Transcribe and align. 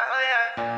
Bonsoir 0.00 0.69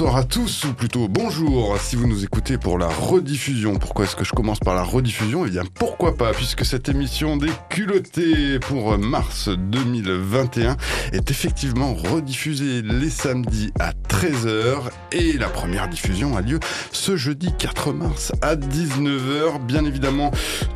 bonsoir 0.00 0.16
à 0.16 0.24
tous, 0.24 0.64
ou 0.64 0.72
plutôt 0.72 1.08
bonjour 1.08 1.76
si 1.78 1.94
vous 1.94 2.06
nous 2.06 2.24
écoutez 2.24 2.56
pour 2.56 2.78
la 2.78 2.88
rediffusion. 2.88 3.74
Pourquoi 3.74 4.06
est-ce 4.06 4.16
que 4.16 4.24
je 4.24 4.32
commence 4.32 4.58
par 4.58 4.74
la 4.74 4.82
rediffusion? 4.82 5.44
Eh 5.44 5.50
bien 5.50 5.62
pourquoi 5.74 6.16
pas, 6.16 6.32
puisque 6.32 6.64
cette 6.64 6.88
émission 6.88 7.36
des 7.36 7.50
culottés 7.68 8.58
pour 8.60 8.96
mars 8.96 9.50
2021 9.50 10.78
est 11.12 11.30
effectivement 11.30 11.92
rediffusée 11.92 12.80
les 12.80 13.10
samedis 13.10 13.72
à 13.78 13.92
13h 13.92 14.88
et 15.12 15.34
la 15.34 15.50
première 15.50 15.86
diffusion 15.86 16.34
a 16.34 16.40
lieu 16.40 16.60
ce 16.92 17.18
jeudi 17.18 17.52
4 17.58 17.92
mars 17.92 18.32
à 18.40 18.56
19h. 18.56 19.62
Bien 19.66 19.84
évidemment, 19.84 20.30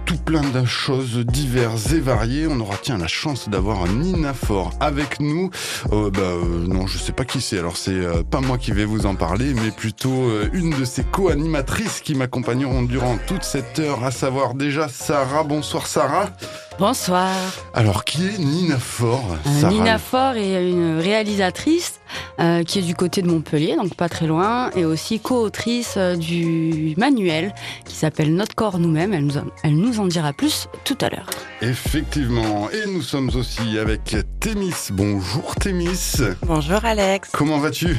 tout 0.04 0.16
plein 0.16 0.42
de 0.42 0.64
choses 0.64 1.18
diverses 1.18 1.92
et 1.92 2.00
variées. 2.00 2.46
On 2.48 2.60
aura 2.60 2.76
tiens 2.80 2.98
la 2.98 3.06
chance 3.06 3.48
d'avoir 3.48 3.86
Nina 3.88 4.34
Fort 4.34 4.72
avec 4.80 5.20
nous. 5.20 5.50
Euh, 5.92 6.10
bah, 6.10 6.20
euh, 6.20 6.66
non, 6.66 6.86
je 6.86 6.98
sais 6.98 7.12
pas 7.12 7.24
qui 7.24 7.40
c'est. 7.40 7.58
Alors 7.58 7.76
c'est 7.76 7.92
euh, 7.92 8.22
pas 8.22 8.40
moi 8.40 8.58
qui 8.58 8.72
vais 8.72 8.84
vous 8.84 9.06
en 9.06 9.14
parler, 9.14 9.54
mais 9.54 9.70
plutôt 9.70 10.28
euh, 10.28 10.48
une 10.52 10.70
de 10.70 10.84
ses 10.84 11.04
co-animatrices 11.04 12.00
qui 12.00 12.14
m'accompagneront 12.14 12.82
durant 12.82 13.16
toute 13.26 13.44
cette 13.44 13.78
heure, 13.78 14.04
à 14.04 14.10
savoir 14.10 14.54
déjà 14.54 14.88
Sarah. 14.88 15.42
Bonsoir 15.44 15.86
Sarah. 15.86 16.30
Bonsoir. 16.78 17.30
Alors 17.72 18.04
qui 18.04 18.26
est 18.26 18.38
Nina 18.38 18.78
Fort 18.78 19.36
Euh, 19.46 19.60
Sarah 19.60 19.72
Nina 19.72 19.98
Fort 19.98 20.34
est 20.34 20.68
une 20.68 20.98
réalisatrice 20.98 22.00
euh, 22.40 22.64
qui 22.64 22.80
est 22.80 22.82
du 22.82 22.96
côté 22.96 23.22
de 23.22 23.28
Montpellier, 23.28 23.76
donc 23.76 23.94
pas 23.94 24.08
très 24.08 24.26
loin, 24.26 24.70
et 24.74 24.84
aussi 24.84 25.20
co-autrice 25.20 25.94
euh, 25.96 26.16
du 26.16 26.94
manuel 26.96 27.54
qui 27.84 27.94
s'appelle 27.94 28.34
Notre 28.34 28.56
corps 28.56 28.78
nous-mêmes. 28.80 29.14
Elle 29.14 29.26
nous, 29.26 29.34
elle 29.62 29.76
nous 29.76 29.93
en 30.00 30.06
dira 30.06 30.32
plus 30.32 30.68
tout 30.84 30.96
à 31.00 31.08
l'heure. 31.08 31.26
Effectivement. 31.62 32.68
Et 32.70 32.86
nous 32.88 33.02
sommes 33.02 33.30
aussi 33.34 33.78
avec 33.78 34.16
Thémis. 34.40 34.74
Bonjour 34.92 35.54
Thémis. 35.56 36.16
Bonjour 36.42 36.84
Alex. 36.84 37.30
Comment 37.32 37.58
vas-tu? 37.58 37.96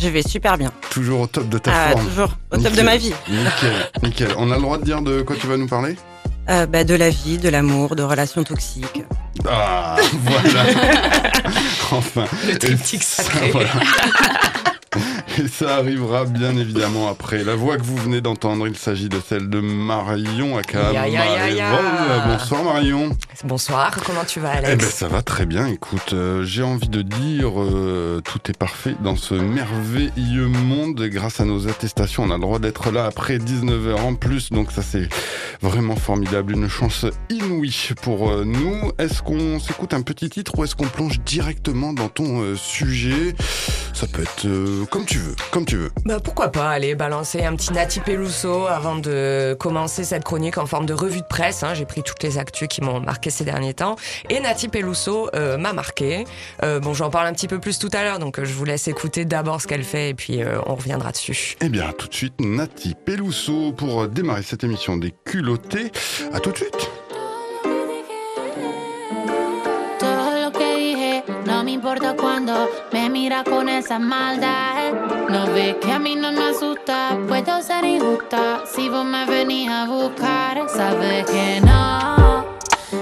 Je 0.00 0.08
vais 0.08 0.22
super 0.22 0.56
bien. 0.58 0.70
Toujours 0.90 1.20
au 1.22 1.26
top 1.26 1.48
de 1.48 1.58
ta 1.58 1.72
Ah, 1.74 1.90
forme. 1.92 2.06
toujours 2.06 2.30
au 2.52 2.56
top 2.58 2.72
de 2.72 2.82
ma 2.82 2.96
vie. 2.96 3.12
Nickel, 3.28 3.90
nickel. 4.02 4.28
On 4.38 4.50
a 4.50 4.56
le 4.56 4.62
droit 4.62 4.78
de 4.78 4.84
dire 4.84 5.02
de 5.02 5.22
quoi 5.22 5.34
tu 5.36 5.46
vas 5.46 5.56
nous 5.56 5.66
parler? 5.66 5.96
Euh, 6.50 6.66
bah, 6.66 6.84
de 6.84 6.94
la 6.94 7.10
vie, 7.10 7.36
de 7.38 7.48
l'amour, 7.48 7.94
de 7.96 8.02
relations 8.02 8.42
toxiques. 8.44 9.02
Ah, 9.48 9.96
voilà. 10.22 10.64
enfin. 11.92 12.24
Le 12.46 12.54
Et 12.54 12.58
triptyque 12.58 13.02
ça, 13.02 13.22
sacré. 13.24 13.50
voilà. 13.52 13.70
Et 15.38 15.46
ça 15.46 15.76
arrivera 15.76 16.24
bien 16.24 16.56
évidemment 16.56 17.08
après. 17.08 17.44
La 17.44 17.54
voix 17.54 17.76
que 17.76 17.82
vous 17.82 17.96
venez 17.96 18.20
d'entendre, 18.20 18.66
il 18.66 18.76
s'agit 18.76 19.08
de 19.08 19.20
celle 19.20 19.48
de 19.48 19.60
Marion 19.60 20.58
Aka. 20.58 20.92
Marévol. 20.92 21.84
Bonsoir 22.26 22.64
Marion. 22.64 23.16
Bonsoir, 23.44 23.96
comment 24.04 24.24
tu 24.24 24.40
vas 24.40 24.54
Eh 24.54 24.66
Alex 24.66 24.84
ben 24.84 24.90
ça 24.90 25.06
va 25.06 25.22
très 25.22 25.46
bien. 25.46 25.68
Écoute, 25.68 26.12
euh, 26.12 26.42
j'ai 26.42 26.64
envie 26.64 26.88
de 26.88 27.02
dire 27.02 27.52
euh, 27.62 28.20
tout 28.24 28.40
est 28.48 28.56
parfait 28.56 28.96
dans 29.04 29.14
ce 29.14 29.34
merveilleux 29.34 30.48
monde. 30.48 31.00
Grâce 31.02 31.38
à 31.38 31.44
nos 31.44 31.68
attestations, 31.68 32.24
on 32.24 32.30
a 32.32 32.34
le 32.34 32.40
droit 32.40 32.58
d'être 32.58 32.90
là 32.90 33.04
après 33.04 33.38
19h 33.38 33.94
en 34.00 34.14
plus. 34.16 34.50
Donc 34.50 34.72
ça 34.72 34.82
c'est 34.82 35.08
vraiment 35.62 35.94
formidable, 35.94 36.54
une 36.54 36.68
chance 36.68 37.06
inouïe 37.30 37.90
pour 38.02 38.28
euh, 38.28 38.44
nous. 38.44 38.90
Est-ce 38.98 39.22
qu'on 39.22 39.60
s'écoute 39.60 39.94
un 39.94 40.02
petit 40.02 40.30
titre 40.30 40.58
ou 40.58 40.64
est-ce 40.64 40.74
qu'on 40.74 40.88
plonge 40.88 41.20
directement 41.20 41.92
dans 41.92 42.08
ton 42.08 42.56
sujet? 42.56 43.36
Ça 43.92 44.08
peut 44.08 44.22
être 44.22 44.48
comme 44.90 45.04
tu 45.04 45.18
veux, 45.18 45.27
comme 45.50 45.64
tu 45.64 45.76
veux. 45.76 45.90
Bah 46.04 46.18
pourquoi 46.22 46.48
pas 46.48 46.70
aller 46.70 46.94
balancer 46.94 47.44
un 47.44 47.54
petit 47.56 47.72
Nati 47.72 48.00
Peluso 48.00 48.66
avant 48.66 48.96
de 48.96 49.56
commencer 49.58 50.04
cette 50.04 50.24
chronique 50.24 50.58
en 50.58 50.66
forme 50.66 50.86
de 50.86 50.94
revue 50.94 51.20
de 51.20 51.26
presse. 51.26 51.62
hein. 51.62 51.74
J'ai 51.74 51.84
pris 51.84 52.02
toutes 52.02 52.22
les 52.22 52.38
actus 52.38 52.68
qui 52.68 52.80
m'ont 52.82 53.00
marqué 53.00 53.30
ces 53.30 53.44
derniers 53.44 53.74
temps. 53.74 53.96
Et 54.30 54.40
Nati 54.40 54.68
Peluso 54.68 55.28
euh, 55.34 55.56
m'a 55.58 55.72
marqué. 55.72 56.24
Euh, 56.62 56.80
bon, 56.80 56.94
j'en 56.94 57.10
parle 57.10 57.26
un 57.26 57.32
petit 57.32 57.48
peu 57.48 57.58
plus 57.58 57.78
tout 57.78 57.90
à 57.92 58.02
l'heure, 58.04 58.18
donc 58.18 58.38
euh, 58.38 58.44
je 58.44 58.52
vous 58.52 58.64
laisse 58.64 58.88
écouter 58.88 59.24
d'abord 59.24 59.60
ce 59.60 59.66
qu'elle 59.66 59.84
fait 59.84 60.10
et 60.10 60.14
puis 60.14 60.42
euh, 60.42 60.58
on 60.66 60.74
reviendra 60.74 61.12
dessus. 61.12 61.56
Eh 61.60 61.68
bien, 61.68 61.92
tout 61.96 62.08
de 62.08 62.14
suite, 62.14 62.40
Nati 62.40 62.94
Peluso 63.04 63.72
pour 63.72 64.08
démarrer 64.08 64.42
cette 64.42 64.64
émission 64.64 64.96
des 64.96 65.12
culottés. 65.24 65.90
À 66.32 66.40
tout 66.40 66.50
de 66.52 66.56
suite. 66.56 66.90
Importa 71.88 72.14
cuando 72.20 72.68
me 72.92 73.08
mira 73.08 73.42
con 73.44 73.66
esa 73.66 73.98
maldad. 73.98 74.92
No 75.30 75.46
ves 75.46 75.76
que 75.76 75.90
a 75.90 75.98
mí 75.98 76.16
no 76.16 76.30
me 76.32 76.50
asusta, 76.50 77.16
puedo 77.26 77.62
ser 77.62 77.82
injusta. 77.82 78.60
Si 78.66 78.90
vos 78.90 79.06
me 79.06 79.24
venís 79.24 79.70
a 79.70 79.86
buscar, 79.86 80.68
sabes 80.68 81.24
que 81.24 81.62
no 81.62 82.44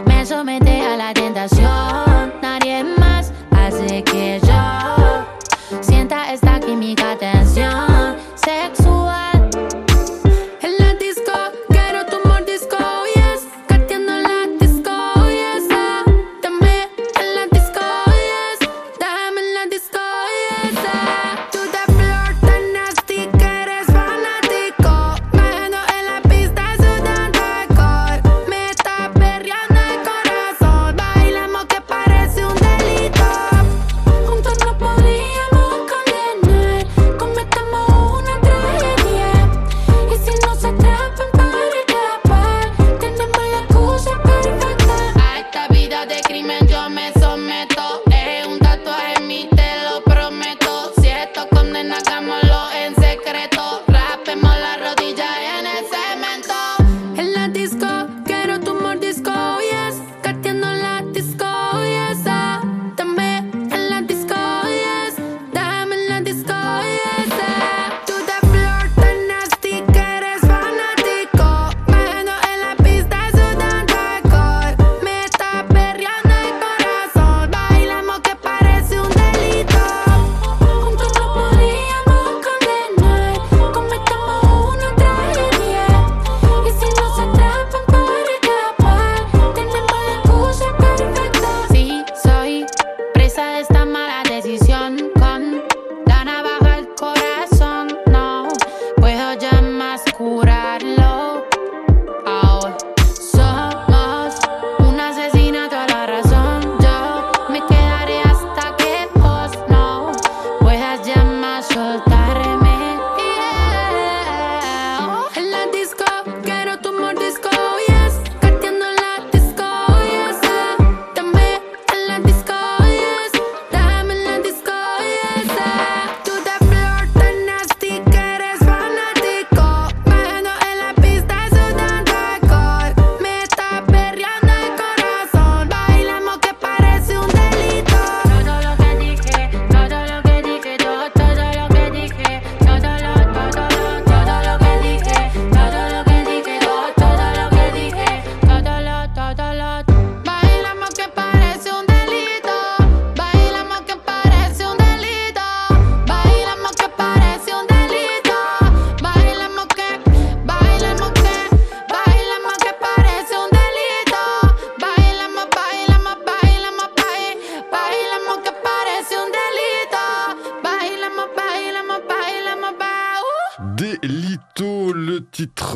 me 0.05 0.25
somete 0.25 0.83
a 0.83 0.97
la 0.97 1.13
tentación. 1.13 2.33
Nadie 2.41 2.85
más 2.85 3.33
hace 3.51 4.05
que 4.05 4.41
yo 4.47 5.83
sienta 5.83 6.33
esta 6.33 6.61
química 6.61 7.17
tensión 7.19 8.17
sexual. 8.37 9.36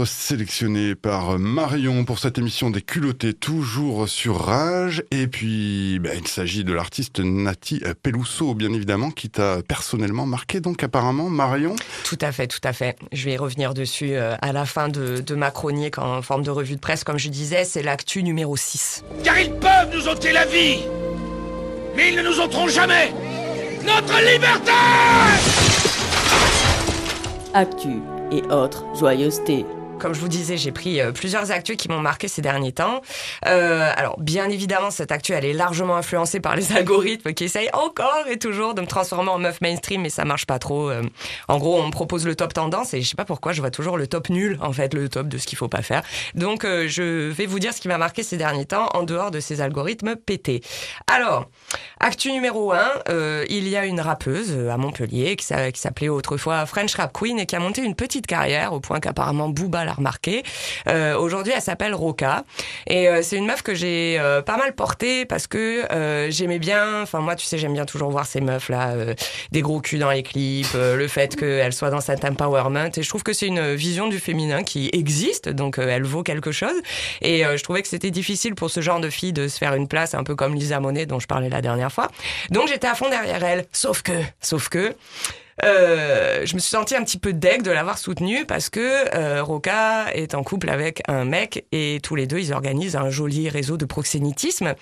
Titre 0.04 0.20
sélectionné 0.30 0.94
par 0.94 1.38
Marion 1.38 2.04
pour 2.04 2.18
cette 2.18 2.38
émission 2.38 2.70
des 2.70 2.82
culottés, 2.82 3.34
toujours 3.34 4.08
sur 4.08 4.40
Rage. 4.40 5.02
Et 5.10 5.26
puis, 5.26 5.98
ben, 5.98 6.16
il 6.18 6.26
s'agit 6.28 6.64
de 6.64 6.72
l'artiste 6.72 7.20
Nati 7.20 7.82
Peluso, 8.02 8.54
bien 8.54 8.72
évidemment, 8.72 9.10
qui 9.10 9.28
t'a 9.28 9.62
personnellement 9.62 10.26
marqué, 10.26 10.60
donc 10.60 10.82
apparemment, 10.82 11.28
Marion. 11.28 11.74
Tout 12.04 12.18
à 12.20 12.32
fait, 12.32 12.46
tout 12.46 12.60
à 12.64 12.72
fait. 12.72 12.96
Je 13.12 13.24
vais 13.24 13.36
revenir 13.36 13.74
dessus 13.74 14.12
euh, 14.12 14.36
à 14.40 14.52
la 14.52 14.64
fin 14.64 14.88
de, 14.88 15.20
de 15.20 15.34
ma 15.34 15.50
chronique 15.50 15.98
en 15.98 16.22
forme 16.22 16.42
de 16.42 16.50
revue 16.50 16.76
de 16.76 16.80
presse. 16.80 17.04
Comme 17.04 17.18
je 17.18 17.28
disais, 17.28 17.64
c'est 17.64 17.82
l'actu 17.82 18.22
numéro 18.22 18.56
6. 18.56 19.04
Car 19.24 19.38
ils 19.38 19.52
peuvent 19.52 19.90
nous 19.92 20.08
ôter 20.08 20.32
la 20.32 20.46
vie, 20.46 20.78
mais 21.96 22.10
ils 22.10 22.16
ne 22.16 22.22
nous 22.22 22.40
ôteront 22.40 22.68
jamais 22.68 23.12
notre 23.84 24.18
liberté 24.30 24.72
Actu 27.52 28.00
et 28.30 28.42
autres 28.52 28.84
joyeusetés. 28.94 29.66
Comme 30.00 30.14
je 30.14 30.20
vous 30.20 30.28
disais, 30.28 30.56
j'ai 30.56 30.72
pris 30.72 30.98
euh, 30.98 31.12
plusieurs 31.12 31.50
actus 31.50 31.76
qui 31.76 31.88
m'ont 31.88 32.00
marqué 32.00 32.26
ces 32.26 32.40
derniers 32.40 32.72
temps. 32.72 33.02
Euh, 33.46 33.92
alors, 33.96 34.18
bien 34.18 34.48
évidemment, 34.48 34.90
cette 34.90 35.12
actu, 35.12 35.32
elle 35.32 35.44
est 35.44 35.52
largement 35.52 35.96
influencée 35.96 36.40
par 36.40 36.56
les 36.56 36.72
algorithmes 36.76 37.34
qui 37.34 37.44
essayent 37.44 37.70
encore 37.74 38.24
et 38.30 38.38
toujours 38.38 38.72
de 38.74 38.80
me 38.80 38.86
transformer 38.86 39.28
en 39.28 39.38
meuf 39.38 39.60
mainstream, 39.60 40.00
mais 40.00 40.08
ça 40.08 40.24
marche 40.24 40.46
pas 40.46 40.58
trop. 40.58 40.88
Euh, 40.88 41.02
en 41.48 41.58
gros, 41.58 41.78
on 41.78 41.86
me 41.86 41.92
propose 41.92 42.26
le 42.26 42.34
top 42.34 42.54
tendance 42.54 42.94
et 42.94 43.02
je 43.02 43.08
sais 43.10 43.14
pas 43.14 43.26
pourquoi, 43.26 43.52
je 43.52 43.60
vois 43.60 43.70
toujours 43.70 43.98
le 43.98 44.06
top 44.06 44.30
nul, 44.30 44.58
en 44.62 44.72
fait, 44.72 44.94
le 44.94 45.10
top 45.10 45.28
de 45.28 45.36
ce 45.36 45.46
qu'il 45.46 45.58
faut 45.58 45.68
pas 45.68 45.82
faire. 45.82 46.02
Donc, 46.34 46.64
je 46.64 47.30
vais 47.30 47.46
vous 47.46 47.58
dire 47.58 47.74
ce 47.74 47.80
qui 47.80 47.88
m'a 47.88 47.98
marqué 47.98 48.22
ces 48.22 48.38
derniers 48.38 48.64
temps 48.64 48.88
en 48.94 49.02
dehors 49.02 49.30
de 49.30 49.40
ces 49.40 49.60
algorithmes 49.60 50.16
pétés. 50.16 50.62
Alors, 51.06 51.50
actu 51.98 52.32
numéro 52.32 52.72
1, 52.72 52.78
euh, 53.10 53.44
il 53.50 53.68
y 53.68 53.76
a 53.76 53.84
une 53.84 54.00
rappeuse 54.00 54.56
à 54.70 54.78
Montpellier 54.78 55.36
qui 55.36 55.44
s'appelait 55.44 56.08
autrefois 56.08 56.64
French 56.64 56.94
Rap 56.94 57.12
Queen 57.12 57.38
et 57.38 57.44
qui 57.44 57.56
a 57.56 57.60
monté 57.60 57.82
une 57.82 57.94
petite 57.94 58.26
carrière 58.26 58.72
au 58.72 58.80
point 58.80 59.00
qu'apparemment 59.00 59.48
Booba 59.48 59.84
l'a 59.90 59.94
remarqué. 59.94 60.42
Euh, 60.88 61.18
Aujourd'hui, 61.18 61.52
elle 61.54 61.60
s'appelle 61.62 61.94
Roca 61.94 62.44
et 62.86 63.08
euh, 63.08 63.22
c'est 63.22 63.36
une 63.36 63.46
meuf 63.46 63.62
que 63.62 63.74
j'ai 63.74 64.16
euh, 64.18 64.40
pas 64.40 64.56
mal 64.56 64.74
portée 64.74 65.26
parce 65.26 65.46
que 65.46 65.90
euh, 65.92 66.30
j'aimais 66.30 66.58
bien, 66.58 67.02
enfin 67.02 67.20
moi 67.20 67.34
tu 67.34 67.44
sais 67.44 67.58
j'aime 67.58 67.72
bien 67.72 67.84
toujours 67.84 68.10
voir 68.10 68.26
ces 68.26 68.40
meufs 68.40 68.68
là, 68.68 68.90
euh, 68.90 69.14
des 69.50 69.60
gros 69.60 69.80
culs 69.80 69.98
dans 69.98 70.10
les 70.10 70.22
clips, 70.22 70.66
euh, 70.74 70.96
le 70.96 71.08
fait 71.08 71.34
qu'elles 71.36 71.72
soient 71.72 71.90
dans 71.90 72.00
cet 72.00 72.24
empowerment 72.24 72.90
et 72.96 73.02
je 73.02 73.08
trouve 73.08 73.22
que 73.22 73.32
c'est 73.32 73.46
une 73.46 73.74
vision 73.74 74.06
du 74.08 74.18
féminin 74.18 74.62
qui 74.62 74.90
existe 74.92 75.48
donc 75.48 75.78
elle 75.78 76.04
vaut 76.04 76.22
quelque 76.22 76.52
chose 76.52 76.76
et 77.20 77.42
je 77.42 77.62
trouvais 77.62 77.82
que 77.82 77.88
c'était 77.88 78.10
difficile 78.10 78.54
pour 78.54 78.70
ce 78.70 78.80
genre 78.80 79.00
de 79.00 79.10
fille 79.10 79.32
de 79.32 79.48
se 79.48 79.58
faire 79.58 79.74
une 79.74 79.88
place 79.88 80.14
un 80.14 80.22
peu 80.24 80.34
comme 80.36 80.54
Lisa 80.54 80.78
Monet 80.80 81.06
dont 81.06 81.18
je 81.18 81.26
parlais 81.26 81.48
la 81.48 81.60
dernière 81.60 81.90
fois. 81.92 82.08
Donc 82.50 82.68
j'étais 82.68 82.86
à 82.86 82.94
fond 82.94 83.08
derrière 83.08 83.42
elle, 83.42 83.66
sauf 83.72 84.02
que, 84.02 84.12
sauf 84.40 84.68
que 84.68 84.94
euh, 85.64 86.46
je 86.46 86.54
me 86.54 86.58
suis 86.58 86.70
sentie 86.70 86.96
un 86.96 87.04
petit 87.04 87.18
peu 87.18 87.32
deg 87.32 87.62
de 87.62 87.70
l'avoir 87.70 87.98
soutenue 87.98 88.44
parce 88.46 88.70
que 88.70 89.14
euh, 89.14 89.42
Roca 89.42 90.06
est 90.14 90.34
en 90.34 90.42
couple 90.42 90.70
avec 90.70 91.02
un 91.08 91.24
mec 91.24 91.66
et 91.72 92.00
tous 92.02 92.16
les 92.16 92.26
deux 92.26 92.38
ils 92.38 92.52
organisent 92.52 92.96
un 92.96 93.10
joli 93.10 93.48
réseau 93.48 93.76
de 93.76 93.84
proxénétisme 93.84 94.74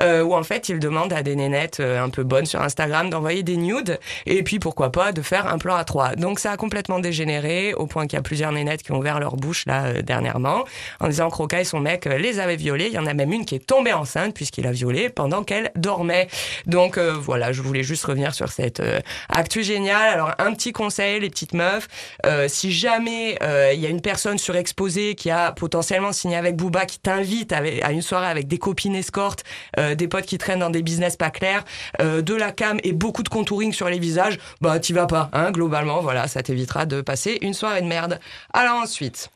euh, 0.00 0.22
où 0.22 0.34
en 0.34 0.42
fait 0.42 0.68
ils 0.68 0.78
demandent 0.78 1.12
à 1.12 1.22
des 1.22 1.36
nénettes 1.36 1.80
euh, 1.80 2.02
un 2.02 2.08
peu 2.08 2.22
bonnes 2.22 2.46
sur 2.46 2.62
Instagram 2.62 3.10
d'envoyer 3.10 3.42
des 3.42 3.56
nudes 3.56 3.98
et 4.26 4.42
puis 4.42 4.58
pourquoi 4.58 4.90
pas 4.90 5.12
de 5.12 5.22
faire 5.22 5.46
un 5.52 5.58
plan 5.58 5.76
à 5.76 5.84
trois. 5.84 6.14
Donc 6.16 6.38
ça 6.38 6.52
a 6.52 6.56
complètement 6.56 6.98
dégénéré 6.98 7.74
au 7.74 7.86
point 7.86 8.06
qu'il 8.06 8.16
y 8.16 8.20
a 8.20 8.22
plusieurs 8.22 8.52
nénettes 8.52 8.82
qui 8.82 8.92
ont 8.92 8.98
ouvert 8.98 9.20
leur 9.20 9.36
bouche 9.36 9.66
là 9.66 9.86
euh, 9.86 10.02
dernièrement 10.02 10.64
en 11.00 11.08
disant 11.08 11.30
que 11.30 11.36
Roca 11.36 11.60
et 11.60 11.64
son 11.64 11.80
mec 11.80 12.06
les 12.06 12.40
avaient 12.40 12.56
violés. 12.56 12.86
Il 12.86 12.94
y 12.94 12.98
en 12.98 13.06
a 13.06 13.14
même 13.14 13.32
une 13.32 13.44
qui 13.44 13.54
est 13.54 13.66
tombée 13.66 13.92
enceinte 13.92 14.34
puisqu'il 14.34 14.66
a 14.66 14.72
violé 14.72 15.08
pendant 15.08 15.42
qu'elle 15.42 15.70
dormait. 15.76 16.28
Donc 16.66 16.98
voilà, 16.98 17.52
je 17.52 17.62
voulais 17.62 17.82
juste 17.82 18.04
revenir 18.04 18.34
sur 18.34 18.50
cette 18.50 18.82
actu 19.28 19.62
géniale. 19.62 20.21
Un 20.38 20.54
petit 20.54 20.72
conseil, 20.72 21.20
les 21.20 21.30
petites 21.30 21.54
meufs, 21.54 21.88
euh, 22.26 22.48
si 22.48 22.72
jamais 22.72 23.38
euh, 23.42 23.72
il 23.74 23.80
y 23.80 23.86
a 23.86 23.88
une 23.88 24.00
personne 24.00 24.38
surexposée 24.38 25.14
qui 25.14 25.30
a 25.30 25.52
potentiellement 25.52 26.12
signé 26.12 26.36
avec 26.36 26.56
Booba, 26.56 26.86
qui 26.86 26.98
t'invite 26.98 27.52
à 27.52 27.92
une 27.92 28.02
soirée 28.02 28.26
avec 28.26 28.48
des 28.48 28.58
copines 28.58 28.94
escortes, 28.94 29.44
euh, 29.78 29.94
des 29.94 30.08
potes 30.08 30.26
qui 30.26 30.38
traînent 30.38 30.60
dans 30.60 30.70
des 30.70 30.82
business 30.82 31.16
pas 31.16 31.30
clairs, 31.30 31.64
euh, 32.00 32.22
de 32.22 32.34
la 32.34 32.52
cam 32.52 32.78
et 32.82 32.92
beaucoup 32.92 33.22
de 33.22 33.28
contouring 33.28 33.72
sur 33.72 33.88
les 33.88 33.98
visages, 33.98 34.38
bah 34.60 34.78
t'y 34.78 34.92
vas 34.92 35.06
pas, 35.06 35.30
hein, 35.32 35.50
globalement, 35.50 36.00
voilà, 36.00 36.28
ça 36.28 36.42
t'évitera 36.42 36.86
de 36.86 37.00
passer 37.00 37.38
une 37.42 37.54
soirée 37.54 37.82
de 37.82 37.86
merde. 37.86 38.18
Alors 38.52 38.76
ensuite, 38.76 39.30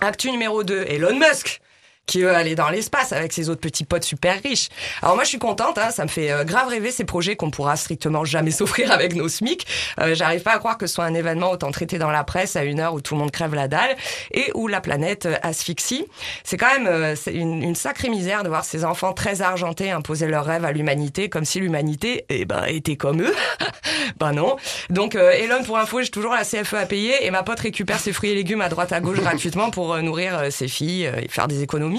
actu 0.00 0.30
numéro 0.30 0.64
2, 0.64 0.84
Elon 0.88 1.18
Musk 1.18 1.60
qui 2.08 2.22
veut 2.22 2.34
aller 2.34 2.56
dans 2.56 2.70
l'espace 2.70 3.12
avec 3.12 3.32
ses 3.32 3.50
autres 3.50 3.60
petits 3.60 3.84
potes 3.84 4.02
super 4.02 4.42
riches. 4.42 4.68
Alors 5.02 5.14
moi 5.14 5.24
je 5.24 5.28
suis 5.28 5.38
contente, 5.38 5.78
hein, 5.78 5.90
ça 5.90 6.02
me 6.02 6.08
fait 6.08 6.32
euh, 6.32 6.42
grave 6.42 6.68
rêver 6.68 6.90
ces 6.90 7.04
projets 7.04 7.36
qu'on 7.36 7.50
pourra 7.50 7.76
strictement 7.76 8.24
jamais 8.24 8.50
s'offrir 8.58 8.90
avec 8.90 9.14
nos 9.14 9.28
SMIC. 9.28 9.66
Euh, 10.00 10.14
J'arrive 10.14 10.42
pas 10.42 10.54
à 10.54 10.58
croire 10.58 10.78
que 10.78 10.86
ce 10.86 10.94
soit 10.94 11.04
un 11.04 11.14
événement 11.14 11.52
autant 11.52 11.70
traité 11.70 11.98
dans 11.98 12.10
la 12.10 12.24
presse 12.24 12.56
à 12.56 12.64
une 12.64 12.80
heure 12.80 12.94
où 12.94 13.00
tout 13.00 13.14
le 13.14 13.20
monde 13.20 13.30
crève 13.30 13.54
la 13.54 13.68
dalle 13.68 13.96
et 14.32 14.50
où 14.54 14.66
la 14.66 14.80
planète 14.80 15.26
euh, 15.26 15.36
asphyxie. 15.42 16.06
C'est 16.44 16.56
quand 16.56 16.72
même 16.72 16.86
euh, 16.86 17.14
une, 17.30 17.62
une 17.62 17.74
sacrée 17.74 18.08
misère 18.08 18.42
de 18.42 18.48
voir 18.48 18.64
ces 18.64 18.84
enfants 18.84 19.12
très 19.12 19.42
argentés 19.42 19.90
imposer 19.90 20.26
leurs 20.26 20.44
rêves 20.44 20.64
à 20.64 20.72
l'humanité 20.72 21.28
comme 21.28 21.44
si 21.44 21.60
l'humanité 21.60 22.24
eh 22.28 22.44
ben, 22.44 22.64
était 22.66 22.96
comme 22.96 23.22
eux. 23.22 23.34
ben 24.18 24.32
non. 24.32 24.56
Donc 24.90 25.14
euh, 25.14 25.30
Elon 25.32 25.62
pour 25.64 25.78
info 25.78 26.02
j'ai 26.02 26.10
toujours 26.10 26.32
la 26.32 26.44
CFE 26.44 26.74
à 26.74 26.86
payer 26.86 27.26
et 27.26 27.30
ma 27.30 27.42
pote 27.42 27.60
récupère 27.60 27.98
ses 27.98 28.12
fruits 28.12 28.30
et 28.30 28.34
légumes 28.34 28.60
à 28.60 28.68
droite 28.68 28.92
à 28.92 29.00
gauche 29.00 29.20
gratuitement 29.20 29.70
pour 29.70 29.94
euh, 29.94 30.00
nourrir 30.00 30.50
ses 30.50 30.68
filles 30.68 31.10
et 31.22 31.28
faire 31.28 31.48
des 31.48 31.62
économies. 31.62 31.97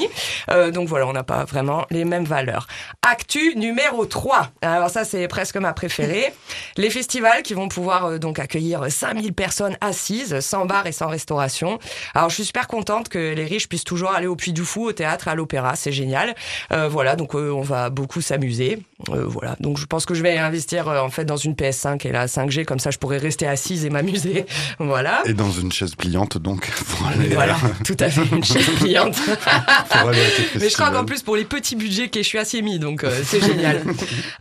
Euh, 0.49 0.71
donc 0.71 0.87
voilà, 0.87 1.07
on 1.07 1.13
n'a 1.13 1.23
pas 1.23 1.45
vraiment 1.45 1.85
les 1.89 2.05
mêmes 2.05 2.25
valeurs. 2.25 2.67
Actu 3.07 3.55
numéro 3.55 4.05
3. 4.05 4.51
Alors 4.61 4.89
ça, 4.89 5.05
c'est 5.05 5.27
presque 5.27 5.57
ma 5.57 5.73
préférée. 5.73 6.33
Les 6.77 6.89
festivals 6.89 7.43
qui 7.43 7.53
vont 7.53 7.67
pouvoir 7.67 8.05
euh, 8.05 8.17
donc 8.17 8.39
accueillir 8.39 8.89
5000 8.89 9.33
personnes 9.33 9.77
assises, 9.81 10.39
sans 10.39 10.65
bar 10.65 10.87
et 10.87 10.91
sans 10.91 11.07
restauration. 11.07 11.79
Alors 12.13 12.29
je 12.29 12.35
suis 12.35 12.45
super 12.45 12.67
contente 12.67 13.09
que 13.09 13.33
les 13.33 13.45
riches 13.45 13.67
puissent 13.69 13.83
toujours 13.83 14.11
aller 14.11 14.27
au 14.27 14.35
Puy 14.35 14.53
du 14.53 14.63
Fou, 14.63 14.85
au 14.85 14.93
théâtre, 14.93 15.27
à 15.27 15.35
l'opéra. 15.35 15.75
C'est 15.75 15.91
génial. 15.91 16.35
Euh, 16.71 16.87
voilà, 16.87 17.15
donc 17.15 17.35
on 17.35 17.61
va 17.61 17.89
beaucoup 17.89 18.21
s'amuser. 18.21 18.79
Euh, 19.07 19.23
voilà, 19.25 19.55
donc 19.61 19.77
je 19.77 19.85
pense 19.85 20.05
que 20.05 20.13
je 20.13 20.21
vais 20.21 20.37
investir 20.37 20.89
euh, 20.89 20.99
en 20.99 21.09
fait 21.09 21.23
dans 21.23 21.37
une 21.37 21.53
PS5 21.53 22.05
et 22.05 22.11
la 22.11 22.27
5G, 22.27 22.65
comme 22.65 22.79
ça 22.79 22.91
je 22.91 22.97
pourrais 22.97 23.17
rester 23.17 23.47
assise 23.47 23.85
et 23.85 23.89
m'amuser. 23.89 24.45
voilà. 24.79 25.21
Et 25.25 25.33
dans 25.33 25.51
une 25.51 25.71
chaise 25.71 25.95
pliante, 25.95 26.37
donc, 26.37 26.69
pour 26.69 27.07
aller, 27.07 27.29
Voilà, 27.29 27.55
tout 27.85 27.95
à 27.99 28.09
fait, 28.09 28.23
une 28.35 28.43
chaise 28.43 28.69
pliante. 28.79 29.15
Mais 30.59 30.69
je 30.69 30.73
crois 30.73 30.91
qu'en 30.91 31.05
plus 31.05 31.23
pour 31.23 31.37
les 31.37 31.45
petits 31.45 31.77
budgets 31.77 32.09
que 32.09 32.21
je 32.21 32.27
suis 32.27 32.37
assez 32.37 32.61
mis, 32.61 32.77
donc 32.77 33.03
euh, 33.03 33.21
c'est 33.23 33.41
génial. 33.41 33.81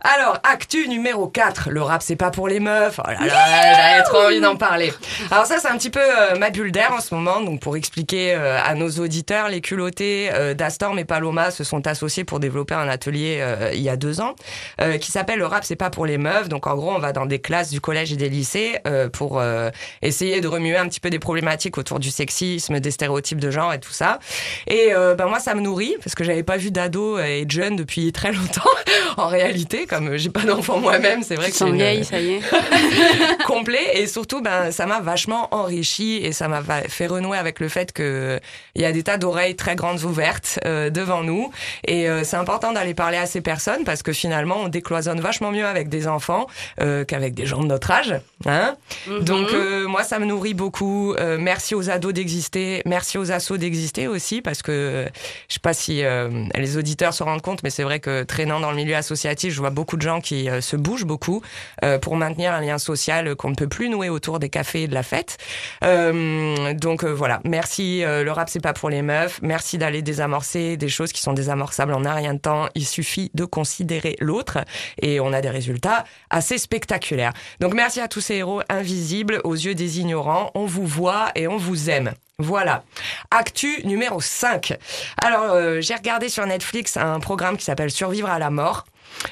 Alors, 0.01 0.39
actu 0.43 0.87
numéro 0.89 1.27
4, 1.27 1.69
le 1.69 1.81
rap 1.81 2.01
c'est 2.01 2.17
pas 2.17 2.31
pour 2.31 2.47
les 2.49 2.59
meufs. 2.59 2.99
Oh 2.99 3.09
là 3.09 3.25
là, 3.25 3.75
j'avais 3.75 4.03
trop 4.03 4.27
envie 4.27 4.41
d'en 4.41 4.57
parler. 4.57 4.91
Alors 5.31 5.45
ça 5.45 5.57
c'est 5.59 5.69
un 5.69 5.77
petit 5.77 5.89
peu 5.89 5.99
euh, 6.01 6.37
ma 6.37 6.49
bulle 6.49 6.71
d'air 6.71 6.91
en 6.91 6.99
ce 7.01 7.15
moment, 7.15 7.39
donc 7.41 7.61
pour 7.61 7.77
expliquer 7.77 8.33
euh, 8.35 8.59
à 8.61 8.75
nos 8.75 8.89
auditeurs, 8.89 9.47
les 9.47 9.61
culottés 9.61 10.29
euh, 10.33 10.53
d'Astorm 10.53 10.99
et 10.99 11.05
Paloma 11.05 11.51
se 11.51 11.63
sont 11.63 11.87
associés 11.87 12.23
pour 12.23 12.39
développer 12.39 12.73
un 12.75 12.89
atelier 12.89 13.39
euh, 13.41 13.71
il 13.73 13.81
y 13.81 13.89
a 13.89 13.95
deux 13.95 14.19
ans 14.21 14.35
euh, 14.81 14.97
qui 14.97 15.11
s'appelle 15.11 15.39
le 15.39 15.45
rap 15.45 15.63
c'est 15.63 15.75
pas 15.75 15.89
pour 15.89 16.05
les 16.05 16.17
meufs. 16.17 16.49
Donc 16.49 16.67
en 16.67 16.75
gros 16.75 16.91
on 16.91 16.99
va 16.99 17.11
dans 17.13 17.25
des 17.25 17.39
classes 17.39 17.69
du 17.69 17.81
collège 17.81 18.11
et 18.13 18.15
des 18.15 18.29
lycées 18.29 18.79
euh, 18.87 19.09
pour 19.09 19.39
euh, 19.39 19.69
essayer 20.01 20.41
de 20.41 20.47
remuer 20.47 20.77
un 20.77 20.87
petit 20.87 20.99
peu 20.99 21.09
des 21.09 21.19
problématiques 21.19 21.77
autour 21.77 21.99
du 21.99 22.09
sexisme, 22.11 22.79
des 22.79 22.91
stéréotypes 22.91 23.39
de 23.39 23.51
genre 23.51 23.73
et 23.73 23.79
tout 23.79 23.91
ça. 23.91 24.19
Et 24.67 24.89
euh, 24.93 25.15
ben 25.15 25.27
moi 25.27 25.39
ça 25.39 25.55
me 25.55 25.61
nourrit 25.61 25.95
parce 26.03 26.15
que 26.15 26.23
j'avais 26.23 26.43
pas 26.43 26.57
vu 26.57 26.71
d'ado 26.71 27.19
et 27.19 27.45
de 27.45 27.51
jeune 27.51 27.75
depuis 27.75 28.11
très 28.19 28.31
longtemps 28.31 28.69
en 29.17 29.27
réalité 29.27 29.85
comme 29.85 30.17
j'ai 30.17 30.29
pas 30.29 30.43
d'enfant 30.43 30.79
moi-même 30.79 31.23
c'est 31.23 31.35
vrai 31.35 31.49
que 31.51 31.55
c'est 31.55 31.67
une- 31.67 31.75
vieille, 31.75 32.05
ça 32.05 32.19
y 32.19 32.33
est. 32.35 32.41
complet 33.45 33.79
et 33.93 34.07
surtout 34.07 34.41
ben 34.41 34.71
ça 34.71 34.85
m'a 34.85 34.99
vachement 34.99 35.47
enrichi 35.53 36.17
et 36.23 36.31
ça 36.31 36.47
m'a 36.47 36.61
fait 36.87 37.07
renouer 37.07 37.37
avec 37.37 37.59
le 37.59 37.69
fait 37.69 37.91
que 37.91 38.39
il 38.75 38.81
y 38.81 38.85
a 38.85 38.91
des 38.91 39.03
tas 39.03 39.17
d'oreilles 39.17 39.55
très 39.55 39.75
grandes 39.75 40.03
ouvertes 40.03 40.59
euh, 40.65 40.89
devant 40.89 41.23
nous 41.23 41.51
et 41.85 42.09
euh, 42.09 42.23
c'est 42.23 42.37
important 42.37 42.71
d'aller 42.73 42.93
parler 42.93 43.17
à 43.17 43.25
ces 43.25 43.41
personnes 43.41 43.83
parce 43.83 44.03
que 44.03 44.13
finalement 44.13 44.38
on 44.47 44.67
décloisonne 44.67 45.19
vachement 45.19 45.51
mieux 45.51 45.65
avec 45.65 45.89
des 45.89 46.07
enfants 46.07 46.47
euh, 46.81 47.05
qu'avec 47.05 47.33
des 47.33 47.45
gens 47.45 47.61
de 47.61 47.67
notre 47.67 47.91
âge 47.91 48.15
hein 48.45 48.75
donc 49.21 49.49
euh, 49.53 49.87
moi 49.87 50.03
ça 50.03 50.19
me 50.19 50.25
nourrit 50.25 50.53
beaucoup 50.53 51.13
Euh, 51.19 51.37
merci 51.39 51.75
aux 51.75 51.89
ados 51.89 52.13
d'exister 52.13 52.81
merci 52.85 53.17
aux 53.17 53.31
assos 53.31 53.57
d'exister 53.57 54.07
aussi 54.07 54.41
parce 54.41 54.61
que 54.61 54.71
euh, 54.71 55.05
je 55.47 55.55
sais 55.55 55.59
pas 55.59 55.73
si 55.73 56.03
euh, 56.03 56.45
les 56.55 56.77
auditeurs 56.77 57.13
se 57.13 57.23
rendent 57.23 57.41
compte 57.41 57.63
mais 57.63 57.69
c'est 57.69 57.83
vrai 57.83 57.99
que 57.99 58.23
traînant 58.23 58.59
dans 58.59 58.69
le 58.71 58.77
milieu 58.77 58.95
associatif 58.95 59.53
je 59.53 59.59
vois 59.59 59.69
beaucoup 59.71 59.97
de 59.97 60.01
gens 60.01 60.21
qui 60.21 60.49
euh, 60.49 60.61
se 60.61 60.75
bougent 60.75 61.05
beaucoup 61.05 61.41
euh, 61.83 61.97
pour 61.99 62.15
maintenir 62.15 62.53
un 62.53 62.61
lien 62.61 62.77
social 62.77 63.35
qu'on 63.35 63.49
ne 63.49 63.55
peut 63.55 63.67
plus 63.67 63.89
nouer 63.89 64.09
autour 64.09 64.39
des 64.39 64.49
cafés 64.49 64.83
et 64.83 64.87
de 64.87 64.93
la 64.93 65.03
fête. 65.03 65.37
Euh, 65.83 66.73
donc 66.73 67.03
euh, 67.03 67.11
voilà, 67.13 67.41
merci. 67.45 68.03
euh, 68.03 68.23
le 68.23 68.31
rap 68.31 68.49
c'est 68.49 68.61
pas 68.61 68.73
pour 68.73 68.89
les 68.89 69.01
meufs. 69.01 69.39
Merci 69.41 69.77
d'aller 69.77 70.01
désamorcer 70.01 70.77
des 70.77 70.89
choses 70.89 71.11
qui 71.11 71.21
sont 71.21 71.33
désamorçables 71.33 71.93
en 71.93 72.05
un 72.05 72.13
rien 72.13 72.33
de 72.33 72.39
temps. 72.39 72.67
Il 72.75 72.85
suffit 72.85 73.31
de 73.33 73.45
considérer 73.45 74.15
l'autre 74.19 74.59
et 75.01 75.19
on 75.19 75.33
a 75.33 75.41
des 75.41 75.49
résultats 75.49 76.03
assez 76.29 76.57
spectaculaires. 76.57 77.33
Donc 77.59 77.73
merci 77.73 77.99
à 77.99 78.07
tous 78.07 78.21
héros 78.35 78.61
invisibles 78.69 79.41
aux 79.43 79.53
yeux 79.53 79.75
des 79.75 79.99
ignorants. 79.99 80.51
On 80.55 80.65
vous 80.65 80.85
voit 80.85 81.31
et 81.35 81.47
on 81.47 81.57
vous 81.57 81.89
aime. 81.89 82.13
Voilà. 82.39 82.83
Actu 83.31 83.85
numéro 83.85 84.21
5. 84.21 84.77
Alors, 85.21 85.51
euh, 85.51 85.81
j'ai 85.81 85.95
regardé 85.95 86.29
sur 86.29 86.45
Netflix 86.45 86.95
un 86.95 87.19
programme 87.19 87.57
qui 87.57 87.65
s'appelle 87.65 87.91
Survivre 87.91 88.29
à 88.29 88.39
la 88.39 88.49
mort. 88.49 88.85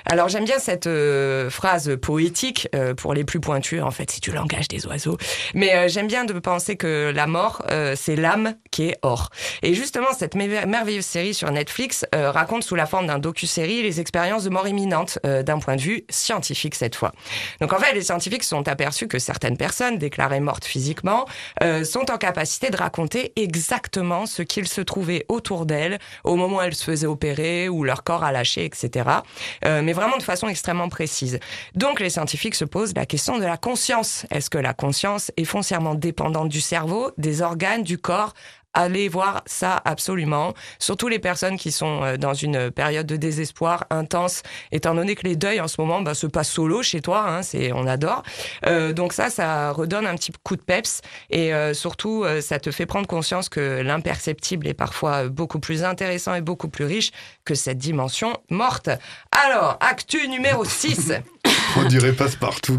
Alors 0.06 0.30
j'aime 0.30 0.46
bien 0.46 0.60
cette 0.60 0.88
euh, 0.88 1.50
phrase 1.50 1.98
poétique 2.02 2.68
euh, 2.76 2.94
pour 2.94 3.14
les 3.14 3.24
plus 3.24 3.40
pointus. 3.40 3.82
En 3.82 3.92
fait, 3.92 4.10
c'est 4.12 4.24
du 4.24 4.32
langage 4.32 4.68
des 4.68 4.86
oiseaux. 4.86 5.18
Mais 5.54 5.76
euh, 5.76 5.88
j'aime 5.88 6.08
bien 6.08 6.26
de 6.26 6.34
penser 6.34 6.76
que 6.78 7.12
la 7.14 7.28
mort, 7.28 7.64
euh, 7.72 7.96
c'est 7.96 8.16
l'âme 8.16 8.56
qui 8.72 8.90
est 8.90 8.98
or. 9.02 9.30
Et 9.64 9.74
justement, 9.74 10.08
cette 10.18 10.36
mer- 10.36 10.68
merveilleuse 10.68 11.06
série 11.06 11.34
sur 11.34 11.52
Netflix 11.52 12.06
euh, 12.16 12.32
raconte 12.32 12.64
sous 12.64 12.76
la 12.76 12.86
forme 12.86 13.08
d'un 13.08 13.20
docu-série 13.20 13.82
les 13.82 14.00
expériences 14.00 14.44
de 14.44 14.50
mort 14.50 14.68
imminente 14.68 15.20
euh, 15.26 15.44
d'un 15.44 15.60
point 15.60 15.76
de 15.76 15.82
vue 15.82 16.04
scientifique 16.10 16.76
cette 16.76 16.96
fois. 16.96 17.12
Donc 17.62 17.74
en 17.74 17.80
fait, 17.80 17.94
les 17.94 18.02
scientifiques 18.02 18.44
sont 18.44 18.68
aperçus 18.68 19.08
que 19.08 19.20
certaines 19.20 19.58
personnes 19.58 19.98
déclarées 19.98 20.40
mortes 20.40 20.66
physiquement 20.66 21.26
sont 21.84 22.12
en 22.12 22.18
capacité 22.18 22.70
de 22.70 22.78
raconter 22.78 23.34
exactement 23.36 24.26
ce 24.26 24.42
qu'il 24.42 24.68
se 24.68 24.82
trouvait 24.82 25.26
autour 25.28 25.66
d'elles 25.66 26.00
au 26.24 26.36
moment 26.36 26.58
où 26.58 26.62
elles 26.62 26.76
se 26.76 26.84
faisaient 26.84 27.08
opérer, 27.08 27.70
où 27.70 27.84
leur 27.84 28.04
corps 28.04 28.24
a 28.24 28.32
lâché, 28.32 28.66
etc. 28.66 29.10
Euh, 29.78 29.82
mais 29.82 29.94
vraiment 29.94 30.18
de 30.18 30.24
façon 30.24 30.48
extrêmement 30.48 30.90
précise. 30.90 31.40
Donc 31.76 32.00
les 32.00 32.10
scientifiques 32.10 32.56
se 32.56 32.66
posent 32.66 32.94
la 32.96 33.06
question 33.06 33.38
de 33.38 33.44
la 33.44 33.58
conscience. 33.58 34.26
Est-ce 34.32 34.50
que 34.50 34.58
la 34.58 34.74
conscience 34.74 35.32
est 35.38 35.46
foncièrement 35.46 35.96
dépendante 35.96 36.50
du 36.50 36.62
cerveau, 36.62 37.12
des 37.18 37.42
organes, 37.42 37.84
du 37.84 37.98
corps 37.98 38.34
Allez 38.80 39.10
voir 39.10 39.42
ça 39.48 39.82
absolument. 39.86 40.54
Surtout 40.78 41.08
les 41.08 41.18
personnes 41.18 41.58
qui 41.58 41.72
sont 41.72 42.04
euh, 42.04 42.18
dans 42.18 42.36
une 42.36 42.70
période 42.70 43.08
de 43.08 43.16
désespoir 43.16 43.86
intense, 43.90 44.44
étant 44.72 44.94
donné 44.94 45.16
que 45.16 45.24
les 45.24 45.36
deuils 45.36 45.60
en 45.60 45.68
ce 45.68 45.82
moment 45.82 46.02
bah, 46.02 46.14
se 46.14 46.28
passent 46.28 46.52
solo 46.52 46.84
chez 46.84 47.02
toi, 47.02 47.26
hein, 47.28 47.42
c'est 47.42 47.72
on 47.74 47.88
adore. 47.88 48.22
Euh, 48.68 48.94
donc 48.94 49.14
ça, 49.14 49.32
ça 49.32 49.72
redonne 49.72 50.06
un 50.06 50.14
petit 50.14 50.32
coup 50.44 50.56
de 50.56 50.62
peps 50.62 51.02
et 51.32 51.56
euh, 51.56 51.74
surtout 51.74 52.24
euh, 52.24 52.40
ça 52.40 52.60
te 52.60 52.70
fait 52.70 52.86
prendre 52.86 53.08
conscience 53.08 53.50
que 53.50 53.82
l'imperceptible 53.82 54.68
est 54.68 54.76
parfois 54.76 55.28
beaucoup 55.28 55.60
plus 55.60 55.84
intéressant 55.84 56.36
et 56.36 56.42
beaucoup 56.42 56.70
plus 56.70 56.86
riche 56.86 57.12
que 57.46 57.56
cette 57.56 57.80
dimension 57.80 58.38
morte. 58.52 58.92
Alors, 59.32 59.78
actu 59.80 60.28
numéro 60.28 60.64
6. 60.64 61.14
On 61.78 61.84
dirait 61.88 62.14
passe-partout. 62.14 62.78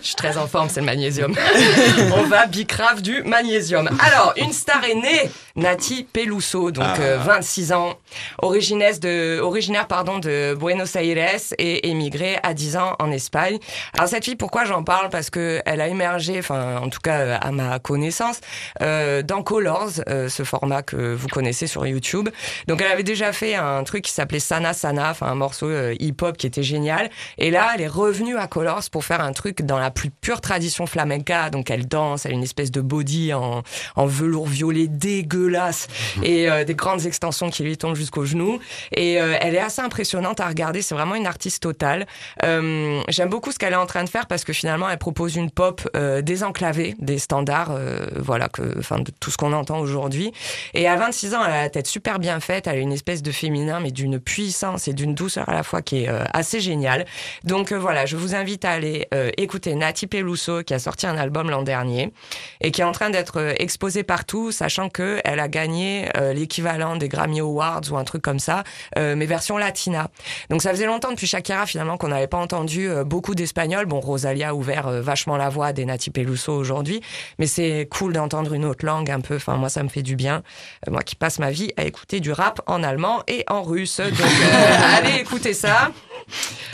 Je 0.00 0.06
suis 0.06 0.14
très 0.14 0.36
en 0.36 0.46
forme, 0.46 0.68
c'est 0.68 0.80
le 0.80 0.86
magnésium. 0.86 1.34
On 2.16 2.22
va 2.24 2.46
bicrave 2.46 3.02
du 3.02 3.22
magnésium. 3.22 3.88
Alors, 4.00 4.32
une 4.36 4.52
star 4.52 4.82
est 4.84 4.94
née, 4.94 5.30
Nati 5.56 6.06
Peluso, 6.12 6.70
donc 6.70 6.84
Ah. 6.86 7.00
euh, 7.00 7.18
26 7.18 7.72
ans, 7.72 7.94
originaire 8.42 8.98
de, 9.00 9.40
originaire 9.40 9.86
pardon 9.86 10.18
de 10.18 10.54
Buenos 10.58 10.94
Aires 10.96 11.40
et 11.58 11.88
émigrée 11.88 12.38
à 12.42 12.54
10 12.54 12.76
ans 12.76 12.94
en 12.98 13.10
Espagne. 13.10 13.58
Alors 13.96 14.08
cette 14.08 14.24
fille, 14.24 14.36
pourquoi 14.36 14.64
j'en 14.64 14.82
parle? 14.82 15.08
Parce 15.10 15.30
que 15.30 15.60
elle 15.66 15.80
a 15.80 15.88
émergé, 15.88 16.38
enfin 16.38 16.76
en 16.78 16.88
tout 16.88 17.00
cas 17.00 17.36
à 17.36 17.50
ma 17.52 17.78
connaissance, 17.78 18.40
euh, 18.82 19.22
dans 19.22 19.42
Colors, 19.42 19.90
euh, 20.08 20.28
ce 20.28 20.42
format 20.42 20.82
que 20.82 21.14
vous 21.14 21.28
connaissez 21.28 21.66
sur 21.66 21.86
YouTube. 21.86 22.28
Donc 22.68 22.80
elle 22.82 22.90
avait 22.92 23.02
déjà 23.02 23.32
fait 23.32 23.54
un 23.54 23.82
truc 23.84 24.04
qui 24.04 24.12
s'appelait 24.12 24.40
Sana 24.40 24.72
Sana, 24.72 25.10
enfin 25.10 25.26
un 25.26 25.34
morceau 25.34 25.68
euh, 25.68 25.94
hip-hop 26.16 26.36
qui 26.36 26.46
était 26.46 26.62
génial. 26.62 27.10
Et 27.38 27.50
là, 27.50 27.72
elle 27.74 27.82
est 27.82 27.88
revenue 27.88 28.36
à 28.36 28.46
Colors 28.46 28.88
pour 28.90 29.04
faire 29.04 29.20
un 29.20 29.32
truc 29.32 29.62
dans 29.62 29.78
la 29.78 29.90
plus 29.90 30.10
pure 30.10 30.40
tradition 30.40 30.86
flamenca. 30.86 31.50
Donc 31.50 31.70
elle 31.70 31.86
danse, 31.86 32.24
elle 32.24 32.32
a 32.32 32.34
une 32.34 32.42
espèce 32.42 32.70
de 32.70 32.80
body 32.80 33.34
en, 33.34 33.62
en 33.96 34.06
velours 34.06 34.46
violet 34.46 34.86
dégueulasse 34.88 35.88
et 36.22 36.48
euh, 36.48 36.64
des 36.64 36.74
grandes 36.74 37.04
extensions 37.06 37.50
qui 37.50 37.62
lui 37.62 37.76
tombent 37.76 37.96
jusqu'aux 37.96 38.24
genoux. 38.24 38.58
Et 38.92 39.20
euh, 39.20 39.36
elle 39.40 39.54
est 39.54 39.60
assez 39.60 39.82
impressionnante 39.82 40.40
à 40.40 40.48
regarder. 40.48 40.82
C'est 40.82 40.94
vraiment 40.94 41.14
une 41.14 41.26
artiste 41.26 41.62
totale. 41.62 42.06
Euh, 42.44 43.02
J'aime 43.08 43.28
beaucoup 43.28 43.52
ce 43.52 43.58
qu'elle 43.58 43.72
est 43.72 43.76
en 43.76 43.86
train 43.86 44.04
de 44.04 44.08
faire 44.08 44.26
parce 44.26 44.44
que 44.44 44.52
finalement, 44.52 44.88
elle 44.88 44.98
propose 44.98 45.36
une 45.36 45.50
pop 45.50 45.88
désenclavée 46.22 46.94
des 46.98 47.18
standards, 47.18 47.78
voilà, 48.16 48.48
que, 48.48 48.78
enfin, 48.78 48.98
de 49.00 49.10
tout 49.20 49.30
ce 49.30 49.36
qu'on 49.36 49.52
entend 49.52 49.78
aujourd'hui. 49.78 50.32
Et 50.74 50.86
à 50.88 50.96
26 50.96 51.34
ans, 51.34 51.44
elle 51.44 51.52
a 51.52 51.62
la 51.62 51.70
tête 51.70 51.86
super 51.86 52.18
bien 52.18 52.40
faite. 52.40 52.66
Elle 52.66 52.76
a 52.76 52.80
une 52.80 52.92
espèce 52.92 53.22
de 53.22 53.30
féminin, 53.30 53.80
mais 53.80 53.90
d'une 53.90 54.18
puissance 54.18 54.88
et 54.88 54.92
d'une 54.92 55.14
douceur 55.14 55.48
à 55.48 55.54
la 55.54 55.62
fois 55.62 55.82
qui 55.82 56.04
est 56.04 56.05
euh, 56.08 56.24
assez 56.32 56.60
géniale. 56.60 57.06
Donc 57.44 57.72
euh, 57.72 57.78
voilà, 57.78 58.06
je 58.06 58.16
vous 58.16 58.34
invite 58.34 58.64
à 58.64 58.70
aller 58.70 59.06
euh, 59.14 59.30
écouter 59.36 59.74
Nati 59.74 60.06
Peluso 60.06 60.62
qui 60.62 60.74
a 60.74 60.78
sorti 60.78 61.06
un 61.06 61.16
album 61.16 61.50
l'an 61.50 61.62
dernier 61.62 62.12
et 62.60 62.70
qui 62.70 62.80
est 62.80 62.84
en 62.84 62.92
train 62.92 63.10
d'être 63.10 63.54
exposée 63.58 64.02
partout, 64.02 64.52
sachant 64.52 64.88
que 64.88 65.20
elle 65.24 65.40
a 65.40 65.48
gagné 65.48 66.08
euh, 66.16 66.32
l'équivalent 66.32 66.96
des 66.96 67.08
Grammy 67.08 67.40
Awards 67.40 67.82
ou 67.90 67.96
un 67.96 68.04
truc 68.04 68.22
comme 68.22 68.38
ça, 68.38 68.64
euh, 68.98 69.14
mais 69.16 69.26
version 69.26 69.58
latina. 69.58 70.08
Donc 70.50 70.62
ça 70.62 70.70
faisait 70.70 70.86
longtemps 70.86 71.10
depuis 71.10 71.26
Shakira 71.26 71.66
finalement 71.66 71.96
qu'on 71.96 72.08
n'avait 72.08 72.26
pas 72.26 72.38
entendu 72.38 72.88
euh, 72.88 73.04
beaucoup 73.04 73.34
d'espagnol. 73.34 73.86
Bon, 73.86 74.00
Rosalia 74.00 74.50
a 74.50 74.54
ouvert 74.54 74.86
euh, 74.88 75.00
vachement 75.00 75.36
la 75.36 75.48
voix 75.48 75.72
des 75.72 75.84
Nati 75.84 76.10
Peluso 76.10 76.52
aujourd'hui, 76.52 77.00
mais 77.38 77.46
c'est 77.46 77.88
cool 77.90 78.12
d'entendre 78.12 78.52
une 78.54 78.64
autre 78.64 78.84
langue 78.84 79.10
un 79.10 79.20
peu. 79.20 79.36
Enfin, 79.36 79.56
moi, 79.56 79.68
ça 79.68 79.82
me 79.82 79.88
fait 79.88 80.02
du 80.02 80.16
bien. 80.16 80.42
Moi 80.88 81.02
qui 81.02 81.16
passe 81.16 81.38
ma 81.38 81.50
vie 81.50 81.72
à 81.76 81.84
écouter 81.84 82.20
du 82.20 82.32
rap 82.32 82.60
en 82.66 82.82
allemand 82.82 83.22
et 83.28 83.44
en 83.48 83.62
russe. 83.62 83.98
Donc, 84.00 84.20
euh, 84.20 84.96
allez 84.96 85.20
écouter 85.20 85.54
ça. 85.54 85.85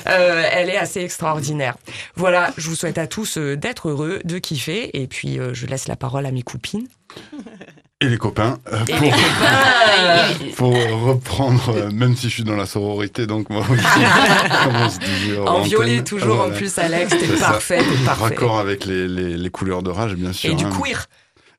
Euh, 0.09 0.43
elle 0.51 0.71
est 0.71 0.77
assez 0.77 1.01
extraordinaire. 1.01 1.77
Voilà, 2.17 2.53
je 2.57 2.69
vous 2.69 2.75
souhaite 2.75 2.99
à 2.99 3.07
tous 3.07 3.39
euh, 3.39 3.57
d'être 3.57 3.89
heureux, 3.89 4.21
de 4.25 4.39
kiffer, 4.39 4.91
et 5.01 5.07
puis 5.07 5.39
euh, 5.39 5.55
je 5.55 5.67
laisse 5.67 5.89
la 5.89 5.97
parole 5.97 6.27
à 6.27 6.33
mes 6.33 6.43
copines. 6.43 6.89
Et 8.01 8.09
les 8.09 8.19
copains, 8.19 8.59
euh, 8.73 8.85
Et 8.89 8.95
pour, 8.95 9.05
les 9.05 9.11
copains, 9.11 10.55
pour 10.57 10.75
reprendre, 11.07 11.69
euh, 11.69 11.91
même 11.93 12.17
si 12.17 12.29
je 12.29 12.35
suis 12.35 12.43
dans 12.43 12.57
la 12.57 12.67
sororité, 12.67 13.29
donc 13.29 13.49
moi 13.49 13.61
aussi, 13.61 13.83
comme 14.65 14.75
on 14.75 14.91
se 14.91 15.37
hors 15.39 15.49
en 15.49 15.55
antenne. 15.59 15.69
violet 15.69 16.03
toujours 16.03 16.41
en 16.41 16.51
plus, 16.51 16.79
Alex, 16.79 17.17
t'es 17.17 17.27
parfait, 17.39 17.81
parfait. 18.05 18.25
Raccord 18.25 18.59
avec 18.59 18.87
les, 18.87 19.07
les, 19.07 19.37
les 19.37 19.51
couleurs 19.51 19.85
de 19.85 19.91
rage, 19.91 20.17
bien 20.17 20.33
sûr. 20.33 20.51
Et 20.51 20.57
du 20.57 20.65
hein. 20.65 20.71
queer, 20.83 21.07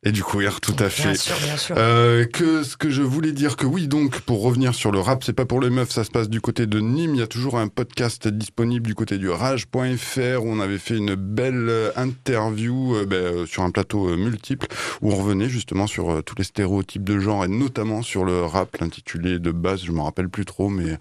Et 0.06 0.12
du 0.12 0.24
queer, 0.24 0.60
tout 0.60 0.76
à 0.80 0.90
fait. 0.90 1.04
bien 1.04 1.14
sûr, 1.16 1.36
bien 1.44 1.58
sûr. 1.58 1.76
Euh, 1.78 2.26
que 2.26 2.64
ce 2.64 2.76
que 2.76 2.90
je 2.90 3.02
voulais 3.02 3.32
dire 3.32 3.56
que 3.56 3.66
oui 3.66 3.88
donc 3.88 4.20
pour 4.22 4.42
revenir 4.42 4.76
sur 4.76 4.92
le 4.92 5.00
rap 5.00 5.24
c'est 5.24 5.34
pas 5.34 5.46
pour 5.46 5.62
les 5.62 5.70
meufs 5.70 5.92
ça 5.92 6.04
se 6.04 6.12
passe 6.12 6.30
du 6.30 6.42
côté 6.42 6.66
de 6.66 6.80
Nîmes 6.80 7.16
il 7.16 7.20
y 7.20 7.24
a 7.24 7.28
toujours 7.28 7.58
un 7.58 7.68
podcast 7.68 8.28
disponible 8.28 8.86
du 8.86 8.96
côté 8.96 9.18
du 9.18 9.30
rage.fr 9.30 10.44
où 10.44 10.48
on 10.50 10.60
avait 10.60 10.78
fait 10.78 10.98
une 10.98 11.16
belle 11.16 11.68
euh, 11.70 11.92
interview 11.96 12.96
euh, 12.96 13.06
ben, 13.06 13.16
euh, 13.16 13.46
sur 13.46 13.64
un 13.64 13.72
plateau 13.72 14.10
euh, 14.10 14.18
multiple 14.18 14.68
où 15.02 15.12
on 15.12 15.16
revenait 15.16 15.50
justement 15.50 15.88
sur 15.88 16.10
euh, 16.12 16.22
tous 16.22 16.36
les 16.38 16.44
stéréotypes 16.44 17.04
de 17.04 17.20
genre 17.20 17.46
et 17.46 17.48
notamment 17.48 18.02
sur 18.02 18.26
le 18.26 18.44
rap 18.44 18.76
l'intitulé 18.82 19.40
de 19.40 19.52
base 19.52 19.84
je 19.86 19.92
me 19.92 20.02
rappelle 20.02 20.30
plus 20.30 20.46
trop 20.46 20.70
mais 20.70 20.98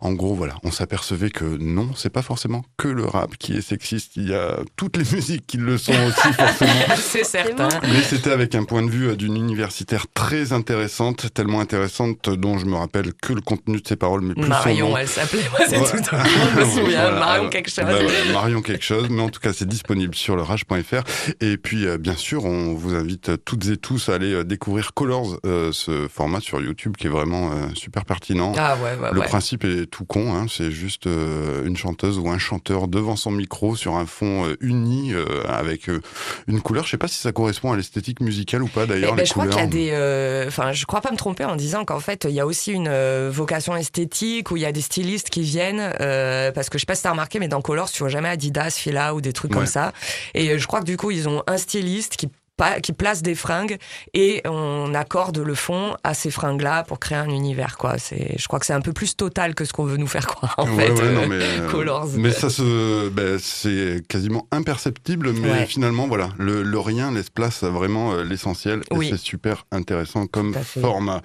en 0.00 0.12
gros 0.12 0.34
voilà 0.34 0.56
on 0.62 0.70
s'apercevait 0.70 1.30
que 1.30 1.44
non 1.44 1.90
c'est 1.96 2.10
pas 2.12 2.22
forcément 2.22 2.64
que 2.76 2.88
le 2.88 3.04
rap 3.04 3.36
qui 3.38 3.54
est 3.54 3.62
sexiste 3.62 4.16
il 4.16 4.28
y 4.28 4.34
a 4.34 4.58
toutes 4.76 4.96
les 4.96 5.04
musiques 5.16 5.46
qui 5.46 5.56
le 5.56 5.78
sont 5.78 5.92
aussi 5.92 6.32
forcément 6.34 6.72
C'est 6.96 7.24
certain. 7.24 7.68
mais 7.82 8.02
c'était 8.02 8.30
avec 8.42 8.54
un 8.56 8.64
point 8.64 8.82
de 8.82 8.90
vue 8.90 9.08
euh, 9.10 9.16
d'une 9.16 9.36
universitaire 9.36 10.06
très 10.12 10.52
intéressante, 10.52 11.32
tellement 11.32 11.60
intéressante 11.60 12.26
euh, 12.28 12.36
dont 12.36 12.58
je 12.58 12.66
me 12.66 12.74
rappelle 12.74 13.12
que 13.14 13.32
le 13.32 13.40
contenu 13.40 13.80
de 13.80 13.86
ses 13.86 13.94
paroles, 13.96 14.20
mais 14.22 14.34
plus 14.34 14.42
son 14.42 14.48
Marion, 14.48 14.88
nom. 14.90 14.96
elle 14.96 15.06
s'appelait, 15.08 15.42
moi 15.50 15.60
c'est 15.68 15.78
Ouais. 15.78 16.02
tout. 16.02 16.16
Je 16.54 16.60
me 16.60 16.64
souviens, 16.64 17.02
Voilà. 17.02 17.18
Marion 17.20 17.48
quelque 17.50 17.70
chose. 17.70 17.84
Bah 17.84 17.94
ouais, 17.98 18.32
Marion 18.32 18.62
quelque 18.62 18.84
chose, 18.84 19.08
mais 19.10 19.22
en 19.22 19.28
tout 19.28 19.40
cas 19.40 19.52
c'est 19.52 19.68
disponible 19.68 20.14
sur 20.14 20.34
le 20.34 20.42
rage.fr. 20.42 21.02
Et 21.40 21.56
puis 21.56 21.86
euh, 21.86 21.98
bien 21.98 22.16
sûr, 22.16 22.44
on 22.44 22.74
vous 22.74 22.94
invite 22.94 23.44
toutes 23.44 23.66
et 23.68 23.76
tous 23.76 24.08
à 24.08 24.14
aller 24.16 24.42
découvrir 24.44 24.92
Colors, 24.94 25.38
euh, 25.46 25.70
ce 25.72 26.08
format 26.08 26.40
sur 26.40 26.60
YouTube 26.60 26.96
qui 26.96 27.06
est 27.06 27.10
vraiment 27.10 27.52
euh, 27.52 27.66
super 27.74 28.04
pertinent. 28.04 28.52
Ah 28.58 28.76
ouais, 28.82 29.00
ouais, 29.00 29.10
Le 29.12 29.20
principe 29.22 29.64
est 29.64 29.86
tout 29.86 30.04
con, 30.04 30.34
hein, 30.34 30.46
c'est 30.48 30.70
juste 30.72 31.06
une 31.06 31.76
chanteuse 31.76 32.18
ou 32.18 32.28
un 32.28 32.38
chanteur 32.38 32.88
devant 32.88 33.14
son 33.16 33.30
micro 33.30 33.76
sur 33.76 33.94
un 33.96 34.06
fond 34.06 34.46
uni 34.60 35.12
avec 35.48 35.88
une 36.48 36.60
couleur. 36.60 36.84
Je 36.84 36.90
sais 36.90 36.98
pas 36.98 37.08
si 37.08 37.18
ça 37.18 37.30
correspond 37.32 37.72
à 37.72 37.76
l'esthétique 37.76 38.20
musicale 38.20 38.31
ou 38.62 38.66
pas 38.68 38.82
Eh 38.84 38.86
d'ailleurs. 38.86 39.14
ben, 39.14 39.24
je 39.26 39.32
crois 39.32 39.46
qu'il 39.46 39.58
y 39.58 39.62
a 39.62 39.66
des, 39.66 39.90
euh, 39.92 40.46
enfin, 40.48 40.72
je 40.72 40.84
crois 40.86 41.00
pas 41.00 41.10
me 41.10 41.16
tromper 41.16 41.44
en 41.44 41.56
disant 41.56 41.84
qu'en 41.84 42.00
fait, 42.00 42.26
il 42.28 42.34
y 42.34 42.40
a 42.40 42.46
aussi 42.46 42.72
une 42.72 42.88
euh, 42.88 43.30
vocation 43.32 43.76
esthétique 43.76 44.50
où 44.50 44.56
il 44.56 44.62
y 44.62 44.66
a 44.66 44.72
des 44.72 44.80
stylistes 44.80 45.30
qui 45.30 45.42
viennent, 45.42 45.92
euh, 46.00 46.50
parce 46.52 46.68
que 46.70 46.78
je 46.78 46.82
sais 46.82 46.86
pas 46.86 46.94
si 46.94 47.02
t'as 47.02 47.10
remarqué, 47.10 47.38
mais 47.38 47.48
dans 47.48 47.60
Colors, 47.60 47.90
tu 47.90 48.00
vois 48.00 48.08
jamais 48.08 48.28
Adidas, 48.28 48.70
Fila 48.78 49.14
ou 49.14 49.20
des 49.20 49.32
trucs 49.32 49.50
Ouais. 49.52 49.58
comme 49.58 49.66
ça. 49.66 49.92
Et 50.34 50.50
euh, 50.50 50.58
je 50.58 50.66
crois 50.66 50.80
que 50.80 50.86
du 50.86 50.96
coup, 50.96 51.10
ils 51.10 51.28
ont 51.28 51.42
un 51.46 51.56
styliste 51.58 52.16
qui 52.16 52.28
qui 52.82 52.92
place 52.92 53.22
des 53.22 53.34
fringues 53.34 53.76
et 54.14 54.40
on 54.46 54.94
accorde 54.94 55.38
le 55.38 55.54
fond 55.54 55.96
à 56.04 56.14
ces 56.14 56.30
fringues-là 56.30 56.84
pour 56.84 57.00
créer 57.00 57.18
un 57.18 57.28
univers, 57.28 57.76
quoi. 57.76 57.98
C'est, 57.98 58.36
je 58.38 58.46
crois 58.46 58.60
que 58.60 58.66
c'est 58.66 58.72
un 58.72 58.80
peu 58.80 58.92
plus 58.92 59.16
total 59.16 59.54
que 59.56 59.64
ce 59.64 59.72
qu'on 59.72 59.84
veut 59.84 59.96
nous 59.96 60.06
faire 60.06 60.26
croire, 60.26 60.54
en 60.58 60.68
Ouais, 60.76 60.86
fait. 60.86 60.92
ouais, 60.92 61.00
euh, 61.02 61.12
non, 61.12 61.26
mais, 61.26 61.38
euh, 61.40 61.68
Colors. 61.68 62.08
mais 62.14 62.30
ça 62.30 62.50
se, 62.50 63.08
ben, 63.08 63.38
c'est 63.40 64.02
quasiment 64.08 64.46
imperceptible, 64.52 65.32
mais 65.32 65.50
Ouais. 65.50 65.66
finalement, 65.66 66.06
voilà, 66.06 66.28
le, 66.38 66.62
le 66.62 66.78
rien 66.78 67.10
laisse 67.10 67.30
place 67.30 67.64
à 67.64 67.70
vraiment 67.70 68.12
euh, 68.12 68.22
l'essentiel, 68.22 68.82
et 68.92 69.08
c'est 69.10 69.16
super 69.18 69.66
intéressant 69.72 70.26
comme 70.28 70.54
format. 70.54 71.20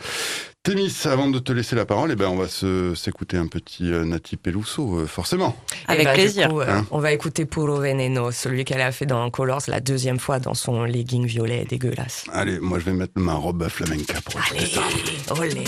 Témis, 0.68 0.94
avant 1.06 1.30
de 1.30 1.40
te 1.40 1.54
laisser 1.54 1.78
la 1.78 1.86
parole, 1.86 2.12
eh 2.12 2.18
ben, 2.18 2.28
on 2.28 2.36
va 2.36 2.48
s'écouter 2.94 3.38
un 3.38 3.48
petit 3.48 3.90
euh, 3.90 4.04
Nati 4.04 4.36
Peluso, 4.36 4.98
euh, 5.00 5.06
forcément. 5.08 5.56
Eh 5.88 5.92
Avec 5.94 6.08
ben, 6.08 6.14
plaisir. 6.14 6.50
coup, 6.50 6.60
euh, 6.60 6.66
Hein 6.68 6.86
on 6.92 7.00
va 7.00 7.14
écouter 7.14 7.46
Puro 7.46 7.78
Veneno, 7.78 8.32
celui 8.32 8.66
qu'elle 8.66 8.82
a 8.82 8.92
fait 8.92 9.06
dans 9.06 9.30
Colors 9.30 9.62
la 9.70 9.80
deuxième 9.80 10.20
fois 10.20 10.40
dans 10.40 10.54
son 10.56 10.84
legging 10.84 11.26
violet 11.26 11.64
dégueulasse. 11.64 12.26
Allez, 12.34 12.60
moi 12.60 12.80
je 12.80 12.84
vais 12.84 12.92
mettre 12.92 13.14
ma 13.16 13.36
robe 13.36 13.64
à 13.64 13.70
flamenca 13.70 14.16
pour 14.26 14.42
écouter 14.42 14.58
Allez, 14.58 15.18
ça. 15.26 15.34
olé. 15.42 15.64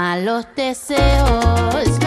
Malos 0.00 0.46
deseos, 0.54 1.97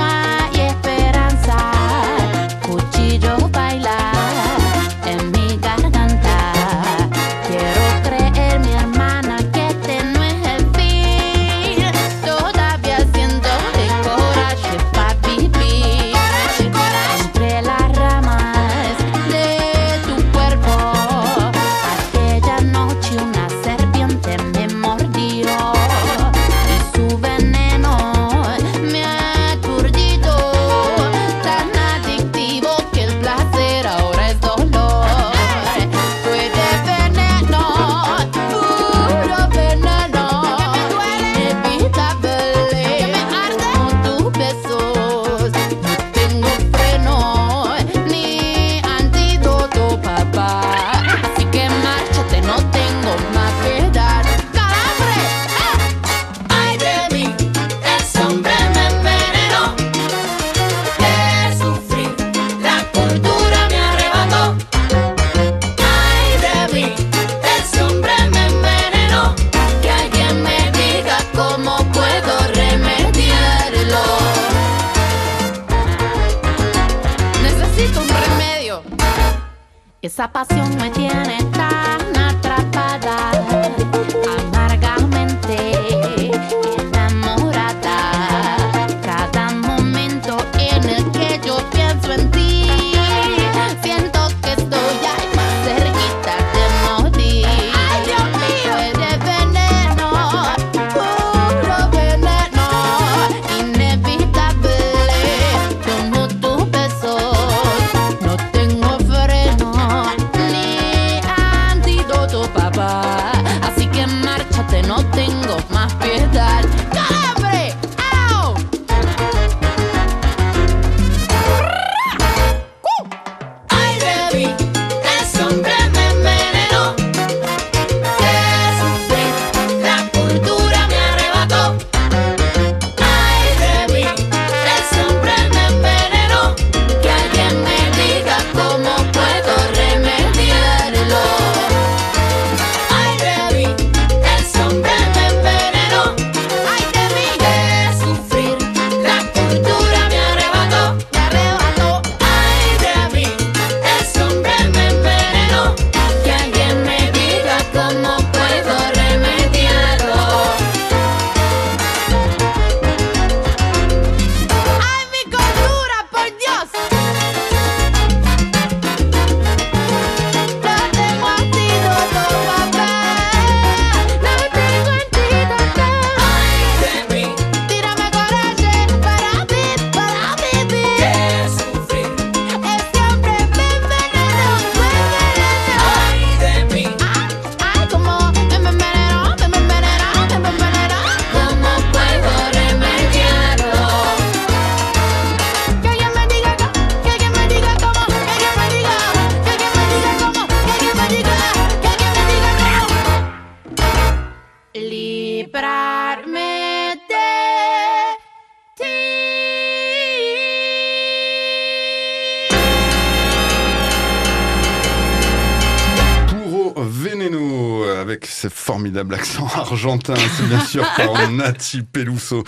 formidable 218.92 219.14
accent 219.14 219.48
argentin, 219.56 220.16
c'est 220.16 220.48
bien 220.48 220.60
sûr 220.60 220.86
par 220.98 221.32
Nati 221.32 221.82
Peluso. 221.82 222.44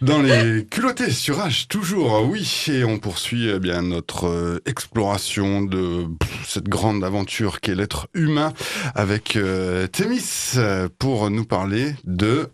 Dans 0.00 0.22
les 0.22 0.64
culottés 0.64 1.10
sur 1.10 1.38
H, 1.38 1.66
toujours, 1.66 2.26
oui, 2.26 2.64
et 2.68 2.84
on 2.84 2.98
poursuit 2.98 3.50
eh 3.50 3.58
bien 3.58 3.82
notre 3.82 4.26
euh, 4.26 4.62
exploration 4.64 5.60
de 5.60 6.06
cette 6.46 6.68
grande 6.68 7.04
aventure 7.04 7.60
qu'est 7.60 7.74
l'être 7.74 8.08
humain 8.14 8.54
avec 8.94 9.36
euh, 9.36 9.86
Thémis 9.86 10.54
euh, 10.56 10.88
pour 10.98 11.28
nous 11.28 11.44
parler 11.44 11.94
de 12.04 12.48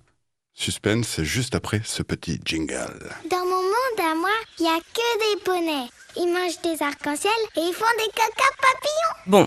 suspense 0.53 1.23
juste 1.23 1.55
après 1.55 1.81
ce 1.85 2.03
petit 2.03 2.41
jingle. 2.45 3.09
Dans 3.31 3.45
mon 3.45 3.63
monde 3.63 4.01
à 4.01 4.15
moi, 4.17 4.31
il 4.59 4.65
y 4.65 4.69
a 4.69 4.79
que 4.79 5.37
des 5.37 5.41
poneys. 5.45 5.89
Ils 6.17 6.33
mangent 6.33 6.61
des 6.65 6.83
arcs-en-ciel 6.83 7.33
et 7.57 7.61
ils 7.61 7.75
font 7.75 7.85
des 7.99 8.11
caca 8.15 8.49
papillons. 8.61 9.23
Bon, 9.27 9.47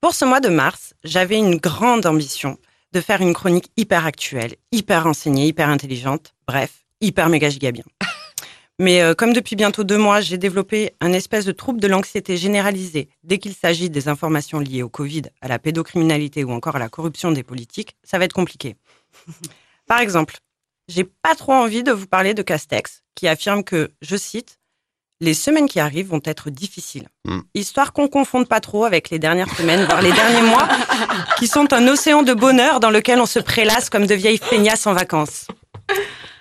pour 0.00 0.14
ce 0.14 0.24
mois 0.24 0.40
de 0.40 0.48
mars, 0.48 0.94
j'avais 1.02 1.38
une 1.38 1.56
grande 1.56 2.06
ambition 2.06 2.56
de 2.92 3.00
faire 3.00 3.20
une 3.20 3.34
chronique 3.34 3.70
hyper 3.76 4.06
actuelle, 4.06 4.54
hyper 4.72 5.04
renseignée, 5.04 5.46
hyper 5.46 5.68
intelligente, 5.68 6.34
bref, 6.46 6.84
hyper 7.00 7.28
méga 7.28 7.50
giga 7.50 7.72
bien. 7.72 7.84
Mais 8.80 9.02
euh, 9.02 9.14
comme 9.14 9.32
depuis 9.32 9.56
bientôt 9.56 9.82
deux 9.82 9.98
mois, 9.98 10.20
j'ai 10.20 10.38
développé 10.38 10.94
un 11.00 11.12
espèce 11.12 11.44
de 11.44 11.52
trouble 11.52 11.80
de 11.80 11.88
l'anxiété 11.88 12.36
généralisée 12.36 13.08
dès 13.24 13.38
qu'il 13.38 13.54
s'agit 13.54 13.90
des 13.90 14.08
informations 14.08 14.60
liées 14.60 14.82
au 14.84 14.88
Covid, 14.88 15.22
à 15.40 15.48
la 15.48 15.58
pédocriminalité 15.58 16.44
ou 16.44 16.52
encore 16.52 16.76
à 16.76 16.78
la 16.78 16.88
corruption 16.88 17.32
des 17.32 17.42
politiques, 17.42 17.96
ça 18.04 18.18
va 18.18 18.24
être 18.24 18.32
compliqué. 18.32 18.76
Par 19.86 20.00
exemple, 20.00 20.36
j'ai 20.86 21.04
pas 21.04 21.34
trop 21.34 21.52
envie 21.52 21.82
de 21.82 21.92
vous 21.92 22.06
parler 22.06 22.34
de 22.34 22.42
Castex, 22.42 23.02
qui 23.14 23.26
affirme 23.26 23.64
que, 23.64 23.90
je 24.00 24.16
cite, 24.16 24.57
les 25.20 25.34
semaines 25.34 25.68
qui 25.68 25.80
arrivent 25.80 26.08
vont 26.08 26.22
être 26.24 26.50
difficiles. 26.50 27.08
Mm. 27.24 27.40
Histoire 27.54 27.92
qu'on 27.92 28.08
confonde 28.08 28.48
pas 28.48 28.60
trop 28.60 28.84
avec 28.84 29.10
les 29.10 29.18
dernières 29.18 29.54
semaines, 29.54 29.84
voire 29.84 30.02
les 30.02 30.12
derniers 30.12 30.42
mois, 30.42 30.68
qui 31.38 31.46
sont 31.46 31.72
un 31.72 31.86
océan 31.88 32.22
de 32.22 32.34
bonheur 32.34 32.80
dans 32.80 32.90
lequel 32.90 33.20
on 33.20 33.26
se 33.26 33.38
prélasse 33.38 33.90
comme 33.90 34.06
de 34.06 34.14
vieilles 34.14 34.38
feignasses 34.38 34.86
en 34.86 34.94
vacances. 34.94 35.46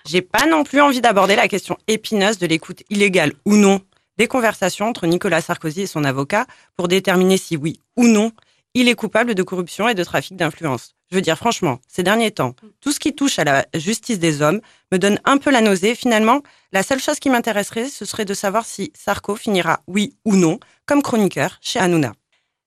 J'ai 0.06 0.22
pas 0.22 0.46
non 0.46 0.63
plus 0.63 0.82
envie 0.82 1.02
d'aborder 1.02 1.36
la 1.36 1.48
question 1.48 1.78
épineuse 1.88 2.38
de 2.38 2.48
l'écoute 2.48 2.84
illégale 2.90 3.34
ou 3.46 3.56
non 3.56 3.82
des 4.18 4.28
conversations 4.28 4.88
entre 4.88 5.06
Nicolas 5.06 5.42
Sarkozy 5.42 5.82
et 5.82 5.88
son 5.88 6.04
avocat 6.04 6.46
pour 6.76 6.88
déterminer 6.88 7.38
si 7.38 7.56
oui 7.56 7.82
ou 7.96 8.08
non 8.08 8.32
il 8.74 8.88
est 8.88 8.96
coupable 8.96 9.36
de 9.36 9.44
corruption 9.44 9.90
et 9.90 9.96
de 9.96 10.04
trafic 10.04 10.36
d'influence. 10.36 10.97
Je 11.10 11.15
veux 11.15 11.22
dire, 11.22 11.38
franchement, 11.38 11.80
ces 11.88 12.04
derniers 12.04 12.32
temps, 12.32 12.54
tout 12.82 12.91
ce 12.91 13.00
qui 13.00 13.15
touche 13.15 13.39
à 13.39 13.46
la 13.46 13.65
justice 13.74 14.20
des 14.20 14.41
hommes 14.41 14.60
me 14.91 14.98
donne 14.98 15.20
un 15.24 15.38
peu 15.38 15.52
la 15.52 15.62
nausée. 15.62 15.96
Finalement, 15.96 16.41
la 16.74 16.84
seule 16.84 17.00
chose 17.00 17.20
qui 17.20 17.30
m'intéresserait, 17.30 17.88
ce 17.88 18.04
serait 18.04 18.26
de 18.26 18.34
savoir 18.34 18.65
si 18.65 18.91
Sarko 18.93 19.36
finira, 19.36 19.80
oui 19.88 20.15
ou 20.26 20.36
non, 20.36 20.60
comme 20.86 21.02
chroniqueur 21.02 21.60
chez 21.62 21.80
Hanouna. 21.80 22.13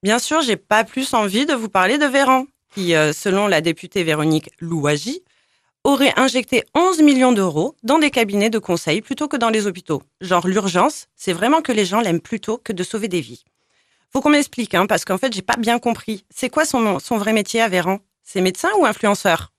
Bien 0.02 0.18
sûr, 0.18 0.40
j'ai 0.40 0.56
pas 0.56 0.84
plus 0.84 1.12
envie 1.12 1.44
de 1.44 1.52
vous 1.52 1.68
parler 1.68 1.98
de 1.98 2.06
Véran, 2.06 2.46
qui, 2.74 2.94
euh, 2.94 3.12
selon 3.12 3.46
la 3.46 3.60
députée 3.60 4.04
Véronique 4.04 4.48
Louagie, 4.58 5.22
aurait 5.84 6.18
injecté 6.18 6.64
11 6.74 7.02
millions 7.02 7.32
d'euros 7.32 7.74
dans 7.82 7.98
des 7.98 8.10
cabinets 8.10 8.50
de 8.50 8.58
conseil 8.58 9.02
plutôt 9.02 9.28
que 9.28 9.36
dans 9.36 9.50
les 9.50 9.66
hôpitaux. 9.66 10.02
Genre, 10.22 10.46
l'urgence, 10.46 11.08
c'est 11.16 11.34
vraiment 11.34 11.60
que 11.60 11.72
les 11.72 11.84
gens 11.84 12.00
l'aiment 12.00 12.20
plutôt 12.20 12.56
que 12.56 12.72
de 12.72 12.82
sauver 12.82 13.08
des 13.08 13.20
vies. 13.20 13.44
Faut 14.10 14.22
qu'on 14.22 14.30
m'explique, 14.30 14.74
hein, 14.74 14.86
parce 14.86 15.04
qu'en 15.04 15.18
fait, 15.18 15.32
j'ai 15.32 15.42
pas 15.42 15.56
bien 15.56 15.78
compris. 15.78 16.24
C'est 16.30 16.48
quoi 16.48 16.64
son, 16.64 16.98
son 16.98 17.18
vrai 17.18 17.32
métier 17.34 17.60
à 17.60 17.68
Véran? 17.68 18.00
C'est 18.32 18.42
médecin 18.42 18.68
ou 18.78 18.86
influenceur? 18.86 19.50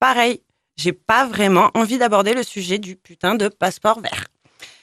Pareil, 0.00 0.42
j'ai 0.76 0.92
pas 0.92 1.26
vraiment 1.26 1.70
envie 1.74 1.96
d'aborder 1.96 2.34
le 2.34 2.42
sujet 2.42 2.80
du 2.80 2.96
putain 2.96 3.36
de 3.36 3.46
passeport 3.46 4.00
vert. 4.00 4.24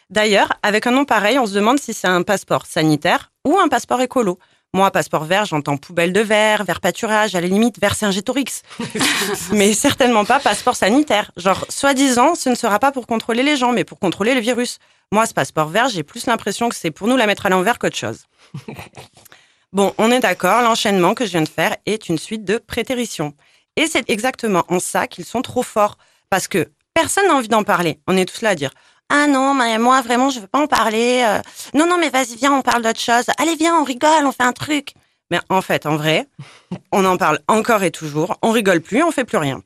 D'ailleurs, 0.10 0.54
avec 0.64 0.88
un 0.88 0.92
nom 0.92 1.04
pareil, 1.04 1.38
on 1.38 1.46
se 1.46 1.54
demande 1.54 1.78
si 1.78 1.94
c'est 1.94 2.08
un 2.08 2.22
passeport 2.22 2.66
sanitaire 2.66 3.34
ou 3.44 3.58
un 3.60 3.68
passeport 3.68 4.00
écolo. 4.00 4.40
Moi, 4.74 4.90
passeport 4.92 5.26
vert, 5.26 5.44
j'entends 5.44 5.76
poubelle 5.76 6.14
de 6.14 6.22
verre, 6.22 6.64
vert 6.64 6.80
pâturage, 6.80 7.36
à 7.36 7.42
la 7.42 7.48
limite, 7.48 7.82
vert 7.82 7.96
Saint-Gétorix. 7.96 8.62
mais 9.52 9.74
certainement 9.74 10.24
pas 10.24 10.40
passeport 10.40 10.78
sanitaire. 10.78 11.30
Genre, 11.36 11.66
soi-disant, 11.68 12.36
ce 12.36 12.48
ne 12.48 12.56
sera 12.56 12.80
pas 12.80 12.94
pour 12.94 13.08
contrôler 13.08 13.44
les 13.44 13.58
gens, 13.58 13.74
mais 13.74 13.84
pour 13.84 14.00
contrôler 14.00 14.36
le 14.36 14.40
virus. 14.40 14.80
Moi, 15.12 15.26
ce 15.26 15.34
passeport 15.34 15.68
vert, 15.68 15.90
j'ai 15.90 16.04
plus 16.04 16.28
l'impression 16.28 16.70
que 16.70 16.76
c'est 16.76 16.92
pour 16.92 17.10
nous 17.10 17.18
la 17.18 17.28
mettre 17.28 17.46
à 17.46 17.50
l'envers 17.50 17.78
qu'autre 17.78 17.98
chose. 17.98 18.26
Bon, 19.74 19.92
on 19.98 20.12
est 20.12 20.20
d'accord, 20.20 20.62
l'enchaînement 20.62 21.16
que 21.16 21.26
je 21.26 21.32
viens 21.32 21.42
de 21.42 21.50
faire 21.50 21.76
est 21.88 22.08
une 22.08 22.20
suite 22.20 22.46
de 22.46 22.60
prétéritions. 22.60 23.34
Et 23.76 23.88
c'est 23.88 24.08
exactement 24.08 24.64
en 24.68 24.80
ça 24.80 25.08
qu'ils 25.08 25.26
sont 25.26 25.42
trop 25.42 25.64
forts. 25.64 25.98
Parce 26.30 26.48
que 26.48 26.70
personne 26.94 27.26
n'a 27.28 27.34
envie 27.34 27.48
d'en 27.48 27.64
parler. 27.64 28.00
On 28.06 28.16
est 28.16 28.26
tous 28.32 28.42
là 28.42 28.50
à 28.50 28.56
dire 28.56 28.70
ah 29.10 29.26
non, 29.28 29.56
mais 29.56 29.78
moi 29.80 30.02
vraiment 30.02 30.30
je 30.30 30.40
veux 30.40 30.48
pas 30.48 30.60
en 30.62 30.68
parler. 30.68 31.24
euh. 31.28 31.42
Non 31.74 31.88
non, 31.88 31.98
mais 31.98 32.10
vas-y 32.10 32.36
viens, 32.36 32.54
on 32.54 32.62
parle 32.62 32.84
d'autre 32.84 33.00
chose. 33.00 33.26
Allez 33.40 33.56
viens, 33.56 33.76
on 33.76 33.84
rigole, 33.84 34.26
on 34.26 34.32
fait 34.32 34.44
un 34.44 34.54
truc. 34.54 34.94
Mais 35.32 35.40
en 35.50 35.62
fait, 35.64 35.88
en 35.88 35.98
vrai, 35.98 36.28
on 36.92 37.04
en 37.06 37.18
parle 37.18 37.40
encore 37.48 37.82
et 37.82 37.92
toujours. 37.92 38.38
On 38.44 38.52
rigole 38.52 38.80
plus, 38.82 39.02
on 39.02 39.12
fait 39.12 39.26
plus 39.26 39.38
rien. 39.38 39.64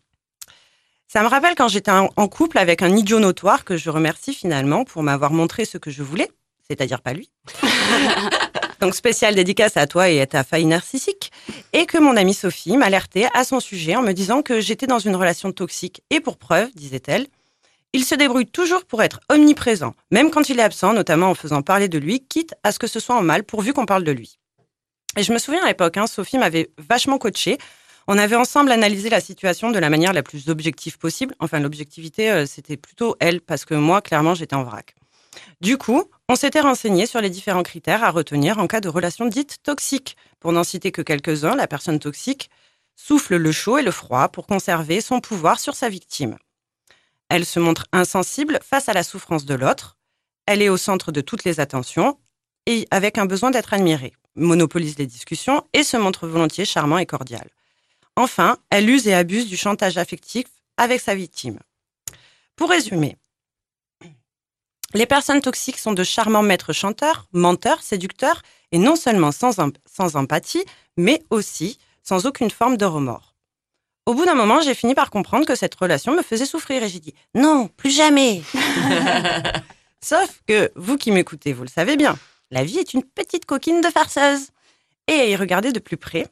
Ça 1.09 1.21
me 1.21 1.27
rappelle 1.27 1.55
quand 1.55 1.67
j'étais 1.67 1.91
en 1.91 2.09
en 2.15 2.27
couple 2.29 2.57
avec 2.59 2.81
un 2.81 2.95
idiot 2.95 3.19
notoire 3.19 3.65
que 3.65 3.75
je 3.75 3.89
remercie 3.89 4.33
finalement 4.33 4.85
pour 4.85 5.03
m'avoir 5.03 5.31
montré 5.33 5.65
ce 5.65 5.77
que 5.77 5.91
je 5.91 6.01
voulais, 6.01 6.31
c'est-à-dire 6.69 7.01
pas 7.01 7.11
lui. 7.11 7.29
Donc 8.79 8.95
spécial 8.95 9.35
dédicace 9.35 9.77
à 9.77 9.87
toi 9.87 10.09
et 10.09 10.21
à 10.21 10.27
ta 10.27 10.43
faille 10.43 10.65
narcissique. 10.65 11.31
Et 11.73 11.85
que 11.85 11.97
mon 11.97 12.15
amie 12.15 12.33
Sophie 12.33 12.77
m'alertait 12.77 13.27
à 13.33 13.43
son 13.43 13.59
sujet 13.59 13.95
en 13.95 14.01
me 14.01 14.13
disant 14.13 14.41
que 14.41 14.59
j'étais 14.59 14.87
dans 14.87 14.99
une 14.99 15.15
relation 15.15 15.51
toxique. 15.51 16.01
Et 16.09 16.19
pour 16.19 16.37
preuve, 16.37 16.69
disait-elle, 16.75 17.27
il 17.93 18.03
se 18.03 18.15
débrouille 18.15 18.45
toujours 18.45 18.85
pour 18.85 19.01
être 19.01 19.21
omniprésent, 19.29 19.95
même 20.11 20.29
quand 20.29 20.49
il 20.49 20.59
est 20.59 20.63
absent, 20.63 20.93
notamment 20.93 21.31
en 21.31 21.35
faisant 21.35 21.61
parler 21.61 21.87
de 21.87 21.97
lui, 21.97 22.19
quitte 22.19 22.53
à 22.63 22.71
ce 22.71 22.79
que 22.79 22.87
ce 22.87 22.99
soit 22.99 23.15
en 23.15 23.23
mal 23.23 23.43
pourvu 23.43 23.73
qu'on 23.73 23.85
parle 23.85 24.03
de 24.03 24.11
lui. 24.11 24.37
Et 25.15 25.23
je 25.23 25.33
me 25.33 25.39
souviens 25.39 25.63
à 25.63 25.67
l'époque, 25.67 25.97
hein, 25.97 26.05
Sophie 26.05 26.37
m'avait 26.37 26.69
vachement 26.77 27.17
coachée. 27.17 27.57
On 28.07 28.17
avait 28.17 28.35
ensemble 28.35 28.71
analysé 28.71 29.09
la 29.09 29.19
situation 29.19 29.71
de 29.71 29.79
la 29.79 29.89
manière 29.89 30.13
la 30.13 30.21
plus 30.21 30.49
objective 30.49 30.97
possible. 30.97 31.33
Enfin, 31.39 31.59
l'objectivité, 31.59 32.29
euh, 32.29 32.45
c'était 32.45 32.77
plutôt 32.77 33.15
elle, 33.19 33.41
parce 33.41 33.65
que 33.65 33.73
moi, 33.73 34.01
clairement, 34.01 34.35
j'étais 34.35 34.55
en 34.55 34.63
vrac. 34.63 34.95
Du 35.59 35.77
coup, 35.77 36.03
on 36.29 36.35
s'était 36.35 36.61
renseigné 36.61 37.05
sur 37.05 37.21
les 37.21 37.29
différents 37.29 37.63
critères 37.63 38.03
à 38.03 38.11
retenir 38.11 38.59
en 38.59 38.67
cas 38.67 38.81
de 38.81 38.89
relation 38.89 39.25
dite 39.25 39.57
toxique. 39.63 40.17
Pour 40.39 40.51
n'en 40.51 40.63
citer 40.63 40.91
que 40.91 41.01
quelques-uns, 41.01 41.55
la 41.55 41.67
personne 41.67 41.99
toxique 41.99 42.49
souffle 42.95 43.37
le 43.37 43.51
chaud 43.51 43.77
et 43.77 43.83
le 43.83 43.91
froid 43.91 44.27
pour 44.29 44.47
conserver 44.47 45.01
son 45.01 45.21
pouvoir 45.21 45.59
sur 45.59 45.75
sa 45.75 45.87
victime. 45.87 46.37
Elle 47.29 47.45
se 47.45 47.59
montre 47.59 47.87
insensible 47.91 48.59
face 48.63 48.89
à 48.89 48.93
la 48.93 49.03
souffrance 49.03 49.45
de 49.45 49.53
l'autre. 49.53 49.97
Elle 50.45 50.61
est 50.61 50.69
au 50.69 50.77
centre 50.77 51.11
de 51.11 51.21
toutes 51.21 51.43
les 51.43 51.59
attentions 51.59 52.17
et 52.65 52.87
avec 52.91 53.17
un 53.17 53.25
besoin 53.25 53.51
d'être 53.51 53.73
admirée. 53.73 54.13
Monopolise 54.35 54.97
les 54.97 55.07
discussions 55.07 55.65
et 55.73 55.83
se 55.83 55.97
montre 55.97 56.27
volontiers 56.27 56.65
charmant 56.65 56.97
et 56.97 57.05
cordial. 57.05 57.49
Enfin, 58.15 58.57
elle 58.69 58.89
use 58.89 59.07
et 59.07 59.13
abuse 59.13 59.47
du 59.47 59.57
chantage 59.57 59.97
affectif 59.97 60.45
avec 60.77 61.01
sa 61.01 61.15
victime. 61.15 61.59
Pour 62.55 62.69
résumer, 62.69 63.17
les 64.93 65.05
personnes 65.05 65.41
toxiques 65.41 65.77
sont 65.79 65.93
de 65.93 66.03
charmants 66.03 66.41
maîtres 66.43 66.73
chanteurs, 66.73 67.27
menteurs, 67.33 67.81
séducteurs, 67.81 68.41
et 68.71 68.77
non 68.77 68.95
seulement 68.95 69.31
sans, 69.31 69.59
em- 69.59 69.71
sans 69.85 70.15
empathie, 70.15 70.63
mais 70.97 71.21
aussi 71.29 71.77
sans 72.03 72.25
aucune 72.25 72.51
forme 72.51 72.77
de 72.77 72.85
remords. 72.85 73.33
Au 74.05 74.13
bout 74.13 74.25
d'un 74.25 74.35
moment, 74.35 74.61
j'ai 74.61 74.73
fini 74.73 74.95
par 74.95 75.09
comprendre 75.09 75.45
que 75.45 75.55
cette 75.55 75.75
relation 75.75 76.15
me 76.15 76.21
faisait 76.21 76.45
souffrir 76.45 76.81
et 76.83 76.89
j'ai 76.89 76.99
dit 76.99 77.13
non, 77.35 77.67
plus 77.67 77.91
jamais. 77.91 78.41
Sauf 80.01 80.41
que 80.47 80.71
vous 80.75 80.97
qui 80.97 81.11
m'écoutez, 81.11 81.51
vous 81.53 81.63
le 81.63 81.69
savez 81.69 81.97
bien, 81.97 82.17
la 82.51 82.63
vie 82.63 82.77
est 82.77 82.93
une 82.93 83.03
petite 83.03 83.45
coquine 83.45 83.81
de 83.81 83.89
farceuse. 83.89 84.49
Et 85.07 85.13
à 85.13 85.25
y 85.25 85.35
regarder 85.35 85.71
de 85.73 85.79
plus 85.79 85.97
près, 85.97 86.27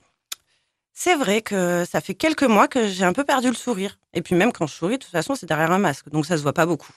c'est 0.94 1.16
vrai 1.16 1.42
que 1.42 1.84
ça 1.90 2.00
fait 2.00 2.16
quelques 2.16 2.44
mois 2.44 2.68
que 2.70 2.88
j'ai 2.88 3.04
un 3.04 3.14
peu 3.14 3.24
perdu 3.26 3.48
le 3.50 3.54
sourire. 3.54 3.98
Et 4.14 4.22
puis 4.22 4.36
même 4.36 4.54
quand 4.54 4.68
je 4.68 4.74
souris, 4.74 4.98
de 4.98 5.04
toute 5.04 5.12
façon, 5.12 5.36
c'est 5.36 5.46
derrière 5.46 5.72
un 5.72 5.78
masque, 5.78 6.10
donc 6.10 6.26
ça 6.26 6.38
se 6.38 6.42
voit 6.42 6.54
pas 6.54 6.66
beaucoup. 6.66 6.92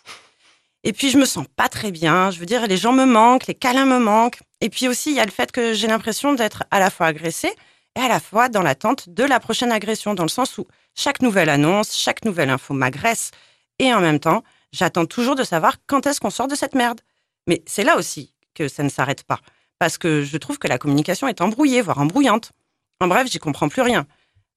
Et 0.84 0.92
puis 0.92 1.10
je 1.10 1.18
me 1.18 1.24
sens 1.24 1.46
pas 1.56 1.68
très 1.68 1.90
bien. 1.90 2.30
Je 2.30 2.38
veux 2.38 2.46
dire, 2.46 2.66
les 2.66 2.76
gens 2.76 2.92
me 2.92 3.04
manquent, 3.04 3.46
les 3.46 3.54
câlins 3.54 3.86
me 3.86 3.98
manquent. 3.98 4.40
Et 4.60 4.70
puis 4.70 4.88
aussi, 4.88 5.10
il 5.10 5.16
y 5.16 5.20
a 5.20 5.24
le 5.24 5.30
fait 5.30 5.52
que 5.52 5.74
j'ai 5.74 5.86
l'impression 5.86 6.34
d'être 6.34 6.64
à 6.70 6.78
la 6.80 6.90
fois 6.90 7.06
agressée 7.06 7.52
et 7.96 8.00
à 8.00 8.08
la 8.08 8.20
fois 8.20 8.48
dans 8.48 8.62
l'attente 8.62 9.08
de 9.08 9.24
la 9.24 9.40
prochaine 9.40 9.72
agression, 9.72 10.14
dans 10.14 10.22
le 10.22 10.28
sens 10.28 10.58
où 10.58 10.66
chaque 10.94 11.22
nouvelle 11.22 11.48
annonce, 11.48 11.96
chaque 11.96 12.24
nouvelle 12.24 12.50
info 12.50 12.74
m'agresse. 12.74 13.30
Et 13.78 13.92
en 13.92 14.00
même 14.00 14.20
temps, 14.20 14.42
j'attends 14.72 15.06
toujours 15.06 15.34
de 15.34 15.44
savoir 15.44 15.76
quand 15.86 16.06
est-ce 16.06 16.20
qu'on 16.20 16.30
sort 16.30 16.48
de 16.48 16.54
cette 16.54 16.74
merde. 16.74 17.00
Mais 17.46 17.62
c'est 17.66 17.84
là 17.84 17.96
aussi 17.96 18.34
que 18.54 18.68
ça 18.68 18.82
ne 18.82 18.88
s'arrête 18.88 19.24
pas. 19.24 19.40
Parce 19.78 19.98
que 19.98 20.22
je 20.22 20.36
trouve 20.36 20.58
que 20.58 20.68
la 20.68 20.78
communication 20.78 21.28
est 21.28 21.40
embrouillée, 21.40 21.82
voire 21.82 21.98
embrouillante. 21.98 22.52
En 23.00 23.06
bref, 23.06 23.28
j'y 23.30 23.38
comprends 23.38 23.68
plus 23.68 23.82
rien. 23.82 24.06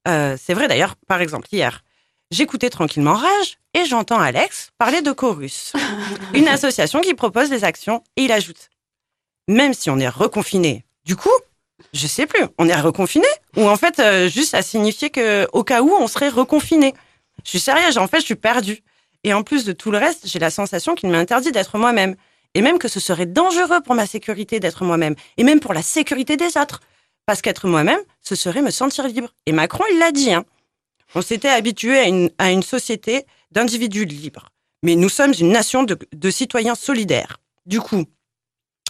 Euh, 0.08 0.36
c'est 0.40 0.56
vrai 0.56 0.68
d'ailleurs, 0.68 0.96
par 1.08 1.22
exemple, 1.22 1.48
hier, 1.52 1.84
j'écoutais 2.32 2.70
tranquillement 2.70 3.14
Rage 3.14 3.60
et 3.74 3.86
j'entends 3.86 4.20
Alex 4.20 4.72
parler 4.78 5.02
de 5.02 5.12
Chorus, 5.12 5.74
une 6.34 6.48
association 6.48 7.02
qui 7.02 7.14
propose 7.14 7.50
des 7.50 7.64
actions 7.64 8.04
et 8.16 8.24
il 8.24 8.32
ajoute 8.32 8.70
Même 9.48 9.74
si 9.74 9.90
on 9.90 10.00
est 10.00 10.10
reconfiné, 10.10 10.86
du 11.06 11.16
coup, 11.16 11.30
je 11.94 12.08
sais 12.08 12.26
plus, 12.26 12.46
on 12.58 12.68
est 12.68 12.80
reconfiné 12.80 13.28
ou 13.58 13.68
en 13.68 13.76
fait 13.76 14.00
euh, 14.00 14.30
juste 14.30 14.54
à 14.54 14.62
signifier 14.62 15.10
que 15.10 15.48
au 15.54 15.64
cas 15.64 15.82
où 15.82 15.92
on 15.92 16.08
serait 16.08 16.30
reconfiné. 16.30 16.94
Je 17.44 17.50
suis 17.50 17.60
sérieuse, 17.60 17.98
en 17.98 18.08
fait, 18.08 18.20
je 18.20 18.26
suis 18.26 18.36
perdue. 18.36 18.84
Et 19.24 19.34
en 19.34 19.44
plus 19.44 19.66
de 19.66 19.72
tout 19.72 19.92
le 19.92 19.98
reste, 19.98 20.28
j'ai 20.28 20.40
la 20.40 20.50
sensation 20.50 20.96
qu'il 20.96 21.10
m'interdit 21.10 21.52
d'être 21.52 21.78
moi-même. 21.78 22.16
Et 22.54 22.62
même 22.62 22.80
que 22.80 22.88
ce 22.88 23.00
serait 23.00 23.26
dangereux 23.26 23.82
pour 23.82 23.96
ma 23.96 24.06
sécurité 24.06 24.60
d'être 24.60 24.84
moi-même. 24.84 25.16
Et 25.38 25.44
même 25.44 25.60
pour 25.60 25.74
la 25.74 25.82
sécurité 25.82 26.38
des 26.38 26.58
autres. 26.58 26.82
Parce 27.26 27.42
qu'être 27.42 27.68
moi-même, 27.68 28.00
ce 28.22 28.36
serait 28.36 28.62
me 28.62 28.72
sentir 28.72 29.08
libre. 29.08 29.30
Et 29.46 29.52
Macron, 29.52 29.84
il 29.92 30.00
l'a 30.00 30.12
dit. 30.12 30.34
Hein. 30.34 30.44
On 31.16 31.22
s'était 31.22 31.50
habitué 31.50 32.32
à 32.38 32.50
une, 32.50 32.64
société 32.64 33.26
d'individus 33.52 34.06
libres. 34.06 34.50
Mais 34.84 34.96
nous 34.96 35.10
sommes 35.10 35.34
une 35.38 35.52
nation 35.52 35.84
de, 35.84 35.98
de 36.14 36.32
citoyens 36.32 36.76
solidaires. 36.76 37.38
Du 37.66 37.80
coup, 37.80 38.06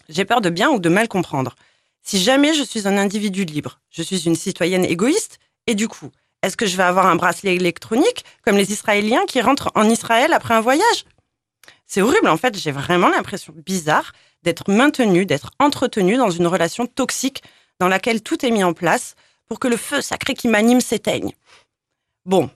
j'ai 0.08 0.26
peur 0.26 0.42
de 0.42 0.50
bien 0.50 0.70
ou 0.70 0.80
de 0.80 0.90
mal 0.90 1.08
comprendre. 1.08 1.56
Si 2.04 2.22
jamais 2.22 2.54
je 2.54 2.64
suis 2.64 2.88
un 2.88 2.98
individu 2.98 3.46
libre, 3.46 3.80
je 3.90 4.04
suis 4.04 4.26
une 4.26 4.36
citoyenne 4.36 4.86
égoïste. 4.86 5.40
Et 5.68 5.76
du 5.76 5.88
coup, 5.88 6.12
est-ce 6.44 6.58
que 6.58 6.66
je 6.66 6.76
vais 6.76 6.84
avoir 6.84 7.06
un 7.06 7.16
bracelet 7.16 7.56
électronique 7.56 8.26
comme 8.44 8.58
les 8.58 8.72
Israéliens 8.72 9.26
qui 9.28 9.42
rentrent 9.42 9.72
en 9.76 9.90
Israël 9.90 10.34
après 10.34 10.54
un 10.54 10.62
voyage? 10.62 11.06
C'est 11.86 12.02
horrible, 12.02 12.30
en 12.30 12.38
fait, 12.38 12.58
j'ai 12.58 12.72
vraiment 12.72 13.10
l'impression 13.10 13.54
bizarre 13.56 14.14
d'être 14.44 14.72
maintenue, 14.72 15.26
d'être 15.26 15.52
entretenue 15.60 16.18
dans 16.18 16.32
une 16.32 16.48
relation 16.48 16.88
toxique 16.88 17.44
dans 17.80 17.88
laquelle 17.88 18.22
tout 18.24 18.46
est 18.46 18.52
mis 18.52 18.64
en 18.64 18.74
place 18.74 19.16
pour 19.48 19.60
que 19.60 19.68
le 19.68 19.78
feu 19.78 20.02
sacré 20.02 20.34
qui 20.34 20.48
m'anime 20.48 20.82
s'éteigne. 20.82 21.32
Bon, 22.26 22.50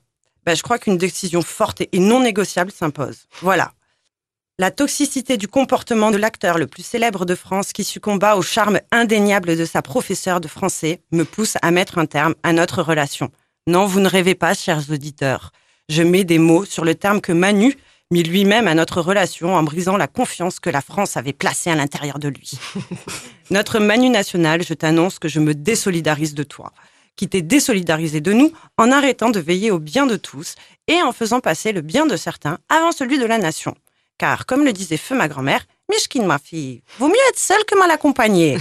ben, 0.45 0.55
je 0.55 0.61
crois 0.61 0.77
qu'une 0.77 0.97
décision 0.97 1.41
forte 1.41 1.81
et 1.81 1.99
non 1.99 2.19
négociable 2.19 2.71
s'impose. 2.71 3.25
Voilà. 3.41 3.73
La 4.57 4.71
toxicité 4.71 5.37
du 5.37 5.47
comportement 5.47 6.11
de 6.11 6.17
l'acteur 6.17 6.57
le 6.57 6.67
plus 6.67 6.85
célèbre 6.85 7.25
de 7.25 7.35
France 7.35 7.73
qui 7.73 7.83
succomba 7.83 8.37
au 8.37 8.41
charme 8.41 8.79
indéniable 8.91 9.57
de 9.57 9.65
sa 9.65 9.81
professeure 9.81 10.39
de 10.39 10.47
français 10.47 11.01
me 11.11 11.23
pousse 11.23 11.57
à 11.61 11.71
mettre 11.71 11.97
un 11.97 12.05
terme 12.05 12.35
à 12.43 12.53
notre 12.53 12.81
relation. 12.81 13.31
Non, 13.67 13.85
vous 13.85 13.99
ne 13.99 14.07
rêvez 14.07 14.35
pas, 14.35 14.53
chers 14.53 14.89
auditeurs. 14.91 15.51
Je 15.89 16.03
mets 16.03 16.23
des 16.23 16.37
mots 16.37 16.63
sur 16.63 16.85
le 16.85 16.95
terme 16.95 17.19
que 17.19 17.33
Manu 17.33 17.75
mit 18.11 18.23
lui-même 18.23 18.67
à 18.67 18.75
notre 18.75 19.01
relation 19.01 19.55
en 19.55 19.63
brisant 19.63 19.97
la 19.97 20.07
confiance 20.07 20.59
que 20.59 20.69
la 20.69 20.81
France 20.81 21.17
avait 21.17 21.33
placée 21.33 21.71
à 21.71 21.75
l'intérieur 21.75 22.19
de 22.19 22.27
lui. 22.27 22.51
Notre 23.49 23.79
Manu 23.79 24.09
national, 24.09 24.63
je 24.63 24.73
t'annonce 24.73 25.19
que 25.19 25.27
je 25.27 25.39
me 25.39 25.53
désolidarise 25.53 26.35
de 26.35 26.43
toi, 26.43 26.71
qui 27.15 27.27
t'es 27.29 27.41
désolidarisé 27.41 28.21
de 28.21 28.33
nous 28.33 28.51
en 28.77 28.91
arrêtant 28.91 29.29
de 29.29 29.39
veiller 29.39 29.71
au 29.71 29.79
bien 29.79 30.05
de 30.05 30.15
tous 30.17 30.55
et 30.87 31.01
en 31.01 31.11
faisant 31.11 31.39
passer 31.39 31.71
le 31.71 31.81
bien 31.81 32.05
de 32.05 32.17
certains 32.17 32.57
avant 32.69 32.91
celui 32.91 33.17
de 33.17 33.25
la 33.25 33.37
nation. 33.37 33.75
Car, 34.17 34.45
comme 34.45 34.63
le 34.65 34.73
disait 34.73 34.97
feu 34.97 35.15
ma 35.15 35.27
grand-mère, 35.27 35.65
Mishkin, 35.91 36.23
ma 36.25 36.39
fille, 36.39 36.81
vaut 36.99 37.07
mieux 37.07 37.13
être 37.29 37.39
seule 37.39 37.63
que 37.65 37.77
mal 37.77 37.91
accompagnée. 37.91 38.57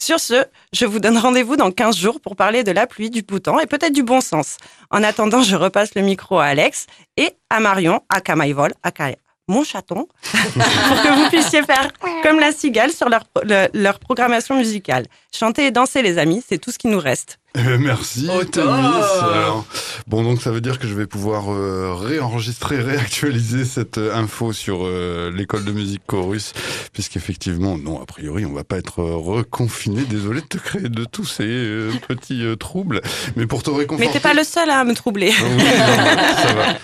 Sur 0.00 0.20
ce, 0.20 0.44
je 0.72 0.84
vous 0.86 0.98
donne 0.98 1.16
rendez-vous 1.18 1.56
dans 1.56 1.70
15 1.70 1.96
jours 1.96 2.20
pour 2.20 2.36
parler 2.36 2.62
de 2.64 2.72
la 2.72 2.86
pluie, 2.86 3.10
du 3.10 3.22
temps 3.24 3.58
et 3.60 3.66
peut-être 3.66 3.92
du 3.92 4.02
bon 4.02 4.20
sens. 4.20 4.58
En 4.90 5.02
attendant, 5.02 5.42
je 5.42 5.56
repasse 5.56 5.94
le 5.94 6.02
micro 6.02 6.38
à 6.38 6.46
Alex 6.46 6.86
et 7.16 7.30
à 7.50 7.60
Marion, 7.60 8.02
à 8.08 8.20
Kamaïvol, 8.20 8.72
à 8.82 8.90
Kaya 8.90 9.16
mon 9.46 9.62
chaton, 9.62 10.08
pour 10.22 11.02
que 11.02 11.22
vous 11.22 11.28
puissiez 11.28 11.62
faire 11.64 11.90
comme 12.22 12.40
la 12.40 12.50
cigale 12.50 12.90
sur 12.90 13.10
leur, 13.10 13.24
le- 13.42 13.68
leur 13.74 13.98
programmation 13.98 14.56
musicale. 14.56 15.04
Chanter 15.34 15.66
et 15.66 15.70
danser, 15.72 16.02
les 16.02 16.18
amis, 16.18 16.44
c'est 16.48 16.58
tout 16.58 16.70
ce 16.70 16.78
qui 16.78 16.86
nous 16.86 17.00
reste. 17.00 17.40
Euh, 17.56 17.78
merci. 17.78 18.28
Alors, 18.56 19.64
bon, 20.08 20.24
donc 20.24 20.42
ça 20.42 20.50
veut 20.50 20.60
dire 20.60 20.80
que 20.80 20.88
je 20.88 20.94
vais 20.94 21.06
pouvoir 21.06 21.52
euh, 21.52 21.94
réenregistrer, 21.94 22.80
réactualiser 22.80 23.64
cette 23.64 23.98
euh, 23.98 24.12
info 24.12 24.52
sur 24.52 24.80
euh, 24.82 25.30
l'école 25.30 25.64
de 25.64 25.70
musique 25.70 26.02
chorus, 26.04 26.52
puisqu'effectivement, 26.92 27.78
non, 27.78 28.02
a 28.02 28.06
priori, 28.06 28.44
on 28.44 28.52
va 28.52 28.64
pas 28.64 28.78
être 28.78 29.04
reconfiné. 29.04 30.02
Désolé 30.02 30.40
de 30.40 30.46
te 30.46 30.58
créer 30.58 30.88
de 30.88 31.04
tous 31.04 31.26
ces 31.26 31.44
euh, 31.44 31.92
petits 32.08 32.44
euh, 32.44 32.56
troubles, 32.56 33.00
mais 33.36 33.46
pour 33.46 33.62
te 33.62 33.70
réconforter. 33.70 34.06
Mais 34.08 34.12
t'es 34.12 34.18
pas 34.18 34.34
le 34.34 34.42
seul 34.42 34.68
à 34.68 34.82
me 34.82 34.92
troubler. 34.92 35.32
Oui, 35.40 35.50
non, 35.56 35.58
ça 36.42 36.54
va. 36.54 36.74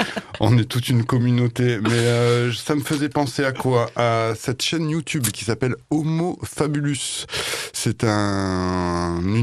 On 0.43 0.57
est 0.57 0.65
toute 0.65 0.89
une 0.89 1.05
communauté. 1.05 1.79
Mais 1.83 1.91
euh, 1.93 2.53
ça 2.53 2.75
me 2.75 2.81
faisait 2.81 3.11
penser 3.11 3.45
à 3.45 3.53
quoi? 3.53 3.91
À 3.95 4.33
cette 4.39 4.63
chaîne 4.63 4.89
YouTube 4.89 5.29
qui 5.29 5.45
s'appelle 5.45 5.75
Homo 5.91 6.39
Fabulus. 6.43 7.27
C'est 7.75 8.05
un 8.05 8.40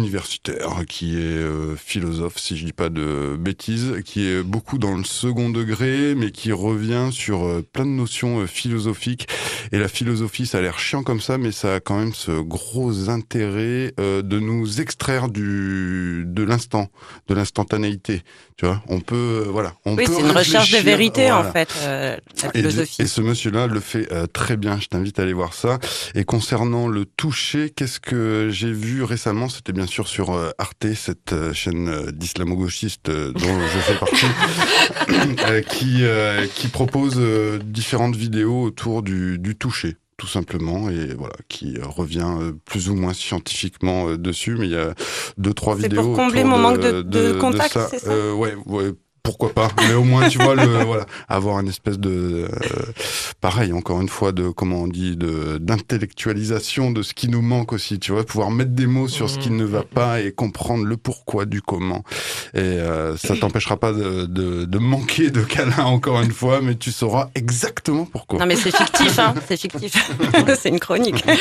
universitaire 0.07 0.85
qui 0.87 1.17
est 1.17 1.19
euh, 1.19 1.75
philosophe, 1.75 2.37
si 2.37 2.57
je 2.57 2.65
dis 2.65 2.73
pas 2.73 2.89
de 2.89 3.35
bêtises, 3.37 4.01
qui 4.05 4.27
est 4.27 4.43
beaucoup 4.43 4.77
dans 4.77 4.95
le 4.95 5.03
second 5.03 5.49
degré, 5.49 6.15
mais 6.15 6.31
qui 6.31 6.51
revient 6.51 7.09
sur 7.11 7.45
euh, 7.45 7.61
plein 7.61 7.85
de 7.85 7.91
notions 7.91 8.39
euh, 8.39 8.47
philosophiques. 8.47 9.27
Et 9.71 9.79
la 9.79 9.87
philosophie, 9.87 10.45
ça 10.45 10.59
a 10.59 10.61
l'air 10.61 10.79
chiant 10.79 11.03
comme 11.03 11.19
ça, 11.19 11.37
mais 11.37 11.51
ça 11.51 11.75
a 11.75 11.79
quand 11.79 11.99
même 11.99 12.13
ce 12.13 12.31
gros 12.39 13.09
intérêt 13.09 13.93
de 13.97 14.39
nous 14.39 14.79
extraire 14.79 15.27
du 15.27 16.23
de 16.25 16.43
l'instant, 16.43 16.87
de 17.27 17.33
l'instantanéité. 17.33 18.23
Tu 18.57 18.65
vois, 18.65 18.81
on 18.87 19.01
peut, 19.01 19.43
euh, 19.45 19.49
voilà, 19.51 19.73
on 19.85 19.95
Oui, 19.95 20.05
peut 20.05 20.13
c'est 20.15 20.21
une 20.21 20.31
recherche 20.31 20.71
de 20.71 20.79
vérité, 20.79 21.31
en 21.31 21.43
fait, 21.51 21.69
euh, 21.83 22.17
la 22.41 22.49
philosophie. 22.51 23.03
et 23.03 23.05
ce 23.05 23.21
monsieur-là 23.21 23.67
le 23.67 23.79
fait 23.79 24.11
euh, 24.11 24.25
très 24.25 24.57
bien. 24.57 24.79
Je 24.79 24.87
t'invite 24.87 25.19
à 25.19 25.21
aller 25.21 25.33
voir 25.33 25.53
ça. 25.53 25.77
Et 26.15 26.23
concernant 26.23 26.87
le 26.87 27.05
toucher, 27.05 27.69
qu'est-ce 27.69 27.99
que 27.99 28.49
j'ai 28.51 28.71
vu 28.71 29.03
récemment? 29.03 29.47
C'était 29.47 29.73
bien 29.73 29.85
sûr 29.85 30.07
sur 30.07 30.31
euh, 30.33 30.49
Arte, 30.57 30.87
cette 30.95 31.33
euh, 31.33 31.53
chaîne 31.53 32.09
d'islamo-gauchistes 32.11 33.11
dont 33.11 33.59
je 33.67 33.79
fais 33.79 33.93
partie, 33.99 34.25
euh, 35.47 35.61
qui 35.61 35.99
euh, 36.01 36.47
qui 36.47 36.67
propose 36.69 37.17
euh, 37.19 37.59
différentes 37.63 38.15
vidéos 38.15 38.63
autour 38.63 39.03
du, 39.03 39.37
du 39.37 39.55
toucher 39.55 39.97
tout 40.17 40.27
simplement 40.27 40.89
et 40.89 41.13
voilà 41.13 41.35
qui 41.47 41.77
euh, 41.77 41.85
revient 41.85 42.25
euh, 42.41 42.53
plus 42.65 42.89
ou 42.89 42.95
moins 42.95 43.13
scientifiquement 43.13 44.09
euh, 44.09 44.17
dessus 44.17 44.55
mais 44.55 44.65
il 44.65 44.71
y 44.71 44.75
a 44.77 44.95
deux 45.37 45.53
trois 45.53 45.75
C'est 45.75 45.83
vidéos 45.83 46.03
pour 46.03 46.15
combler 46.15 46.43
mon 46.43 46.57
manque 46.57 46.79
de- 46.79 47.01
de 47.03 47.39
contact, 47.39 47.77
c'est 47.89 47.99
ça? 47.99 48.11
Euh, 48.11 48.33
ouais 48.33 48.55
ouais 48.65 48.93
pourquoi 49.23 49.53
pas 49.53 49.69
mais 49.87 49.93
au 49.93 50.03
moins 50.03 50.29
tu 50.29 50.37
vois 50.37 50.55
le 50.55 50.65
voilà 50.85 51.05
avoir 51.27 51.59
une 51.59 51.67
espèce 51.67 51.99
de 51.99 52.09
euh, 52.09 52.47
pareil 53.41 53.73
encore 53.73 54.01
une 54.01 54.09
fois 54.09 54.31
de 54.31 54.49
comment 54.49 54.83
on 54.83 54.87
dit 54.87 55.17
de 55.17 55.57
d'intellectualisation 55.57 56.91
de 56.91 57.01
ce 57.01 57.13
qui 57.13 57.27
nous 57.27 57.41
manque 57.41 57.73
aussi 57.73 57.99
tu 57.99 58.11
vois 58.11 58.23
pouvoir 58.23 58.51
mettre 58.51 58.71
des 58.71 58.87
mots 58.87 59.07
sur 59.07 59.29
ce 59.29 59.37
qui 59.37 59.49
ne 59.49 59.65
va 59.65 59.83
pas 59.83 60.21
et 60.21 60.31
comprendre 60.31 60.85
le 60.85 60.97
pourquoi 60.97 61.45
du 61.45 61.61
comment 61.61 62.03
et 62.53 62.59
euh, 62.59 63.17
ça 63.17 63.35
t'empêchera 63.35 63.77
pas 63.77 63.91
de, 63.91 64.25
de, 64.25 64.65
de 64.65 64.77
manquer 64.77 65.29
de 65.29 65.41
câlin 65.41 65.85
encore 65.85 66.21
une 66.21 66.31
fois 66.31 66.61
mais 66.61 66.75
tu 66.75 66.91
sauras 66.91 67.29
exactement 67.35 68.05
pourquoi 68.05 68.39
Non, 68.39 68.45
mais 68.45 68.55
c'est 68.55 68.75
fictif, 68.75 69.19
hein, 69.19 69.33
c'est 69.47 69.57
fictif. 69.57 70.11
c'est 70.59 70.69
une 70.69 70.79
chronique. 70.79 71.23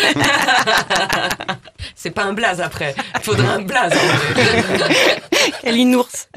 C'est 1.95 2.11
pas 2.11 2.25
un 2.25 2.33
blaze 2.33 2.61
après. 2.61 2.95
Il 3.17 3.23
faudrait 3.23 3.47
un 3.47 3.63
blaze. 3.63 3.93
en 3.93 4.77
vrai. 4.77 5.23
Kalinours. 5.63 6.29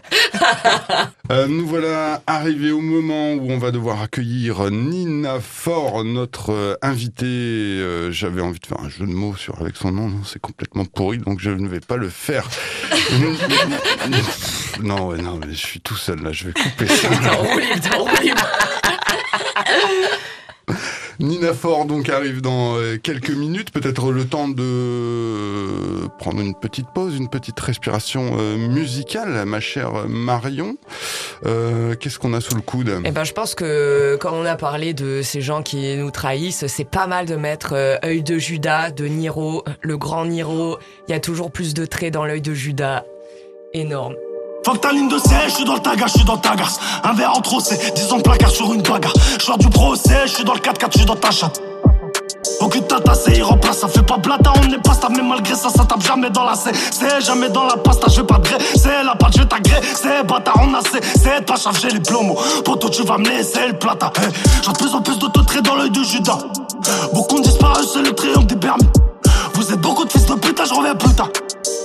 Euh, 1.40 1.48
nous 1.48 1.66
voilà 1.66 2.22
arrivés 2.28 2.72
au 2.72 2.82
moment 2.82 3.32
où 3.34 3.50
on 3.50 3.58
va 3.58 3.72
devoir 3.72 4.02
accueillir 4.02 4.70
Nina 4.72 5.40
Fort, 5.40 6.04
notre 6.04 6.52
euh, 6.52 6.76
invitée. 6.82 7.26
Euh, 7.26 8.12
J'avais 8.12 8.42
envie 8.42 8.60
de 8.60 8.66
faire 8.66 8.82
un 8.82 8.90
jeu 8.90 9.06
de 9.06 9.14
mots 9.14 9.36
sur 9.38 9.62
avec 9.62 9.78
son 9.78 9.94
nom, 9.94 10.12
c'est 10.26 10.42
complètement 10.42 10.84
pourri, 10.84 11.20
donc 11.20 11.40
je 11.40 11.52
ne 11.52 11.70
vais 11.70 11.80
pas 11.80 11.96
le 11.96 12.10
faire. 12.10 12.46
non, 14.82 15.08
ouais, 15.08 15.22
non, 15.22 15.38
mais 15.38 15.54
je 15.54 15.66
suis 15.66 15.80
tout 15.80 15.96
seul 15.96 16.22
là, 16.22 16.34
je 16.34 16.48
vais 16.48 16.54
couper 16.54 16.88
ça. 16.88 17.08
Nina 21.20 21.54
Fort 21.54 21.86
donc 21.86 22.08
arrive 22.08 22.42
dans 22.42 22.78
euh, 22.78 22.98
quelques 22.98 23.32
minutes, 23.32 23.72
peut-être 23.72 24.12
le 24.12 24.26
temps 24.26 24.48
de 24.48 26.08
prendre 26.18 26.40
une 26.40 26.56
petite 26.56 26.88
pause, 26.94 27.18
une 27.18 27.30
petite 27.30 27.60
respiration 27.60 28.38
euh, 28.40 28.56
musicale, 28.56 29.46
ma 29.46 29.60
chère 29.60 30.08
Marion. 30.08 30.78
Euh, 31.46 31.96
Qu'est-ce 31.96 32.20
qu'on 32.20 32.34
a 32.34 32.42
sous 32.42 32.56
le 32.56 32.62
coude? 32.62 33.02
Eh 33.04 33.12
ben, 33.12 33.24
je 33.24 33.34
pense 33.34 33.54
que 33.56 34.18
quand 34.20 34.32
on 34.34 34.46
a 34.46 34.56
parlé 34.56 34.94
de 34.94 35.22
ces 35.22 35.42
gens 35.42 35.62
qui 35.62 35.98
nous 35.98 36.12
trahissent, 36.12 36.68
c'est 36.68 36.90
pas 36.90 37.08
mal 37.08 37.26
de 37.26 37.36
mettre 37.36 37.74
euh, 37.74 37.98
œil 38.04 38.24
de 38.24 38.38
Judas, 38.38 38.92
de 38.92 39.06
Niro, 39.06 39.64
le 39.82 39.98
grand 39.98 40.26
Niro. 40.26 40.78
Il 41.08 41.12
y 41.12 41.16
a 41.16 41.20
toujours 41.20 41.52
plus 41.52 41.74
de 41.74 41.86
traits 41.86 42.14
dans 42.14 42.26
l'œil 42.26 42.42
de 42.42 42.54
Judas. 42.54 43.04
Énorme. 43.74 44.16
Fuck 44.66 44.82
ta 44.82 44.92
ligne 44.92 45.08
de 45.08 45.18
siège, 45.18 45.50
je 45.50 45.56
suis 45.56 45.66
dans 45.66 45.76
le 45.76 45.80
taga, 45.80 46.06
je 46.08 46.14
suis 46.14 46.26
dans 46.26 46.38
ta 46.38 46.56
garce. 46.56 46.80
Un 47.04 47.14
verre 47.14 47.32
en 47.36 47.42
trop, 47.42 47.60
c'est 47.60 47.94
10 47.94 48.14
ans 48.14 48.18
de 48.18 48.24
placard 48.24 48.52
sur 48.52 48.74
une 48.74 48.82
bagarre. 48.82 49.14
Je 49.40 49.58
du 49.58 49.70
procès, 49.70 50.22
je 50.26 50.36
suis 50.36 50.44
dans 50.44 50.54
le 50.54 50.60
4-4, 50.60 50.88
je 50.92 50.98
suis 50.98 51.06
dans 51.06 51.16
ta 51.16 51.32
chatte. 51.32 51.62
Aucune 52.60 52.84
tata, 52.84 53.14
c'est 53.14 53.38
il 53.38 53.44
remplace, 53.44 53.80
ça 53.80 53.88
fait 53.88 54.04
pas 54.04 54.18
blata, 54.18 54.52
on 54.62 54.68
n'est 54.68 54.78
pas 54.80 54.94
stable, 54.94 55.16
mais 55.18 55.24
malgré 55.24 55.56
ça, 55.56 55.70
ça 55.70 55.86
tape 55.86 56.04
jamais 56.06 56.30
dans 56.30 56.44
la 56.44 56.56
C. 56.56 56.72
C'est 56.92 57.22
jamais 57.22 57.50
dans 57.50 57.66
la 57.66 57.78
pasta, 57.78 58.08
je 58.10 58.18
vais 58.18 58.28
pas 58.28 58.38
de 58.38 58.44
gré. 58.44 58.58
C'est 58.76 59.04
la 59.04 59.16
pâte, 59.16 59.38
je 59.38 59.44
t'agréer. 59.44 59.82
C'est 59.96 60.24
bâtard, 60.28 60.60
on 60.62 60.74
a 60.74 60.82
C. 60.82 61.00
C'est 61.02 61.46
pas 61.46 61.56
j'ai 61.82 61.90
les 61.90 62.02
plomos. 62.02 62.38
Poto, 62.66 62.90
tu 62.90 63.04
vas 63.04 63.18
me 63.18 63.30
laisser 63.30 63.68
le 63.68 63.74
plata. 63.74 64.12
J'ai 64.64 64.72
de 64.72 64.78
plus 64.78 64.94
en 64.94 65.02
plus 65.02 65.18
d'auto-traits 65.18 65.64
dans 65.64 65.76
l'œil 65.76 65.92
de 65.92 66.04
Judas. 66.04 66.40
Beaucoup 67.14 67.40
disparu, 67.40 67.84
c'est 67.94 68.02
le 68.02 68.14
triomphe 68.14 68.48
des 68.48 68.56
Bermudes. 68.56 68.99
Vous 69.60 69.74
êtes 69.74 69.82
beaucoup 69.82 70.06
de 70.06 70.10
fils 70.12 70.26
de 70.26 70.36
putain, 70.36 70.64
je 70.64 70.74
reviens 70.74 70.96
plus 70.96 71.14
tard. 71.14 71.28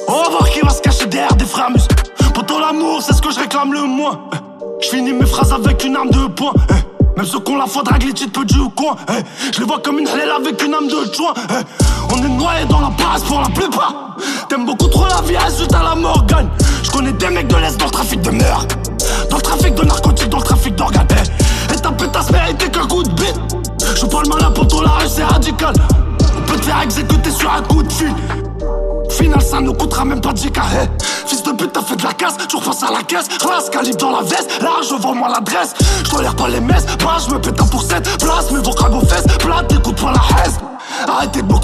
On 0.07 0.13
va 0.13 0.29
voir 0.31 0.49
qui 0.49 0.61
va 0.61 0.71
se 0.71 0.81
cacher 0.81 1.07
derrière 1.07 1.35
des 1.35 1.45
frères 1.45 1.71
mus. 1.71 1.83
Poto, 2.33 2.61
l'amour, 2.61 3.03
c'est 3.03 3.13
ce 3.13 3.21
que 3.21 3.33
je 3.33 3.41
réclame 3.41 3.73
le 3.73 3.83
moins. 3.83 4.21
Je 4.81 4.91
finis 4.91 5.13
mes 5.13 5.27
phrases 5.27 5.53
avec 5.53 5.83
une 5.85 5.97
arme 5.97 6.11
de 6.11 6.29
poing. 6.29 6.53
eh. 6.71 7.17
Même 7.17 7.27
ceux 7.27 7.41
qu'on 7.41 7.57
la 7.57 7.67
foi 7.67 7.83
drague 7.83 8.05
les 8.05 8.13
titres 8.13 8.31
peu 8.31 8.45
du 8.45 8.61
coin. 8.77 8.95
eh. 9.11 9.23
Je 9.53 9.59
les 9.59 9.67
vois 9.67 9.81
comme 9.81 9.99
une 9.99 10.07
halal 10.07 10.31
avec 10.39 10.63
une 10.63 10.73
âme 10.73 10.87
de 10.87 11.13
joint. 11.13 11.35
eh. 11.51 12.15
On 12.15 12.19
est 12.25 12.29
noyés 12.29 12.65
dans 12.67 12.81
la 12.81 12.91
passe 12.97 13.23
pour 13.25 13.41
la 13.41 13.49
plupart. 13.49 14.19
T'aimes 14.49 14.67
beaucoup 14.67 14.87
trop 14.87 15.07
la 15.07 15.21
vie, 15.23 15.37
résultat 15.37 15.83
la 15.83 15.97
mort 15.97 16.25
gagne. 16.27 16.49
Je 16.85 16.93
connais 16.93 17.13
des 17.13 17.29
mecs 17.29 17.49
de 17.49 17.57
l'Est 17.57 17.77
dans 17.77 17.87
le 17.87 17.91
trafic 17.91 18.21
de 18.23 18.31
meurtre. 18.31 18.77
Dans 19.31 19.37
le 19.37 19.43
trafic 19.43 19.75
de 19.75 19.83
narcotiques, 19.85 20.29
dans 20.29 20.39
le 20.39 20.45
trafic 20.45 20.77
d'organes. 20.77 21.09
eh. 21.11 21.75
Et 21.75 21.77
ta 21.77 21.91
pétasse 21.91 22.31
mérité 22.31 22.69
qu'un 22.71 22.87
coup 22.87 23.03
de 23.03 23.11
bite. 23.11 23.41
Je 23.97 24.07
parle 24.07 24.29
malin 24.29 24.53
pour 24.53 24.69
ton 24.69 24.81
la 24.81 24.91
rue, 24.91 25.09
c'est 25.09 25.25
radical. 25.25 25.75
On 26.55 26.57
peut 26.57 26.63
te 26.63 26.67
faire 26.67 26.83
exécuter 26.83 27.31
sur 27.33 27.53
un 27.53 27.63
coup 27.63 27.83
de 27.83 27.93
fil. 27.93 28.15
Final, 29.11 29.43
ça 29.43 29.61
nous 29.61 29.73
coûtera 29.75 30.05
même 30.05 30.21
pas 30.21 30.33
de 30.33 30.39
giga, 30.39 30.63
hey. 30.73 30.89
Fils 31.27 31.43
de 31.43 31.51
pute, 31.51 31.73
t'as 31.73 31.83
fait 31.83 31.97
de 31.97 32.05
la 32.05 32.13
casse, 32.13 32.37
tu 32.49 32.55
repenses 32.55 32.85
à 32.85 32.93
la 32.93 33.03
caisse, 33.03 33.27
race, 33.45 33.71
calibre 33.71 33.97
dans 33.97 34.13
la 34.13 34.23
veste, 34.23 34.63
là 34.63 34.71
je 34.89 34.95
vends 34.95 35.17
moi 35.17 35.29
l'adresse, 35.29 35.75
je 36.05 36.37
pas 36.37 36.49
les 36.49 36.61
messes, 36.61 36.87
bah 37.01 37.17
je 37.27 37.35
me 37.35 37.41
pète 37.41 37.61
un 37.61 37.67
pour 37.67 37.83
7, 37.83 38.19
place 38.19 38.53
mes 38.53 38.61
vocales 38.61 38.95
aux 38.95 39.05
fesses, 39.05 39.27
plate, 39.39 39.67
t'écoutes 39.67 40.01
pas 40.01 40.13
la 40.13 40.45
haise. 40.45 40.74
Arrêtez 41.09 41.43
de 41.43 41.47
me 41.47 41.59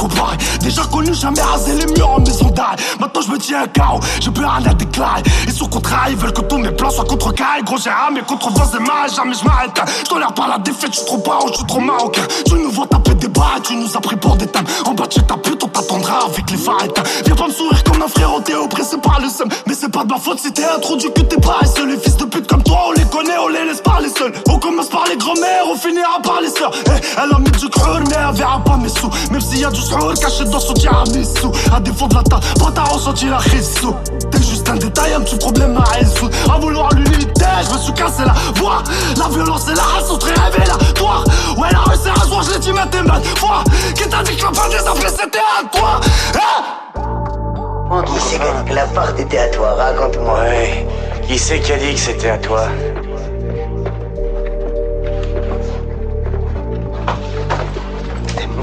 déjà 0.61 0.83
connu, 0.85 1.14
jamais 1.14 1.40
rasé 1.40 1.75
les 1.75 1.87
murs 1.87 2.11
en 2.11 2.21
maison 2.21 2.51
d'arrêt. 2.51 2.77
Maintenant 2.99 3.21
je 3.21 3.31
me 3.31 3.38
tiens 3.38 3.62
à 3.62 3.69
carreau, 3.69 4.01
j'ai 4.21 4.31
plus 4.31 4.45
rien 4.45 4.64
à 4.64 4.75
déclarer. 4.75 5.23
Ils 5.47 5.53
sont 5.53 5.66
contre 5.66 5.90
ils 6.09 6.16
veulent 6.16 6.33
que 6.33 6.43
tous 6.43 6.59
mes 6.59 6.71
plans 6.71 6.90
soient 6.90 7.05
contre 7.05 7.33
carré. 7.33 7.62
Gros, 7.62 7.79
j'ai 7.79 7.90
ramé 7.90 8.21
contre 8.23 8.51
vents 8.51 8.64
et 8.64 9.14
jamais 9.14 9.35
je 9.35 9.45
m'arrête. 9.45 9.81
Je 10.05 10.09
tolère 10.09 10.33
pas 10.33 10.49
la 10.49 10.59
défaite, 10.59 10.93
je 10.93 10.99
suis 10.99 11.07
trop 11.07 11.19
paro, 11.19 11.49
je 11.49 11.55
suis 11.55 11.66
trop 11.66 11.81
marocain. 11.81 12.23
Tu 12.47 12.55
nous 12.55 12.71
vois 12.71 12.87
taper 12.87 13.14
des 13.14 13.29
barres, 13.29 13.61
tu 13.62 13.75
nous 13.77 13.97
as 13.97 14.01
pris 14.01 14.16
pour 14.16 14.37
des 14.37 14.47
tames. 14.47 14.66
En 14.85 14.95
bas 14.95 15.07
de 15.07 15.12
chez 15.12 15.23
ta 15.23 15.37
pute, 15.37 15.62
on 15.62 15.69
t'attendra 15.69 16.27
avec 16.27 16.51
les 16.51 16.61
éteints. 16.61 17.03
Viens 17.25 17.35
pas 17.35 17.49
me 17.49 17.53
sourire 17.53 17.83
comme 17.85 18.03
un 18.03 18.09
frérot, 18.09 18.40
t'es 18.40 18.55
oppressé 18.55 18.97
par 18.99 19.21
le 19.21 19.29
seum. 19.29 19.49
Mais 19.66 19.75
c'est 19.75 19.90
pas 19.90 20.05
de 20.05 20.12
ma 20.12 20.19
faute 20.19 20.38
si 20.38 20.53
t'es 20.53 20.64
introduit 20.64 21.12
que 21.12 21.23
t'es 21.23 21.40
paresseux. 21.40 21.87
Les 21.87 21.99
fils 21.99 22.16
de 22.16 22.25
pute 22.25 22.47
comme 22.47 22.62
toi, 22.62 22.79
on 22.88 22.93
les 22.93 23.05
connaît, 23.05 23.38
on 23.38 23.49
les 23.49 23.64
laisse 23.64 23.81
parler 23.81 24.09
seuls. 24.09 24.33
On 24.49 24.59
commence 24.59 24.88
par 24.88 25.05
les 25.09 25.16
grands-mères, 25.16 25.64
on 25.71 25.77
finira 25.77 26.21
par 26.23 26.40
les 26.40 26.51
sœurs. 26.51 26.73
Eh, 26.87 26.90
elle 27.23 27.33
a 27.35 27.38
mis 27.38 27.51
du 27.51 27.69
creux, 27.69 28.01
mais 28.09 28.16
elle 28.16 28.35
verra 28.35 28.61
pas 28.64 28.77
mes 28.77 28.88
sous. 28.88 29.11
Même 29.30 29.40
s'il 29.40 29.61
y 29.61 29.64
a 29.64 29.70
du 29.70 29.80
sourd 29.80 30.14
caché 30.20 30.44
dans 30.44 30.61
son 30.61 30.74
tiramisu. 30.74 31.46
À 31.74 31.80
défaut 31.80 32.09
de 32.09 32.14
la 32.14 32.22
ta, 32.22 32.40
t'as 32.74 32.85
ressenti 32.85 33.26
la 33.26 33.38
rissou. 33.38 33.94
T'es 34.30 34.42
juste 34.42 34.68
un 34.68 34.76
détail, 34.76 35.14
un 35.14 35.20
petit 35.20 35.37
problème 35.37 35.76
à 35.76 35.85
résoudre. 35.90 36.37
À 36.52 36.59
vouloir 36.59 36.92
l'unité, 36.94 37.44
je 37.68 37.74
me 37.74 37.78
suis 37.78 37.92
cassé 37.92 38.22
la 38.24 38.35
voix. 38.61 38.83
La 39.18 39.28
violence 39.28 39.68
et 39.68 39.74
la 39.74 39.83
race 39.83 40.06
sont 40.09 40.18
très 40.18 40.35
révélatoire. 40.35 41.24
Ouais, 41.56 41.68
la 41.72 41.78
rue 41.80 41.96
c'est 42.02 42.11
rasoir, 42.11 42.42
je 42.42 42.52
l'ai 42.52 42.59
dit, 42.59 42.72
mais 42.72 42.87
t'es 42.90 43.02
mal. 43.02 43.22
Foi, 43.37 43.64
qui 43.94 44.09
t'a 44.09 44.22
dit 44.22 44.37
que 44.37 44.44
la 44.44 44.52
fin 44.52 44.68
des 44.68 44.76
affaires 44.76 45.11
c'était 45.11 45.38
à 45.38 45.64
toi? 45.76 46.00
Eh 46.35 48.06
Qui 48.06 48.20
c'est 48.20 48.38
qui 48.38 48.42
a 48.42 48.62
dit 48.62 48.70
que 48.70 48.74
la 48.74 48.87
part 48.87 49.18
était 49.18 49.38
à 49.38 49.48
toi? 49.48 49.74
Raconte-moi. 49.74 50.40
Ouais. 50.40 50.87
Qui 51.26 51.38
c'est 51.38 51.61
qui 51.61 51.72
a 51.72 51.76
dit 51.76 51.94
que 51.94 52.00
c'était 52.00 52.30
à 52.30 52.38
toi? 52.38 52.66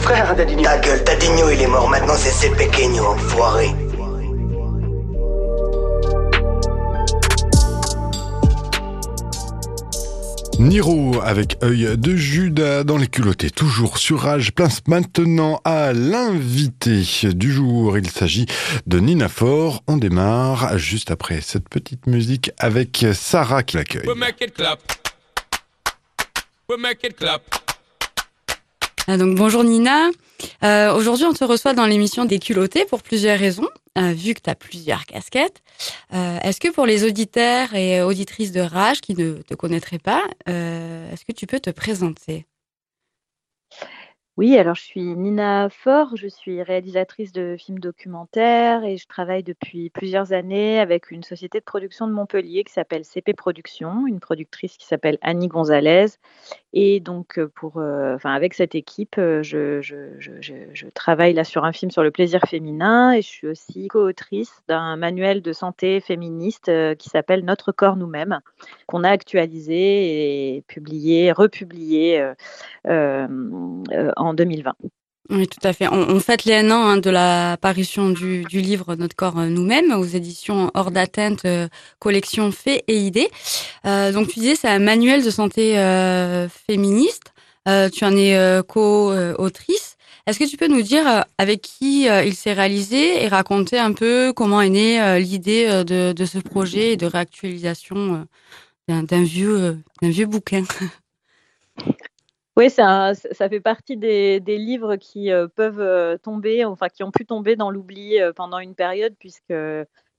Frère, 0.08 0.36
Dadinho. 0.36 0.64
Ta 0.64 0.78
gueule, 0.78 1.04
Dadinho, 1.04 1.50
il 1.50 1.62
est 1.62 1.68
mort. 1.68 1.90
Maintenant, 1.90 2.16
c'est 2.16 2.32
ses 2.32 2.50
pequeño, 2.50 3.04
enfoiré. 3.04 3.70
Niro 10.60 11.22
avec 11.22 11.58
œil 11.62 11.98
de 11.98 12.16
Judas 12.16 12.84
dans 12.84 12.98
les 12.98 13.08
culottés, 13.08 13.52
toujours 13.52 13.98
sur 14.00 14.22
Rage. 14.22 14.54
Place 14.54 14.82
maintenant 14.88 15.62
à 15.66 15.94
l'invité 15.94 17.04
du 17.34 17.52
jour. 17.52 17.98
Il 17.98 18.10
s'agit 18.10 18.48
de 18.88 19.00
Nina 19.00 19.30
Fort. 19.30 19.84
On 19.88 19.98
démarre 19.98 20.78
juste 20.78 21.12
après 21.12 21.42
cette 21.42 21.70
petite 21.70 22.08
musique 22.08 22.52
avec 22.58 23.06
Sarah 23.14 23.62
qui 23.62 23.78
l'accueille. 23.78 24.08
Donc 29.16 29.36
bonjour 29.36 29.64
Nina. 29.64 30.10
Euh, 30.64 30.94
Aujourd'hui, 30.94 31.26
on 31.26 31.34
te 31.34 31.46
reçoit 31.46 31.74
dans 31.74 31.86
l'émission 31.86 32.26
des 32.26 32.40
culottés 32.40 32.84
pour 32.86 33.02
plusieurs 33.02 33.40
raisons. 33.40 33.70
Euh, 33.98 34.12
vu 34.12 34.34
que 34.34 34.42
tu 34.42 34.50
as 34.50 34.56
plusieurs 34.56 35.06
casquettes, 35.06 35.64
euh, 36.14 36.38
est-ce 36.44 36.60
que 36.60 36.72
pour 36.72 36.86
les 36.86 37.06
auditeurs 37.06 37.74
et 37.74 38.02
auditrices 38.02 38.52
de 38.52 38.60
Rage 38.60 39.02
qui 39.02 39.16
ne 39.16 39.42
te 39.42 39.56
connaîtraient 39.56 39.98
pas, 39.98 40.24
euh, 40.50 41.12
est-ce 41.12 41.26
que 41.26 41.32
tu 41.32 41.48
peux 41.48 41.60
te 41.60 41.70
présenter? 41.70 42.46
Oui, 44.38 44.56
alors 44.56 44.76
je 44.76 44.84
suis 44.84 45.02
Nina 45.02 45.68
Faure, 45.72 46.16
je 46.16 46.28
suis 46.28 46.62
réalisatrice 46.62 47.32
de 47.32 47.56
films 47.58 47.80
documentaires 47.80 48.84
et 48.84 48.98
je 48.98 49.08
travaille 49.08 49.42
depuis 49.42 49.90
plusieurs 49.90 50.32
années 50.32 50.80
avec 50.80 51.10
une 51.10 51.24
société 51.24 51.58
de 51.58 51.64
production 51.64 52.08
de 52.08 52.14
Montpellier 52.14 52.64
qui 52.64 52.72
s'appelle 52.72 53.04
CP 53.04 53.34
Productions, 53.34 54.06
une 54.06 54.20
productrice 54.20 54.78
qui 54.78 54.86
s'appelle 54.86 55.18
Annie 55.24 55.48
Gonzalez. 55.48 56.20
Et 56.80 57.00
donc, 57.00 57.44
pour, 57.56 57.78
euh, 57.78 58.18
avec 58.24 58.54
cette 58.54 58.76
équipe, 58.76 59.16
euh, 59.18 59.42
je, 59.42 60.90
travaille 60.94 61.34
là 61.34 61.44
sur 61.44 61.66
un 61.66 61.74
film 61.74 61.90
sur 61.90 62.04
le 62.04 62.12
plaisir 62.12 62.40
féminin 62.48 63.14
et 63.14 63.24
je 63.24 63.28
suis 63.28 63.48
aussi 63.48 63.88
co-autrice 63.88 64.62
d'un 64.68 64.96
manuel 64.96 65.42
de 65.42 65.54
santé 65.54 66.00
féministe 66.02 66.70
euh, 66.70 66.94
qui 66.94 67.10
s'appelle 67.10 67.44
Notre 67.46 67.72
corps 67.72 67.96
nous-mêmes, 67.96 68.42
qu'on 68.86 69.04
a 69.04 69.10
actualisé 69.10 70.58
et 70.58 70.62
publié, 70.68 71.32
republié 71.32 72.24
euh, 72.86 73.28
en 74.16 74.36
2020. 74.36 74.76
Oui, 75.30 75.46
tout 75.48 75.66
à 75.68 75.74
fait. 75.74 75.88
On, 75.90 76.10
on 76.10 76.20
fête 76.22 76.46
les 76.46 76.54
un 76.54 76.72
an 76.72 76.88
hein, 76.88 76.98
de 76.98 77.10
l'apparition 77.10 78.10
du, 78.10 78.44
du, 78.46 78.62
livre 78.62 78.96
Notre 78.96 79.16
corps 79.16 79.38
euh, 79.38 79.48
nous-mêmes 79.48 79.92
aux 79.92 80.06
éditions 80.06 80.72
Hors 80.74 80.90
d'atteinte, 80.90 81.44
euh, 81.44 81.68
collection 82.00 82.52
Fait 82.52 82.86
et 82.88 82.98
Idées. 82.98 83.30
Euh, 83.86 84.14
donc 84.14 84.30
tu 84.30 84.40
disais 84.40 84.56
c'est 84.56 84.70
un 84.70 84.80
manuel 84.80 85.26
de 85.26 85.30
santé 85.30 85.78
euh, 85.80 86.48
féministe. 86.48 87.34
Euh, 87.68 87.90
tu 87.90 88.06
en 88.06 88.16
es 88.16 88.62
co-autrice. 88.68 89.98
Est-ce 90.26 90.40
que 90.40 90.46
tu 90.46 90.56
peux 90.56 90.68
nous 90.68 90.82
dire 90.82 91.26
avec 91.38 91.62
qui 91.62 92.06
il 92.06 92.36
s'est 92.36 92.54
réalisé 92.54 93.24
et 93.24 93.28
raconter 93.28 93.78
un 93.80 93.92
peu 93.92 94.32
comment 94.34 94.62
est 94.62 94.70
née 94.70 95.20
l'idée 95.20 95.84
de, 95.86 96.14
de, 96.14 96.26
ce 96.26 96.38
projet 96.38 96.94
et 96.94 96.98
de 96.98 97.06
réactualisation 97.06 98.26
d'un 98.88 99.24
vieux, 99.24 99.78
d'un 100.02 100.10
vieux 100.10 100.26
bouquin? 100.26 100.64
Oui, 102.58 102.72
ça, 102.72 103.14
ça 103.14 103.50
fait 103.50 103.60
partie 103.60 103.98
des, 103.98 104.40
des 104.40 104.58
livres 104.58 104.96
qui 104.96 105.32
euh, 105.32 105.48
peuvent 105.48 105.80
euh, 105.80 106.18
tomber, 106.18 106.66
enfin 106.66 106.90
qui 106.90 107.04
ont 107.04 107.12
pu 107.12 107.24
tomber 107.24 107.56
dans 107.56 107.70
l'oubli 107.70 108.20
euh, 108.20 108.34
pendant 108.34 108.58
une 108.58 108.74
période, 108.74 109.14
puisque 109.20 109.54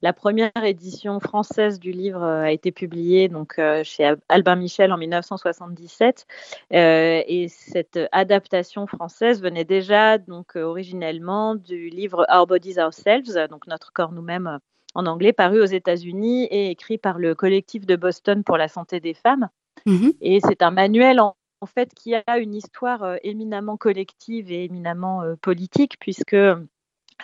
la 0.02 0.12
première 0.12 0.52
édition 0.62 1.18
française 1.18 1.80
du 1.80 1.90
livre 1.90 2.22
a 2.22 2.52
été 2.52 2.70
publiée 2.70 3.26
donc 3.28 3.60
chez 3.82 4.14
Albin 4.28 4.54
Michel 4.54 4.92
en 4.92 4.96
1977, 4.96 6.24
et 6.70 7.46
cette 7.48 7.98
adaptation 8.12 8.86
française 8.86 9.42
venait 9.42 9.64
déjà 9.64 10.18
donc 10.18 10.54
originellement 10.54 11.56
du 11.56 11.88
livre 11.88 12.24
Our 12.32 12.46
Bodies 12.46 12.78
Ourselves, 12.78 13.48
donc 13.50 13.66
notre 13.66 13.92
corps 13.92 14.12
nous-mêmes 14.12 14.60
en 14.94 15.06
anglais, 15.06 15.32
paru 15.32 15.60
aux 15.60 15.64
États-Unis 15.64 16.44
et 16.44 16.70
écrit 16.70 16.98
par 16.98 17.18
le 17.18 17.34
collectif 17.34 17.84
de 17.84 17.96
Boston 17.96 18.44
pour 18.44 18.56
la 18.56 18.68
santé 18.68 19.00
des 19.00 19.14
femmes. 19.14 19.48
Mmh 19.86 20.10
et 20.20 20.40
c'est 20.40 20.62
un 20.62 20.70
manuel 20.72 21.20
en, 21.20 21.36
en 21.60 21.66
fait, 21.66 21.92
qui 21.94 22.14
a 22.14 22.38
une 22.38 22.54
histoire 22.54 23.02
euh, 23.02 23.16
éminemment 23.22 23.76
collective 23.76 24.50
et 24.52 24.64
éminemment 24.64 25.22
euh, 25.22 25.36
politique, 25.36 25.98
puisque 25.98 26.36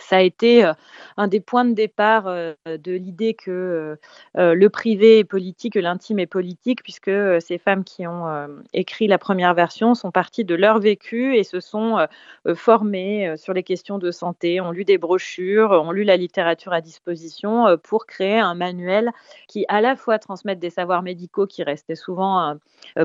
ça 0.00 0.16
a 0.16 0.20
été 0.20 0.70
un 1.16 1.28
des 1.28 1.40
points 1.40 1.64
de 1.64 1.72
départ 1.72 2.24
de 2.24 2.92
l'idée 2.92 3.34
que 3.34 3.96
le 4.34 4.68
privé 4.68 5.20
est 5.20 5.24
politique, 5.24 5.74
que 5.74 5.78
l'intime 5.78 6.18
est 6.18 6.26
politique, 6.26 6.82
puisque 6.82 7.10
ces 7.40 7.58
femmes 7.58 7.84
qui 7.84 8.06
ont 8.06 8.48
écrit 8.72 9.06
la 9.06 9.18
première 9.18 9.54
version 9.54 9.94
sont 9.94 10.10
parties 10.10 10.44
de 10.44 10.54
leur 10.54 10.80
vécu 10.80 11.36
et 11.36 11.44
se 11.44 11.60
sont 11.60 12.06
formées 12.54 13.36
sur 13.36 13.52
les 13.52 13.62
questions 13.62 13.98
de 13.98 14.10
santé, 14.10 14.60
ont 14.60 14.72
lu 14.72 14.84
des 14.84 14.98
brochures, 14.98 15.70
ont 15.70 15.92
lu 15.92 16.04
la 16.04 16.16
littérature 16.16 16.72
à 16.72 16.80
disposition 16.80 17.78
pour 17.82 18.06
créer 18.06 18.38
un 18.38 18.54
manuel 18.54 19.10
qui 19.48 19.64
à 19.68 19.80
la 19.80 19.96
fois 19.96 20.18
transmette 20.18 20.58
des 20.58 20.70
savoirs 20.70 21.02
médicaux 21.02 21.46
qui 21.46 21.62
restaient 21.62 21.94
souvent 21.94 22.56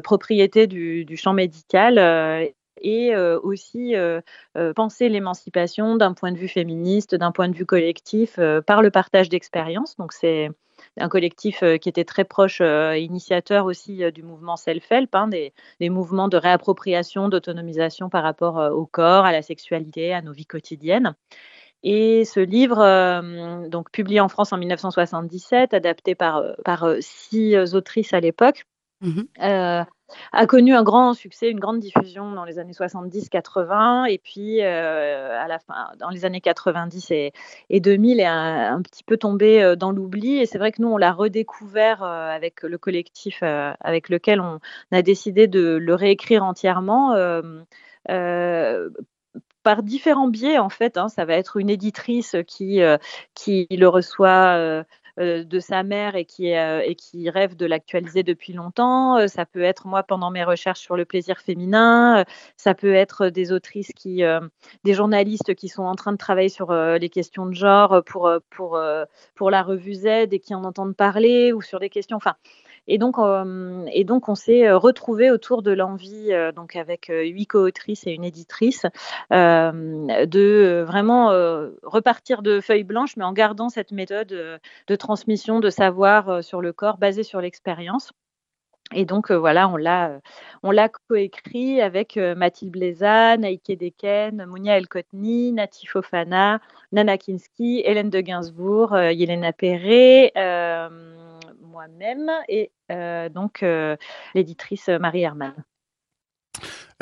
propriété 0.03 0.67
du 0.67 1.17
champ 1.17 1.33
médical 1.33 2.53
et 2.81 3.15
aussi 3.15 3.95
penser 4.75 5.09
l'émancipation 5.09 5.95
d'un 5.95 6.13
point 6.13 6.31
de 6.31 6.37
vue 6.37 6.47
féministe, 6.47 7.15
d'un 7.15 7.31
point 7.31 7.49
de 7.49 7.55
vue 7.55 7.65
collectif, 7.65 8.39
par 8.65 8.81
le 8.81 8.91
partage 8.91 9.29
d'expériences. 9.29 9.95
Donc 9.97 10.13
c'est 10.13 10.49
un 10.97 11.09
collectif 11.09 11.63
qui 11.81 11.89
était 11.89 12.05
très 12.05 12.23
proche, 12.23 12.61
initiateur 12.61 13.65
aussi 13.65 14.01
du 14.11 14.23
mouvement 14.23 14.55
self-help, 14.55 15.13
hein, 15.13 15.27
des, 15.27 15.53
mouvements 15.89 16.27
de 16.27 16.37
réappropriation, 16.37 17.29
d'autonomisation 17.29 18.09
par 18.09 18.23
rapport 18.23 18.57
au 18.73 18.85
corps, 18.85 19.25
à 19.25 19.31
la 19.31 19.41
sexualité, 19.41 20.13
à 20.13 20.21
nos 20.21 20.31
vies 20.31 20.45
quotidiennes. 20.45 21.15
Et 21.83 22.25
ce 22.25 22.39
livre, 22.39 22.79
euh, 22.79 23.69
donc 23.69 23.89
publié 23.91 24.19
en 24.19 24.27
France 24.27 24.51
en 24.51 24.57
1977, 24.57 25.73
adapté 25.73 26.13
par 26.15 26.43
six 26.99 27.55
autrices 27.73 28.13
à 28.13 28.19
l'époque, 28.19 28.65
mmh 29.01 29.21
euh, 29.41 29.83
a 30.31 30.47
connu 30.47 30.73
un 30.73 30.81
grand 30.81 31.13
succès, 31.13 31.51
une 31.51 31.59
grande 31.59 31.79
diffusion 31.79 32.31
dans 32.31 32.43
les 32.43 32.57
années 32.57 32.73
70-80 32.73 34.09
et 34.09 34.17
puis 34.17 34.63
euh, 34.63 35.39
à 35.39 35.47
la 35.47 35.59
fin, 35.59 35.91
dans 35.99 36.09
les 36.09 36.25
années 36.25 36.41
90 36.41 37.11
et, 37.11 37.31
et 37.69 37.79
2000 37.79 38.19
est 38.19 38.25
un, 38.25 38.75
un, 38.75 38.81
petit 38.81 39.03
peu 39.03 39.17
tombé 39.17 39.61
euh, 39.61 39.75
dans 39.75 39.91
l'oubli 39.91 40.39
et 40.39 40.47
c'est 40.47 40.57
vrai 40.57 40.71
que 40.71 40.81
nous 40.81 40.87
on 40.87 40.97
l'a 40.97 41.11
redécouvert 41.11 42.01
avec 42.01 42.63
le 42.63 42.79
collectif 42.79 43.43
avec 43.43 44.09
lequel 44.09 44.41
on 44.41 44.59
a 44.91 45.01
décidé 45.03 45.45
de 45.47 45.77
le 45.77 45.93
réécrire 45.93 46.43
entièrement 46.43 47.15
par 49.61 49.83
différents 49.83 50.27
biais 50.27 50.57
en 50.57 50.69
fait. 50.69 50.97
Hein, 50.97 51.09
ça 51.09 51.25
va 51.25 51.35
être 51.35 51.57
une 51.57 51.69
éditrice 51.69 52.35
qui 52.47 52.81
qui 53.35 53.67
le 53.69 53.87
reçoit 53.87 54.83
de 55.19 55.59
sa 55.59 55.83
mère 55.83 56.15
et 56.15 56.25
qui, 56.25 56.55
euh, 56.55 56.81
et 56.83 56.95
qui 56.95 57.29
rêve 57.29 57.55
de 57.55 57.65
l'actualiser 57.65 58.23
depuis 58.23 58.53
longtemps. 58.53 59.17
Euh, 59.17 59.27
ça 59.27 59.45
peut 59.45 59.61
être 59.61 59.87
moi 59.87 60.03
pendant 60.03 60.31
mes 60.31 60.43
recherches 60.43 60.79
sur 60.79 60.95
le 60.95 61.05
plaisir 61.05 61.39
féminin. 61.39 62.25
ça 62.57 62.73
peut 62.73 62.93
être 62.93 63.27
des 63.27 63.51
autrices 63.51 63.91
qui, 63.95 64.23
des 64.83 64.93
journalistes 64.93 65.55
qui 65.55 65.67
sont 65.67 65.83
en 65.83 65.95
train 65.95 66.11
de 66.11 66.17
travailler 66.17 66.49
sur 66.49 66.73
les 66.73 67.09
questions 67.09 67.45
de 67.45 67.53
genre 67.53 68.01
pour, 68.05 68.31
pour, 68.49 68.79
pour 69.35 69.51
la 69.51 69.63
revue 69.63 69.93
Z 69.93 70.05
et 70.31 70.39
qui 70.39 70.53
en 70.53 70.63
entendent 70.63 70.95
parler 70.95 71.53
ou 71.53 71.61
sur 71.61 71.79
des 71.79 71.89
questions. 71.89 72.17
Enfin, 72.17 72.35
et 72.89 72.97
donc, 72.97 73.19
euh, 73.19 73.85
et 73.93 74.03
donc 74.03 74.29
on 74.29 74.35
s'est 74.35 74.67
euh, 74.67 74.77
retrouvé 74.77 75.29
autour 75.29 75.61
de 75.61 75.71
l'envie, 75.71 76.33
euh, 76.33 76.51
donc 76.51 76.75
avec 76.75 77.11
huit 77.11 77.45
co-autrices 77.45 78.07
et 78.07 78.13
une 78.13 78.23
éditrice, 78.25 78.85
de 79.29 80.83
vraiment 80.87 81.27
repartir 81.83 82.41
de 82.41 82.59
feuilles 82.59 82.83
blanches, 82.83 83.15
mais 83.15 83.23
en 83.23 83.33
gardant 83.33 83.69
cette 83.69 83.91
méthode 83.91 84.29
de 84.29 84.95
transmission 84.95 85.59
de 85.59 85.69
savoir 85.69 86.43
sur 86.43 86.61
le 86.61 86.73
corps 86.73 86.97
basée 86.97 87.23
sur 87.23 87.41
l'expérience. 87.41 88.11
Et 88.95 89.05
donc 89.05 89.31
voilà, 89.31 89.69
on 89.69 89.77
l'a 89.77 90.19
on 90.63 90.71
l'a 90.71 90.89
coécrit 90.89 91.79
avec 91.79 92.17
Mathilde 92.17 92.71
Bléza, 92.71 93.37
Naïke 93.37 93.77
Deken, 93.77 94.45
Mounia 94.47 94.77
Elkotni, 94.77 95.51
Nati 95.51 95.85
Fofana, 95.85 96.59
Nana 96.91 97.19
Kinski, 97.19 97.83
Hélène 97.85 98.09
de 98.09 98.21
Gainsbourg, 98.21 98.97
Yelena 98.97 99.53
Perret, 99.53 100.31
moi-même 101.69 102.31
et 102.47 102.71
euh, 102.91 103.29
donc 103.29 103.63
euh, 103.63 103.95
l'éditrice 104.33 104.89
Marie 104.89 105.21
Herman. 105.21 105.53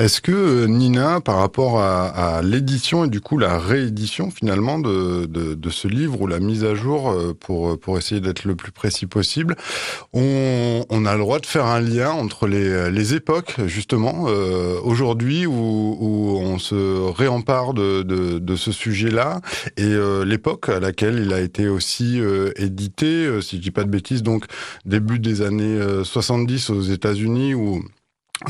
Est-ce 0.00 0.20
que 0.20 0.30
euh, 0.30 0.66
Nina, 0.66 1.20
par 1.20 1.38
rapport 1.38 1.80
à, 1.80 2.36
à 2.36 2.42
l'édition 2.42 3.04
et 3.04 3.08
du 3.08 3.20
coup 3.20 3.36
la 3.36 3.58
réédition 3.58 4.30
finalement 4.30 4.78
de, 4.78 5.26
de, 5.26 5.70
ce 5.70 5.88
livre 5.88 6.20
ou 6.20 6.28
la 6.28 6.38
mise 6.38 6.64
à 6.64 6.76
jour 6.76 7.10
euh, 7.10 7.34
pour, 7.34 7.76
pour 7.80 7.98
essayer 7.98 8.20
d'être 8.20 8.44
le 8.44 8.54
plus 8.54 8.70
précis 8.70 9.06
possible, 9.06 9.56
on, 10.12 10.84
a 11.04 11.14
le 11.14 11.18
droit 11.18 11.40
de 11.40 11.46
faire 11.46 11.66
un 11.66 11.80
lien 11.80 12.10
entre 12.10 12.46
les, 12.46 12.92
les 12.92 13.14
époques 13.14 13.56
justement 13.66 14.26
euh, 14.28 14.78
aujourd'hui 14.84 15.46
où, 15.46 16.38
on 16.40 16.58
se 16.58 17.10
réempare 17.10 17.74
de, 17.74 18.56
ce 18.56 18.70
sujet-là 18.70 19.40
et 19.76 19.82
euh, 19.82 20.24
l'époque 20.24 20.68
à 20.68 20.78
laquelle 20.78 21.18
il 21.18 21.32
a 21.32 21.40
été 21.40 21.68
aussi 21.68 22.20
euh, 22.20 22.52
édité, 22.56 23.40
si 23.42 23.56
je 23.56 23.62
dis 23.62 23.70
pas 23.72 23.84
de 23.84 23.90
bêtises, 23.90 24.22
donc 24.22 24.44
début 24.84 25.18
des 25.18 25.42
années 25.42 25.80
70 26.04 26.70
aux 26.70 26.82
États-Unis 26.82 27.54
où 27.54 27.82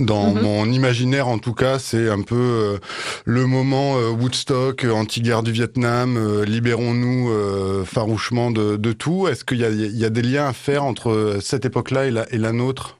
Dans 0.00 0.34
Mhm. 0.34 0.42
mon 0.42 0.70
imaginaire, 0.70 1.28
en 1.28 1.38
tout 1.38 1.54
cas, 1.54 1.78
c'est 1.78 2.10
un 2.10 2.20
peu 2.20 2.34
euh, 2.36 2.78
le 3.24 3.46
moment 3.46 3.96
euh, 3.96 4.10
Woodstock, 4.10 4.84
euh, 4.84 4.92
anti-guerre 4.92 5.42
du 5.42 5.50
Vietnam, 5.50 6.16
euh, 6.18 6.44
libérons-nous 6.44 7.30
euh, 7.30 7.84
farouchement 7.86 8.50
de, 8.50 8.76
de 8.76 8.92
tout. 8.92 9.28
Est-ce 9.28 9.44
qu'il 9.46 9.58
y 9.58 9.62
y 9.98 10.04
a 10.04 10.10
des 10.10 10.22
liens 10.22 10.46
à 10.48 10.52
faire 10.52 10.84
entre 10.84 11.38
cette 11.40 11.64
époque-là 11.64 12.04
et 12.06 12.10
la, 12.10 12.30
et 12.32 12.38
la 12.38 12.52
nôtre? 12.52 12.97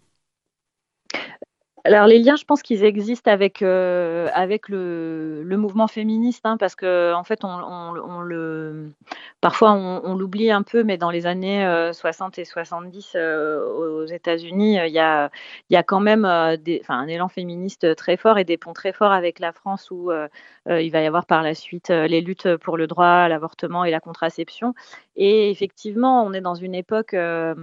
Alors 1.89 2.07
les 2.07 2.18
liens, 2.18 2.36
je 2.36 2.45
pense 2.45 2.62
qu'ils 2.62 2.84
existent 2.84 3.30
avec 3.30 3.62
euh, 3.62 4.28
avec 4.34 4.68
le, 4.68 5.43
le 5.45 5.57
mouvement 5.57 5.86
féministe, 5.86 6.41
hein, 6.45 6.57
parce 6.59 6.74
que 6.74 7.14
en 7.14 7.24
fait, 7.24 7.45
on, 7.45 7.49
on- 7.49 8.20
le 8.20 8.93
parfois 9.41 9.72
on, 9.72 10.14
l'oublie 10.16 10.51
un 10.51 10.62
peu, 10.62 10.82
mais 10.84 10.99
dans 10.99 11.11
les 11.11 11.26
années 11.26 11.64
euh, 11.64 11.93
60 11.93 12.39
et 12.39 12.45
70 12.45 13.12
euh, 13.14 13.64
aux 13.64 14.05
États-Unis, 14.07 14.78
euh, 14.80 14.86
il 14.86 14.93
y 14.93 14.99
a 14.99 15.30
il 15.70 15.74
y 15.74 15.76
a 15.76 15.82
quand 15.82 16.01
même 16.01 16.24
euh, 16.24 16.57
des, 16.57 16.82
un 16.89 17.07
élan 17.09 17.28
féministe 17.28 17.95
très 17.97 18.16
fort 18.16 18.39
et 18.39 18.45
des 18.45 18.59
ponts 18.59 18.72
très 18.74 18.93
forts 18.93 19.12
avec 19.12 19.39
la 19.39 19.53
France 19.53 19.91
où 19.91 20.11
euh, 20.11 20.24
euh, 20.24 20.28
il 20.69 20.91
va 20.91 21.01
y 21.03 21.07
avoir 21.07 21.27
par 21.27 21.43
la 21.43 21.55
suite 21.55 21.91
euh, 21.91 22.07
les 22.07 22.21
luttes 22.21 22.57
pour 22.59 22.77
le 22.77 22.87
droit 22.87 23.07
à 23.07 23.29
l'avortement 23.29 23.85
et 23.85 23.91
la 23.91 24.01
contraception. 24.01 24.75
Et 25.16 25.51
effectivement, 25.51 26.25
on 26.25 26.33
est 26.33 26.41
dans 26.41 26.55
une 26.55 26.75
époque, 26.75 27.14
euh, 27.14 27.55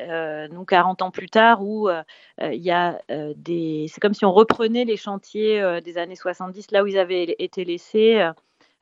euh, 0.00 0.48
nous 0.50 0.64
40 0.64 1.02
ans 1.02 1.10
plus 1.10 1.28
tard, 1.28 1.62
où 1.62 1.88
euh, 1.88 2.02
euh, 2.42 2.52
il 2.54 2.62
y 2.62 2.70
a 2.70 3.00
euh, 3.10 3.34
des, 3.36 3.86
c'est 3.88 4.00
comme 4.00 4.14
si 4.14 4.24
on 4.24 4.32
reprenait 4.32 4.84
les 4.84 4.96
chantiers 4.96 5.60
euh, 5.60 5.80
des 5.80 5.98
années 5.98 6.16
70 6.16 6.70
là 6.70 6.82
où 6.82 6.86
ils 6.86 6.98
avaient 6.98 7.34
été 7.38 7.64
laissés. 7.64 8.20
euh, 8.20 8.32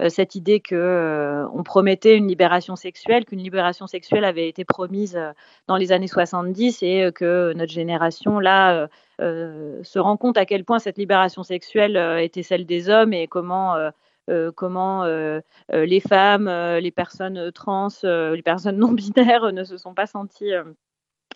euh, 0.00 0.08
cette 0.08 0.34
idée 0.34 0.60
que 0.60 0.74
euh, 0.74 1.46
on 1.54 1.62
promettait 1.62 2.16
une 2.16 2.26
libération 2.28 2.76
sexuelle, 2.76 3.24
qu'une 3.24 3.42
libération 3.42 3.86
sexuelle 3.86 4.24
avait 4.24 4.48
été 4.48 4.64
promise 4.64 5.16
euh, 5.16 5.32
dans 5.66 5.76
les 5.76 5.92
années 5.92 6.08
70 6.08 6.82
et 6.82 7.04
euh, 7.04 7.10
que 7.12 7.52
notre 7.54 7.72
génération 7.72 8.38
là 8.40 8.74
euh, 8.74 8.82
euh, 8.84 8.88
se 9.82 9.98
rend 9.98 10.16
compte 10.16 10.36
à 10.36 10.46
quel 10.46 10.64
point 10.64 10.78
cette 10.78 10.98
libération 10.98 11.42
sexuelle 11.42 11.96
euh, 11.96 12.22
était 12.22 12.42
celle 12.42 12.66
des 12.66 12.88
hommes 12.88 13.12
et 13.12 13.26
comment 13.28 13.74
euh, 13.76 13.90
euh, 14.30 14.52
comment 14.54 15.04
euh, 15.04 15.40
euh, 15.72 15.84
les 15.84 16.00
femmes, 16.00 16.48
euh, 16.48 16.80
les 16.80 16.92
personnes 16.92 17.50
trans, 17.52 17.88
euh, 18.04 18.36
les 18.36 18.42
personnes 18.42 18.76
non 18.78 18.92
binaires 18.92 19.44
euh, 19.44 19.52
ne 19.52 19.64
se 19.64 19.76
sont 19.76 19.94
pas 19.94 20.06
senties 20.06 20.52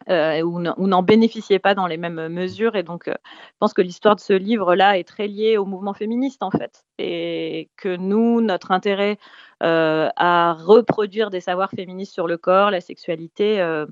euh, 0.08 0.40
ou 0.42 0.60
n'en 0.60 1.02
bénéficiaient 1.02 1.58
pas 1.58 1.74
dans 1.74 1.86
les 1.86 1.96
mêmes 1.96 2.28
mesures. 2.28 2.76
Et 2.76 2.82
donc, 2.82 3.08
euh, 3.08 3.14
je 3.24 3.56
pense 3.58 3.72
que 3.74 3.82
l'histoire 3.82 4.16
de 4.16 4.20
ce 4.20 4.32
livre-là 4.32 4.98
est 4.98 5.04
très 5.04 5.26
liée 5.26 5.56
au 5.56 5.64
mouvement 5.64 5.94
féministe, 5.94 6.42
en 6.42 6.50
fait. 6.50 6.84
Et 6.98 7.68
que 7.76 7.96
nous, 7.96 8.40
notre 8.40 8.70
intérêt 8.70 9.18
euh, 9.62 10.08
à 10.16 10.54
reproduire 10.54 11.30
des 11.30 11.40
savoirs 11.40 11.70
féministes 11.70 12.12
sur 12.12 12.26
le 12.26 12.36
corps, 12.36 12.70
la 12.70 12.80
sexualité, 12.80 13.60
euh, 13.60 13.86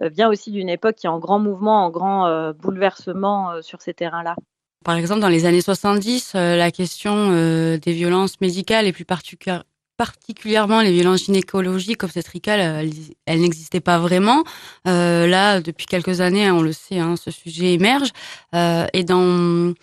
vient 0.00 0.28
aussi 0.28 0.50
d'une 0.50 0.68
époque 0.68 0.96
qui 0.96 1.06
est 1.06 1.10
en 1.10 1.18
grand 1.18 1.38
mouvement, 1.38 1.84
en 1.84 1.90
grand 1.90 2.52
bouleversement 2.52 3.60
sur 3.62 3.80
ces 3.82 3.94
terrains-là. 3.94 4.36
Par 4.84 4.96
exemple, 4.96 5.20
dans 5.20 5.28
les 5.28 5.44
années 5.44 5.60
70, 5.60 6.34
euh, 6.34 6.56
la 6.56 6.70
question 6.70 7.32
des 7.32 7.92
violences 7.92 8.40
médicales 8.40 8.86
et 8.86 8.92
plus 8.92 9.04
particu- 9.04 9.60
particulièrement 9.98 10.80
les 10.80 10.92
violences 10.92 11.24
gynécologiques, 11.24 12.04
obstétricales, 12.04 12.60
euh, 12.60 12.80
elles, 12.80 12.92
elles 13.26 13.40
n'existaient 13.40 13.80
pas 13.80 13.98
vraiment. 13.98 14.44
Euh, 14.86 15.26
là, 15.26 15.60
depuis 15.60 15.86
quelques 15.86 16.20
années, 16.22 16.50
on 16.50 16.62
le 16.62 16.72
sait, 16.72 17.00
hein, 17.00 17.16
ce 17.16 17.30
sujet 17.32 17.74
émerge. 17.74 18.10
Euh, 18.54 18.86
et 18.94 19.02
dans, 19.02 19.74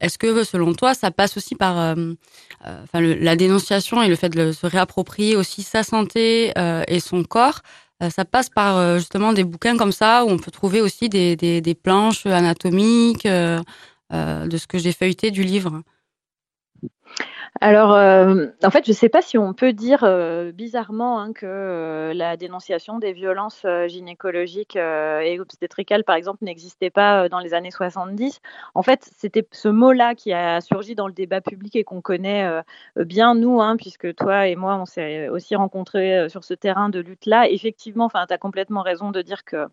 est-ce 0.00 0.18
que 0.18 0.44
selon 0.44 0.72
toi, 0.72 0.94
ça 0.94 1.10
passe 1.10 1.36
aussi 1.36 1.56
par, 1.56 1.96
enfin, 2.64 3.00
la 3.00 3.36
dénonciation 3.36 4.02
et 4.02 4.08
le 4.08 4.16
fait 4.16 4.30
de 4.30 4.52
se 4.52 4.66
réapproprier 4.66 5.36
aussi 5.36 5.62
sa 5.62 5.82
santé 5.82 6.52
et 6.88 7.00
son 7.00 7.24
corps 7.24 7.60
ça 8.10 8.26
passe 8.26 8.50
par 8.50 8.98
justement 8.98 9.32
des 9.32 9.44
bouquins 9.44 9.78
comme 9.78 9.92
ça 9.92 10.24
où 10.24 10.28
on 10.28 10.38
peut 10.38 10.50
trouver 10.50 10.82
aussi 10.82 11.08
des, 11.08 11.34
des, 11.36 11.74
planches 11.74 12.26
anatomiques 12.26 13.26
de 13.26 13.62
ce 14.12 14.66
que 14.66 14.78
j'ai 14.78 14.92
feuilleté 14.92 15.30
du 15.30 15.44
livre? 15.44 15.82
Alors, 17.60 17.92
euh, 17.92 18.46
en 18.62 18.70
fait, 18.70 18.84
je 18.84 18.90
ne 18.90 18.94
sais 18.94 19.08
pas 19.08 19.22
si 19.22 19.38
on 19.38 19.54
peut 19.54 19.72
dire 19.72 20.04
euh, 20.04 20.52
bizarrement 20.52 21.20
hein, 21.20 21.32
que 21.32 21.46
euh, 21.46 22.12
la 22.12 22.36
dénonciation 22.36 22.98
des 22.98 23.12
violences 23.12 23.64
gynécologiques 23.86 24.76
et 24.76 25.40
obstétricales, 25.40 26.04
par 26.04 26.16
exemple, 26.16 26.44
n'existait 26.44 26.90
pas 26.90 27.28
dans 27.28 27.38
les 27.38 27.54
années 27.54 27.70
70. 27.70 28.40
En 28.74 28.82
fait, 28.82 29.08
c'était 29.16 29.46
ce 29.52 29.68
mot-là 29.68 30.14
qui 30.14 30.32
a 30.32 30.60
surgi 30.60 30.94
dans 30.94 31.06
le 31.06 31.14
débat 31.14 31.40
public 31.40 31.76
et 31.76 31.84
qu'on 31.84 32.00
connaît 32.00 32.62
bien, 32.96 33.34
nous, 33.34 33.60
hein, 33.60 33.76
puisque 33.76 34.14
toi 34.14 34.48
et 34.48 34.56
moi, 34.56 34.76
on 34.76 34.86
s'est 34.86 35.28
aussi 35.28 35.56
rencontrés 35.56 36.28
sur 36.28 36.44
ce 36.44 36.54
terrain 36.54 36.88
de 36.88 37.00
lutte-là. 37.00 37.48
Effectivement, 37.48 38.08
tu 38.08 38.16
as 38.16 38.38
complètement 38.38 38.82
raison 38.82 39.10
de 39.10 39.22
dire 39.22 39.44
que 39.44 39.68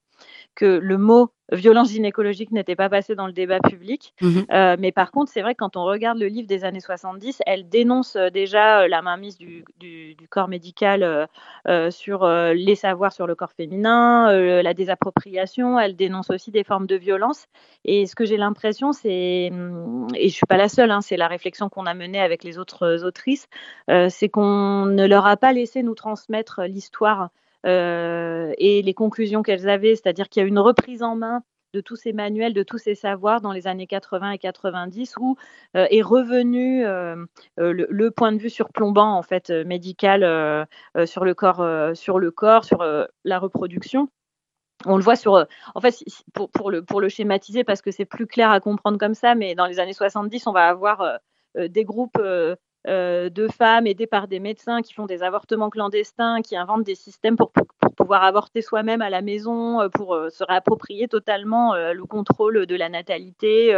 le 0.62 0.98
mot 0.98 1.32
violence 1.56 1.92
gynécologique 1.92 2.52
n'était 2.52 2.76
pas 2.76 2.90
passé 2.90 3.16
dans 3.16 3.28
le 3.28 3.34
débat 3.34 3.60
public. 3.60 4.14
Mhm. 4.22 4.46
Euh, 4.52 4.76
mais 4.80 4.92
par 4.92 5.12
contre, 5.12 5.32
c'est 5.32 5.42
vrai 5.42 5.54
que 5.54 5.60
quand 5.60 5.78
on 5.78 5.84
regarde 5.84 6.18
le 6.18 6.28
livre 6.28 6.48
des 6.48 6.66
années 6.66 6.80
70, 6.80 7.42
elle 7.46 7.70
dénonce 7.70 8.16
euh, 8.16 8.30
déjà 8.30 8.82
euh, 8.82 8.88
la 8.88 9.02
mainmise 9.02 9.38
du, 9.38 9.64
du, 9.80 10.16
du 10.16 10.28
corps 10.28 10.48
médical 10.48 11.28
euh, 11.68 11.92
sur 11.92 12.24
euh, 12.24 12.54
les 12.54 12.76
savoirs 12.76 13.14
sur 13.14 13.28
le 13.28 13.36
corps 13.36 13.52
féminin, 13.52 14.32
la 14.34 14.74
désappropriation. 14.74 15.80
Elle 15.80 15.96
dénonce 15.96 16.30
aussi 16.30 16.52
des 16.52 16.64
formes 16.64 16.88
de 16.88 16.96
violence. 16.96 17.46
Et 17.86 18.06
ce 18.06 18.16
que 18.16 18.26
j'ai 18.26 18.38
l'impression, 18.38 18.92
c'est, 18.92 19.50
hum, 19.52 20.08
et 20.16 20.30
je 20.30 20.34
suis 20.34 20.46
pas 20.46 20.58
la 20.58 20.70
seule, 20.70 20.92
hein, 20.92 21.02
c'est 21.02 21.18
la 21.18 21.28
réflexion 21.28 21.70
qu'on 21.70 21.86
a 21.86 21.94
menée 21.94 22.20
avec 22.20 22.44
les 22.44 22.58
autres 22.58 23.04
autrices, 23.04 23.48
c'est 23.88 24.30
qu'on 24.30 24.86
ne 24.86 25.06
leur 25.06 25.26
a 25.26 25.38
pas 25.38 25.54
laissé 25.54 25.84
nous 25.84 25.96
transmettre 25.96 26.62
l'histoire 26.64 27.30
et 27.66 28.82
les 28.84 28.94
conclusions 28.94 29.44
qu'elles 29.44 29.70
avaient, 29.70 29.96
c'est-à-dire 29.96 30.30
qu'il 30.30 30.42
y 30.42 30.46
a 30.46 30.48
une 30.48 30.60
reprise 30.60 31.04
en 31.04 31.16
main 31.16 31.44
de 31.74 31.82
tous 31.82 31.96
ces 31.96 32.14
manuels, 32.14 32.54
de 32.54 32.64
tous 32.64 32.78
ces 32.78 32.96
savoirs 32.96 33.42
dans 33.42 33.52
les 33.52 33.68
années 33.68 33.88
80 33.88 34.32
et 34.32 34.38
90, 34.38 35.16
où 35.20 35.36
euh, 35.76 35.88
est 35.90 36.02
revenu 36.02 36.86
euh, 36.86 37.16
euh, 37.60 37.74
le, 37.90 38.12
point 38.12 38.32
de 38.32 38.38
vue 38.38 38.50
surplombant 38.50 39.18
en 39.18 39.24
fait 39.24 39.50
euh, 39.50 39.66
médical 39.66 40.24
euh, 40.24 40.66
euh, 40.98 41.06
sur 41.06 41.26
le 41.26 41.34
corps, 41.34 41.62
euh, 41.62 41.94
sur 41.96 42.20
le 42.20 42.32
corps, 42.32 42.64
sur 42.64 42.82
euh, 42.82 43.06
la 43.24 43.40
reproduction. 43.40 44.08
On 44.86 44.98
le 44.98 45.04
voit 45.04 45.16
sur, 45.16 45.46
en 45.76 45.82
fait, 45.82 46.04
pour, 46.34 46.70
le, 46.70 46.84
pour 46.84 47.00
le 47.00 47.08
schématiser, 47.08 47.64
parce 47.64 47.82
que 47.82 47.90
c'est 47.92 48.06
plus 48.06 48.28
clair 48.28 48.52
à 48.52 48.60
comprendre 48.60 48.98
comme 48.98 49.14
ça, 49.14 49.34
mais 49.34 49.56
dans 49.56 49.66
les 49.66 49.80
années 49.80 49.94
70, 49.94 50.46
on 50.46 50.52
va 50.52 50.68
avoir 50.68 51.20
euh, 51.58 51.68
des 51.70 51.86
groupes 51.86 52.20
euh, 52.88 53.30
de 53.30 53.48
femmes 53.48 53.88
aidées 53.88 54.08
par 54.08 54.28
des 54.28 54.40
médecins 54.40 54.82
qui 54.82 54.94
font 54.94 55.06
des 55.06 55.24
avortements 55.24 55.70
clandestins, 55.70 56.42
qui 56.42 56.56
inventent 56.56 56.84
des 56.84 56.96
systèmes 56.96 57.38
pour, 57.38 57.52
pour, 57.52 57.66
pour 57.80 57.96
pouvoir 57.96 58.24
avorter 58.24 58.62
soi-même 58.62 59.02
à 59.02 59.10
la 59.10 59.22
maison, 59.22 59.82
euh, 59.82 59.90
pour 59.90 60.18
se 60.30 60.44
réapproprier 60.44 61.08
totalement 61.08 61.74
euh, 61.74 61.94
le 61.94 62.06
contrôle 62.06 62.66
de 62.66 62.76
la 62.76 62.90
natalité. 62.90 63.74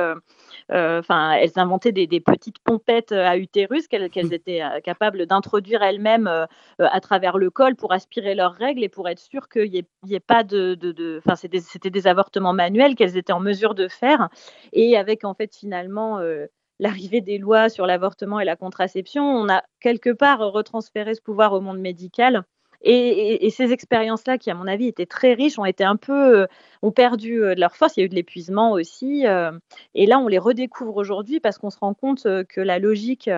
euh, 0.72 1.00
Enfin, 1.00 1.34
elles 1.34 1.58
inventaient 1.58 1.92
des, 1.92 2.08
des, 2.08 2.20
petites 2.20 2.60
pompettes 2.60 3.12
à 3.12 3.38
utérus 3.38 3.88
qu'elles 3.88 4.10
qu 4.10 4.20
étaient 4.20 4.62
euh, 4.62 4.80
capables 4.82 5.26
d'introduire 5.26 5.84
elles-mêmes 5.84 6.28
euh, 6.28 6.46
à 6.80 7.00
travers 7.02 7.38
le 7.38 7.50
col 7.50 7.76
pour 7.76 7.94
aspirer 7.94 8.36
leurs 8.36 8.54
règles 8.54 8.84
et 8.84 8.90
pour 8.90 9.08
être 9.10 9.20
sûr 9.20 9.50
qu'il 9.50 9.70
n'y 9.72 9.78
ait, 9.80 10.16
ait, 10.16 10.20
pas 10.20 10.44
de... 10.44 10.78
Enfin, 11.26 11.34
de, 11.48 11.60
c'était 11.60 11.90
des, 11.90 12.08
avortements 12.08 12.54
manuels 12.54 12.96
qu'elles 12.96 13.18
étaient 13.18 13.34
en 13.34 13.40
mesure 13.40 13.76
de 13.76 13.88
faire. 13.88 14.30
Et 14.74 14.98
avec, 14.98 15.24
en 15.26 15.34
fait, 15.34 15.56
finalement 15.56 16.20
euh, 16.20 16.48
l'arrivée 16.80 17.22
des 17.22 17.38
lois 17.38 17.70
sur 17.70 17.86
l'avortement 17.86 18.40
et 18.40 18.46
la 18.46 18.56
contraception, 18.56 19.24
on 19.24 19.50
a 19.50 19.64
quelque 19.80 20.12
part 20.12 20.40
retransféré 20.40 21.16
ce 21.16 21.22
pouvoir 21.22 21.54
au 21.54 21.62
monde 21.62 21.80
médical. 21.80 22.44
Et, 22.88 23.50
ces 23.50 23.72
expériences-là, 23.72 24.38
qui 24.38 24.52
à 24.52 24.54
mon 24.54 24.68
avis 24.68 24.88
étaient 24.88 25.08
très 25.08 25.34
riches, 25.34 25.58
ont 25.58 25.66
été 25.66 25.84
un 25.84 25.96
peu, 25.96 26.42
euh, 26.42 26.48
ont 26.84 26.92
perdu 26.92 27.42
euh, 27.42 27.56
de 27.56 27.60
leur 27.60 27.76
force. 27.76 27.98
Il 27.98 28.02
y 28.02 28.04
a 28.04 28.06
eu 28.06 28.10
de 28.10 28.16
l'épuisement 28.16 28.74
aussi. 28.74 29.26
Euh, 29.26 29.52
et 29.96 30.06
là, 30.06 30.20
on 30.20 30.28
les 30.28 30.38
redécouvre 30.38 30.96
aujourd'hui 30.98 31.40
parce 31.40 31.58
qu'on 31.58 31.72
se 31.72 31.80
rend 31.80 31.96
compte 31.96 32.24
que 32.24 32.62
la 32.62 32.78
logique, 32.78 33.30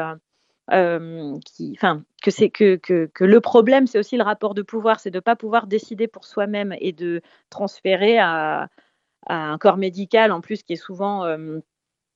qui, 0.70 1.74
enfin, 1.78 2.04
que 2.22 2.32
c'est 2.32 2.50
que, 2.50 2.76
que, 2.76 3.24
le 3.24 3.40
problème, 3.40 3.88
c'est 3.88 4.00
aussi 4.00 4.18
le 4.18 4.24
rapport 4.24 4.54
de 4.54 4.64
pouvoir, 4.64 5.00
c'est 5.00 5.12
de 5.12 5.18
ne 5.18 5.22
pas 5.22 5.38
pouvoir 5.38 5.68
décider 5.68 6.08
pour 6.08 6.26
soi-même 6.26 6.76
et 6.82 6.92
de 6.92 7.22
transférer 7.50 8.20
à, 8.20 8.68
un 9.30 9.58
corps 9.58 9.78
médical, 9.78 10.32
en 10.34 10.42
plus, 10.42 10.64
qui 10.64 10.74
est 10.74 10.78
souvent 10.78 11.26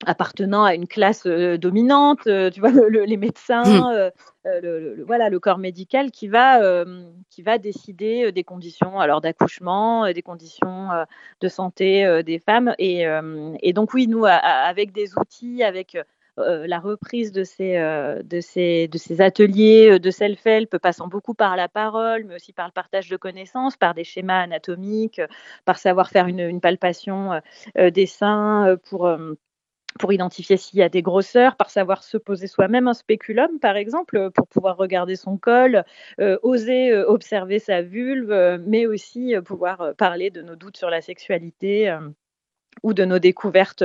appartenant 0.06 0.64
à 0.64 0.76
une 0.76 0.88
classe 0.88 1.26
euh, 1.26 1.58
dominante, 1.58 2.28
euh, 2.28 2.50
tu 2.50 2.60
vois, 2.60 2.72
le, 2.72 2.90
le, 2.90 3.04
les 3.04 3.18
médecins, 3.18 3.64
mmh. 3.64 4.12
le, 4.46 4.60
le, 4.62 5.04
voilà, 5.06 5.30
le 5.30 5.40
corps 5.40 5.58
médical 5.58 6.12
qui 6.12 6.28
va, 6.28 6.62
euh, 6.62 7.04
qui 7.30 7.42
va 7.42 7.58
décider 7.58 8.32
des 8.32 8.44
conditions 8.44 9.00
alors 9.00 9.22
d'accouchement, 9.22 10.12
des 10.12 10.22
conditions 10.22 10.90
de 11.40 11.48
santé 11.48 12.24
des 12.24 12.40
femmes. 12.40 12.74
Et, 12.80 13.08
euh, 13.08 13.54
et, 13.62 13.74
donc 13.74 13.94
oui, 13.94 14.08
nous, 14.08 14.26
avec 14.26 14.92
des 14.92 15.18
outils, 15.18 15.64
avec 15.64 15.98
euh, 16.40 16.66
la 16.66 16.80
reprise 16.80 17.32
de 17.32 17.44
ces, 17.44 17.78
de 18.24 18.40
ces, 18.42 18.88
de 18.88 18.98
ces 18.98 19.22
ateliers 19.22 20.00
de 20.00 20.12
self-help, 20.12 20.78
passant 20.78 21.08
beaucoup 21.08 21.34
par 21.34 21.56
la 21.56 21.68
parole, 21.68 22.24
mais 22.24 22.36
aussi 22.36 22.54
par 22.54 22.68
le 22.68 22.72
partage 22.72 23.10
de 23.10 23.18
connaissances, 23.18 23.78
par 23.78 23.94
des 23.94 24.04
schémas 24.04 24.42
anatomiques, 24.42 25.22
par 25.66 25.78
savoir 25.78 26.10
faire 26.10 26.28
une, 26.28 26.40
une 26.40 26.62
palpation 26.62 27.42
euh, 27.78 27.90
des 27.92 28.06
seins 28.06 28.78
pour 28.90 29.10
pour 30.00 30.14
identifier 30.14 30.58
s'il 30.58 30.80
y 30.80 30.84
a 30.84 30.90
des 30.90 31.02
grosseurs, 31.02 31.56
par 31.56 31.70
savoir 31.70 32.04
se 32.04 32.18
poser 32.18 32.48
soi-même 32.48 32.88
un 32.88 32.94
spéculum, 32.94 33.60
par 33.60 33.76
exemple, 33.76 34.32
pour 34.32 34.48
pouvoir 34.48 34.78
regarder 34.78 35.16
son 35.16 35.38
col, 35.38 35.84
euh, 36.20 36.38
oser 36.44 36.92
euh, 36.92 37.06
observer 37.08 37.60
sa 37.60 37.82
vulve, 37.82 38.32
euh, 38.32 38.58
mais 38.66 38.86
aussi 38.86 39.36
pouvoir 39.46 39.94
parler 39.98 40.30
de 40.30 40.42
nos 40.42 40.56
doutes 40.56 40.78
sur 40.78 40.90
la 40.90 41.02
sexualité. 41.02 41.96
ou 42.84 42.94
de 42.94 43.06
nos 43.06 43.20
découvertes 43.20 43.84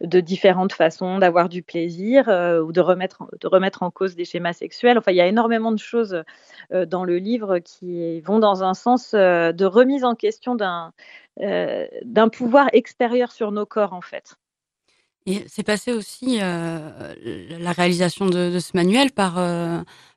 de 0.00 0.20
différentes 0.20 0.72
façons 0.72 1.18
d'avoir 1.18 1.48
du 1.48 1.62
plaisir 1.62 2.28
ou 2.28 2.72
de 2.72 2.80
remettre, 2.80 3.82
en 3.82 3.90
cause 3.90 4.16
des 4.16 4.24
schémas 4.24 4.54
sexuels. 4.54 4.98
Enfin, 4.98 5.12
il 5.12 5.16
y 5.16 5.20
a 5.20 5.26
énormément 5.26 5.70
de 5.70 5.78
choses 5.78 6.24
dans 6.70 7.04
le 7.04 7.18
livre 7.18 7.58
qui 7.58 8.20
vont 8.22 8.38
dans 8.38 8.64
un 8.64 8.74
sens 8.74 9.12
de 9.12 9.64
remise 9.64 10.04
en 10.04 10.14
question 10.14 10.56
d'un 10.56 12.28
pouvoir 12.30 12.68
extérieur 12.72 13.32
sur 13.32 13.52
nos 13.52 13.66
corps, 13.66 13.92
en 13.92 14.00
fait. 14.00 14.36
Et 15.26 15.44
c'est 15.48 15.62
passé 15.62 15.92
aussi 15.92 16.38
la 16.38 17.72
réalisation 17.72 18.26
de, 18.26 18.58
ce 18.58 18.76
manuel 18.76 19.12
par 19.12 19.40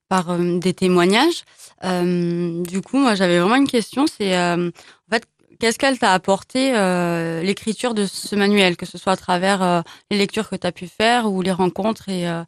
par 0.08 0.38
des 0.38 0.74
témoignages. 0.74 1.44
du 1.84 2.82
coup, 2.82 2.98
moi, 2.98 3.16
j'avais 3.16 3.40
vraiment 3.40 3.56
une 3.56 3.68
question. 3.68 4.06
C'est 4.08 4.38
en 4.38 4.72
fait 5.12 5.26
Qu'est-ce 5.60 5.80
qu'elle 5.80 5.98
t'a 5.98 6.12
apporté 6.12 6.76
euh, 6.76 7.42
l'écriture 7.42 7.94
de 7.94 8.06
ce 8.06 8.36
manuel, 8.36 8.76
que 8.76 8.86
ce 8.86 8.98
soit 8.98 9.14
à 9.14 9.18
travers 9.18 9.64
euh, 9.64 9.82
les 10.12 10.18
lectures 10.18 10.50
que 10.50 10.56
tu 10.56 10.68
as 10.68 10.72
pu 10.72 10.88
faire 10.88 11.32
ou 11.32 11.42
les 11.42 11.52
rencontres 11.52 12.10
et 12.10 12.28
euh, 12.28 12.44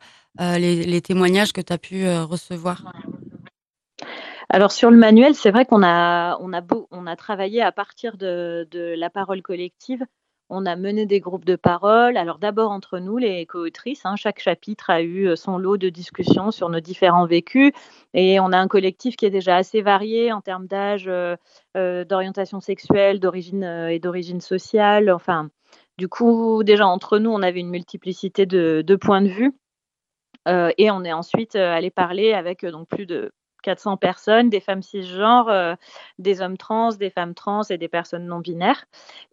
les, 0.57 1.01
témoignages 1.01 1.53
que 1.53 1.61
tu 1.61 1.71
as 1.71 1.77
pu 1.77 2.09
recevoir? 2.09 2.83
Alors 4.49 4.71
sur 4.71 4.91
le 4.91 4.97
manuel, 4.97 5.35
c'est 5.35 5.51
vrai 5.51 5.65
qu'on 5.65 5.83
a, 5.83 6.37
on 6.39 6.53
a, 6.53 6.61
on 6.91 7.07
a 7.07 7.15
travaillé 7.15 7.61
à 7.61 7.71
partir 7.71 8.17
de 8.17 8.67
la 8.97 9.09
parole 9.09 9.41
collective 9.41 10.03
on 10.49 10.65
a 10.65 10.75
mené 10.75 11.05
des 11.05 11.19
groupes 11.19 11.45
de 11.45 11.55
parole. 11.55 12.17
Alors 12.17 12.39
d'abord 12.39 12.71
entre 12.71 12.99
nous, 12.99 13.17
les 13.17 13.45
co-autrices, 13.45 14.05
hein, 14.05 14.15
chaque 14.15 14.39
chapitre 14.39 14.89
a 14.89 15.01
eu 15.01 15.27
euh, 15.27 15.35
son 15.35 15.57
lot 15.57 15.77
de 15.77 15.89
discussions 15.89 16.51
sur 16.51 16.69
nos 16.69 16.79
différents 16.79 17.25
vécus. 17.25 17.71
Et 18.13 18.39
on 18.39 18.51
a 18.51 18.57
un 18.57 18.67
collectif 18.67 19.15
qui 19.15 19.25
est 19.25 19.29
déjà 19.29 19.57
assez 19.57 19.81
varié 19.81 20.31
en 20.31 20.41
termes 20.41 20.67
d'âge, 20.67 21.05
euh, 21.07 21.35
euh, 21.75 22.05
d'orientation 22.05 22.59
sexuelle, 22.61 23.19
d'origine 23.19 23.63
et 23.63 23.99
d'origine 23.99 24.41
sociale. 24.41 25.09
Enfin, 25.09 25.49
du 25.97 26.07
coup, 26.07 26.63
déjà 26.63 26.87
entre 26.87 27.19
nous, 27.19 27.31
on 27.31 27.41
avait 27.41 27.59
une 27.59 27.69
multiplicité 27.69 28.45
de, 28.45 28.83
de 28.85 28.95
points 28.95 29.21
de 29.21 29.29
vue. 29.29 29.53
et 30.77 30.91
on 30.91 31.03
est 31.03 31.13
ensuite 31.13 31.55
allé 31.55 31.91
parler 31.91 32.33
avec 32.33 32.65
donc 32.65 32.87
plus 32.87 33.05
de 33.05 33.31
400 33.61 33.97
personnes, 33.97 34.49
des 34.49 34.59
femmes 34.59 34.81
cisgenres, 34.81 35.49
euh, 35.49 35.75
des 36.19 36.41
hommes 36.41 36.57
trans, 36.57 36.91
des 36.91 37.09
femmes 37.09 37.33
trans 37.33 37.63
et 37.63 37.77
des 37.77 37.87
personnes 37.87 38.25
non 38.25 38.39
binaires. 38.39 38.85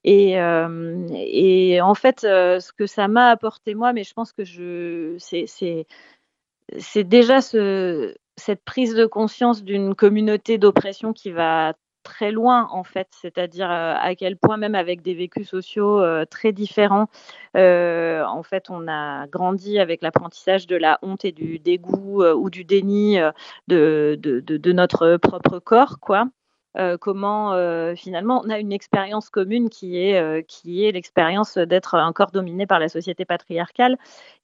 Et, 0.04 0.40
euh, 0.40 1.80
en 1.82 1.94
fait, 1.94 2.24
euh, 2.24 2.60
ce 2.60 2.72
que 2.72 2.86
ça 2.86 3.08
m'a 3.08 3.30
apporté 3.30 3.74
moi, 3.74 3.92
mais 3.92 4.04
je 4.04 4.14
pense 4.14 4.32
que 4.32 4.44
je, 4.44 5.16
c'est, 5.18 7.04
déjà 7.04 7.40
ce, 7.40 8.14
cette 8.36 8.64
prise 8.64 8.94
de 8.94 9.06
conscience 9.06 9.62
d'une 9.62 9.94
communauté 9.94 10.58
d'oppression 10.58 11.12
qui 11.12 11.30
va 11.30 11.74
très 12.04 12.30
loin 12.30 12.68
en 12.70 12.84
fait, 12.84 13.08
c'est-à-dire 13.10 13.68
euh, 13.68 13.94
à 13.98 14.14
quel 14.14 14.36
point 14.36 14.56
même 14.56 14.76
avec 14.76 15.02
des 15.02 15.14
vécus 15.14 15.48
sociaux 15.48 16.00
euh, 16.00 16.24
très 16.24 16.52
différents, 16.52 17.08
euh, 17.56 18.24
en 18.24 18.44
fait 18.44 18.70
on 18.70 18.86
a 18.86 19.26
grandi 19.26 19.80
avec 19.80 20.02
l'apprentissage 20.02 20.68
de 20.68 20.76
la 20.76 21.00
honte 21.02 21.24
et 21.24 21.32
du 21.32 21.58
dégoût 21.58 22.24
ou 22.24 22.50
du 22.50 22.64
déni 22.64 23.18
de, 23.66 24.72
notre 24.72 25.16
propre 25.16 25.58
corps, 25.58 25.98
quoi. 26.00 26.28
Euh, 26.76 26.98
comment 26.98 27.52
euh, 27.54 27.94
finalement 27.94 28.42
on 28.44 28.50
a 28.50 28.58
une 28.58 28.72
expérience 28.72 29.30
commune 29.30 29.70
qui 29.70 29.96
est, 29.96 30.20
euh, 30.20 30.42
est 30.66 30.92
l'expérience 30.92 31.56
d'être 31.56 31.94
un 31.94 32.12
corps 32.12 32.32
dominé 32.32 32.66
par 32.66 32.80
la 32.80 32.88
société 32.88 33.24
patriarcale. 33.24 33.96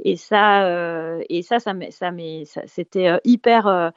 Et 0.04 0.16
ça, 0.16 0.68
et 1.28 1.42
ça, 1.42 1.58
ça, 1.58 1.74
ça, 1.90 2.12
ça 2.44 2.62
c'était 2.66 3.18
hyper, 3.24 3.92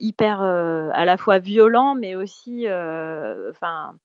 hyper 0.00 0.40
à 0.40 1.04
la 1.04 1.16
fois 1.16 1.38
violent, 1.38 1.94
mais 1.94 2.14
aussi, 2.14 2.66
enfin 3.50 3.96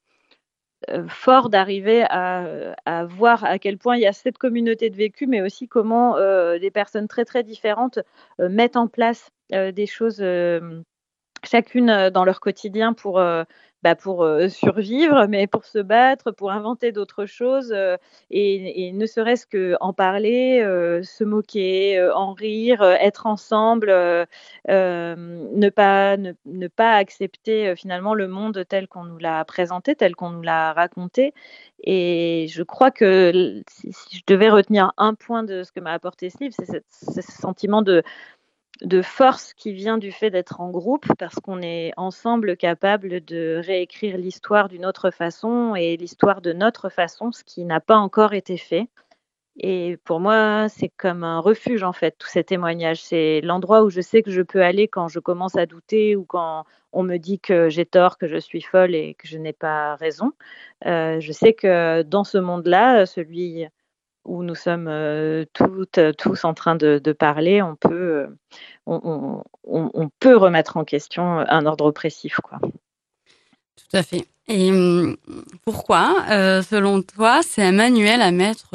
fort 1.08 1.50
d'arriver 1.50 2.04
à, 2.10 2.74
à, 2.86 3.06
voir 3.06 3.44
à 3.44 3.60
quel 3.60 3.78
point 3.78 3.98
il 3.98 4.02
y 4.02 4.08
a 4.08 4.14
cette 4.14 4.38
communauté 4.38 4.90
de 4.90 4.96
vécu, 4.96 5.28
mais 5.28 5.42
aussi 5.42 5.68
comment 5.68 6.16
des 6.60 6.72
personnes 6.72 7.08
très 7.08 7.26
très 7.26 7.44
différentes 7.44 8.00
mettent 8.40 8.78
en 8.78 8.88
place 8.88 9.32
des 9.52 9.86
choses 9.88 10.22
chacune 11.44 11.90
euh, 11.90 12.10
dans 12.10 12.26
leur 12.26 12.40
quotidien 12.40 12.94
pour, 12.94 13.20
euh, 13.20 13.44
bah 13.84 13.96
pour 13.96 14.24
euh, 14.24 14.50
survivre, 14.50 15.26
mais 15.28 15.48
pour 15.48 15.66
se 15.66 15.80
battre, 15.80 16.32
pour 16.32 16.52
inventer 16.52 16.92
d'autres 16.92 17.26
choses, 17.26 17.74
et, 18.30 18.92
ne 18.94 19.06
serait-ce 19.06 19.46
qu'en 19.48 19.94
parler, 19.94 20.60
se 21.04 21.24
moquer, 21.24 22.10
en 22.14 22.34
rire, 22.34 22.84
être 22.84 23.26
ensemble, 23.26 23.90
ne, 24.68 25.70
pas, 25.70 26.18
ne, 26.18 26.68
pas 26.68 26.96
accepter 26.96 27.74
finalement 27.78 28.14
le 28.14 28.28
monde 28.28 28.66
tel 28.68 28.90
qu'on 28.90 29.06
nous 29.06 29.18
l'a 29.18 29.46
présenté, 29.46 29.96
tel 29.96 30.16
qu'on 30.16 30.32
nous 30.32 30.42
l'a 30.42 30.74
raconté. 30.74 31.34
Et 31.84 32.48
je 32.50 32.64
crois 32.64 32.92
que 32.92 33.64
si, 33.70 33.94
je 34.12 34.22
devais 34.28 34.50
retenir 34.50 34.92
un 34.98 35.14
point 35.14 35.44
de 35.44 35.64
ce 35.64 35.72
que 35.72 35.80
m'a 35.80 35.94
apporté 35.94 36.30
ce 36.30 36.38
livre, 36.42 36.56
c'est 36.58 36.84
ce 36.90 37.22
sentiment 37.22 37.82
de 37.82 38.04
de 38.82 39.02
force 39.02 39.54
qui 39.54 39.74
vient 39.74 39.98
du 39.98 40.12
fait 40.12 40.30
d'être 40.30 40.62
en 40.62 40.70
groupe, 40.70 41.06
parce 41.18 41.36
qu'on 41.36 41.62
est 41.62 41.92
ensemble 41.98 42.56
capable 42.56 43.24
de 43.26 43.62
réécrire 43.64 44.18
l'histoire 44.18 44.70
d'une 44.70 44.86
autre 44.86 45.12
façon 45.12 45.76
et 45.76 45.98
l'histoire 45.98 46.42
de 46.42 46.54
notre 46.54 46.90
façon, 46.90 47.32
ce 47.32 47.44
qui 47.44 47.66
n'a 47.66 47.80
pas 47.80 47.98
encore 47.98 48.34
été 48.34 48.58
fait. 48.58 48.88
Et 49.62 49.98
pour 50.06 50.22
moi, 50.22 50.70
c'est 50.70 50.88
comme 50.88 51.26
un 51.26 51.40
refuge, 51.40 51.84
en 51.84 51.92
fait, 51.92 52.16
tous 52.18 52.30
ces 52.30 52.46
témoignages. 52.46 53.02
C'est 53.04 53.42
l'endroit 53.42 53.84
où 53.84 53.90
je 53.90 54.00
sais 54.00 54.24
que 54.24 54.32
je 54.32 54.42
peux 54.42 54.62
aller 54.64 54.88
quand 54.88 55.10
je 55.10 55.20
commence 55.20 55.58
à 55.58 55.66
douter 55.66 56.16
ou 56.16 56.24
quand 56.24 56.64
on 56.94 57.04
me 57.04 57.18
dit 57.18 57.40
que 57.40 57.68
j'ai 57.68 57.86
tort, 57.86 58.18
que 58.18 58.28
je 58.28 58.38
suis 58.38 58.62
folle 58.62 58.96
et 58.96 59.16
que 59.16 59.28
je 59.28 59.38
n'ai 59.38 59.52
pas 59.52 59.96
raison. 59.96 60.32
Euh, 60.86 61.20
je 61.20 61.32
sais 61.34 61.54
que 61.54 62.04
dans 62.04 62.24
ce 62.24 62.38
monde-là, 62.38 63.06
celui 63.06 63.68
où 64.26 64.44
nous 64.44 64.56
sommes 64.56 64.88
euh, 64.88 65.46
toutes, 65.54 65.98
euh, 65.98 66.14
tous 66.14 66.44
en 66.46 66.54
train 66.54 66.76
de, 66.76 67.00
parler, 67.18 67.62
on 67.62 67.76
peut, 67.76 68.28
euh, 68.88 69.42
on, 69.66 70.10
peut 70.20 70.38
remettre 70.38 70.78
en 70.78 70.86
question 70.86 71.40
un 71.40 71.66
ordre 71.66 71.86
oppressif. 71.86 72.40
Quoi. 72.44 72.60
Tout 72.62 73.98
à 73.98 74.04
fait. 74.04 74.28
Et 74.48 74.72
hum, 74.72 75.16
pourquoi, 75.64 76.26
selon 76.64 77.02
toi, 77.02 77.42
c'est 77.44 77.64
un 77.64 77.72
manuel 77.72 78.22
à 78.22 78.32
mettre 78.32 78.72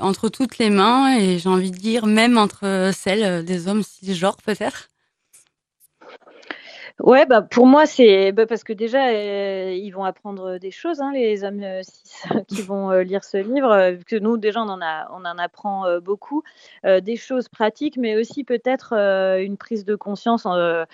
entre 0.00 0.28
toutes 0.28 0.58
les 0.58 0.70
mains 0.70 1.16
et 1.16 1.38
j'ai 1.38 1.48
envie 1.48 1.70
de 1.70 1.76
dire 1.76 2.06
même 2.06 2.38
entre 2.38 2.90
celles 2.92 3.44
des 3.44 3.68
hommes 3.68 3.84
cisgenres 3.84 4.38
peut-être? 4.44 4.88
Ouais, 7.02 7.26
bah 7.26 7.42
pour 7.42 7.66
moi 7.66 7.84
c'est 7.84 8.30
bah, 8.30 8.46
parce 8.46 8.62
que 8.62 8.72
déjà 8.72 9.08
euh, 9.08 9.72
ils 9.74 9.90
vont 9.90 10.04
apprendre 10.04 10.58
des 10.58 10.70
choses, 10.70 11.00
hein, 11.00 11.10
les 11.12 11.42
hommes 11.42 11.60
euh, 11.64 11.80
qui 12.46 12.62
vont 12.62 12.92
euh, 12.92 13.02
lire 13.02 13.24
ce 13.24 13.38
livre. 13.38 13.96
que 14.06 14.14
nous 14.14 14.36
déjà 14.36 14.60
on 14.62 14.68
en 14.68 14.80
a, 14.80 15.08
on 15.10 15.24
en 15.24 15.36
apprend 15.36 15.98
beaucoup, 16.00 16.44
des 16.84 17.16
choses 17.16 17.48
pratiques, 17.48 17.96
mais 17.96 18.16
aussi 18.16 18.44
peut-être 18.44 18.92
une 18.92 19.56
prise 19.56 19.84
de 19.84 19.96
conscience 19.96 20.44
de, 20.44 20.86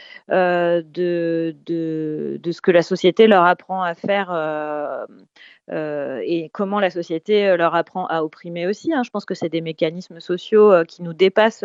de 1.66 2.52
ce 2.52 2.61
que 2.62 2.70
la 2.70 2.82
société 2.82 3.26
leur 3.26 3.44
apprend 3.44 3.82
à 3.82 3.94
faire 3.94 4.30
euh, 5.70 6.20
et 6.24 6.48
comment 6.50 6.80
la 6.80 6.90
société 6.90 7.46
euh, 7.46 7.56
leur 7.56 7.74
apprend 7.74 8.06
à 8.06 8.22
opprimer 8.22 8.66
aussi. 8.66 8.92
Hein. 8.92 9.02
Je 9.02 9.10
pense 9.10 9.24
que 9.24 9.34
c'est 9.34 9.48
des 9.48 9.60
mécanismes 9.60 10.20
sociaux 10.20 10.72
euh, 10.72 10.84
qui 10.84 11.02
nous 11.02 11.12
dépassent 11.12 11.64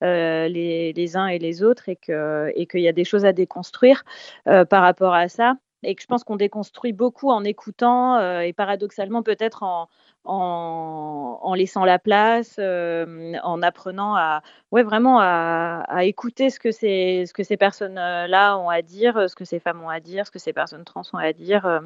les, 0.00 1.16
uns 1.16 1.26
et 1.26 1.38
les 1.38 1.62
autres 1.62 1.88
et 1.88 1.96
qu'il 1.96 2.80
y 2.80 2.88
a 2.88 2.92
des 2.92 3.04
choses 3.04 3.24
à 3.24 3.32
déconstruire 3.32 4.04
par 4.44 4.82
rapport 4.82 5.14
à 5.14 5.28
ça 5.28 5.54
et 5.82 5.94
que 5.94 6.02
je 6.02 6.06
pense 6.06 6.24
qu'on 6.24 6.36
déconstruit 6.36 6.92
beaucoup 6.92 7.30
en 7.30 7.44
écoutant 7.44 8.18
et 8.40 8.52
paradoxalement 8.52 9.22
peut-être 9.22 9.62
en, 10.24 11.54
laissant 11.54 11.84
la 11.84 11.98
place, 11.98 12.58
en 12.58 13.62
apprenant 13.62 14.16
à, 14.16 14.42
ouais, 14.72 14.82
vraiment 14.82 15.18
à, 15.20 16.04
écouter 16.04 16.50
ce 16.50 16.58
que 16.58 16.70
ces 16.72 17.56
personnes-là 17.56 18.58
ont 18.58 18.70
à 18.70 18.82
dire, 18.82 19.28
ce 19.28 19.34
que 19.34 19.44
ces 19.44 19.60
femmes 19.60 19.82
ont 19.82 19.90
à 19.90 20.00
dire, 20.00 20.26
ce 20.26 20.30
que 20.30 20.38
ces 20.38 20.52
personnes 20.52 20.84
trans 20.84 21.02
ont 21.12 21.18
à 21.18 21.32
dire. 21.32 21.82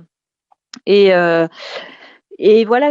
Et, 0.88 1.14
euh, 1.14 1.46
et 2.38 2.64
voilà, 2.64 2.88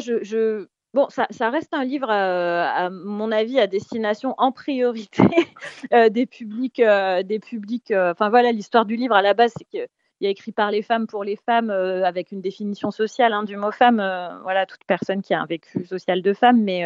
Bon, 0.93 1.08
ça, 1.10 1.50
reste 1.50 1.74
un 1.74 1.84
livre, 1.84 2.10
euh, 2.10 2.64
à 2.64 2.89
mon 2.89 3.32
avis, 3.32 3.60
à 3.60 3.68
destination 3.68 4.34
en 4.38 4.52
priorité 4.52 5.22
euh, 5.93 6.10
des 6.10 6.26
publics, 6.26 6.82
des 6.82 7.39
publics. 7.39 7.91
Enfin 7.91 8.30
voilà, 8.30 8.52
l'histoire 8.52 8.86
du 8.86 8.95
livre 8.95 9.14
à 9.14 9.22
la 9.22 9.34
base, 9.34 9.54
c'est 9.56 9.66
qu'il 9.66 9.88
a 10.26 10.30
écrit 10.30 10.54
par 10.54 10.72
les 10.72 10.82
femmes 10.82 11.06
pour 11.06 11.24
les 11.24 11.36
femmes, 11.36 11.70
avec 11.70 12.32
une 12.32 12.41
définition 12.41 12.89
sociale 12.89 13.34
hein, 13.34 13.43
du 13.43 13.58
mot 13.58 13.72
femme. 13.72 13.98
voilà, 14.43 14.66
toute 14.66 14.86
personne 14.88 15.22
qui 15.22 15.34
a 15.34 15.41
un 15.41 15.45
vécu 15.45 15.86
social 15.86 16.22
de 16.22 16.34
femme, 16.34 16.64
mais 16.64 16.86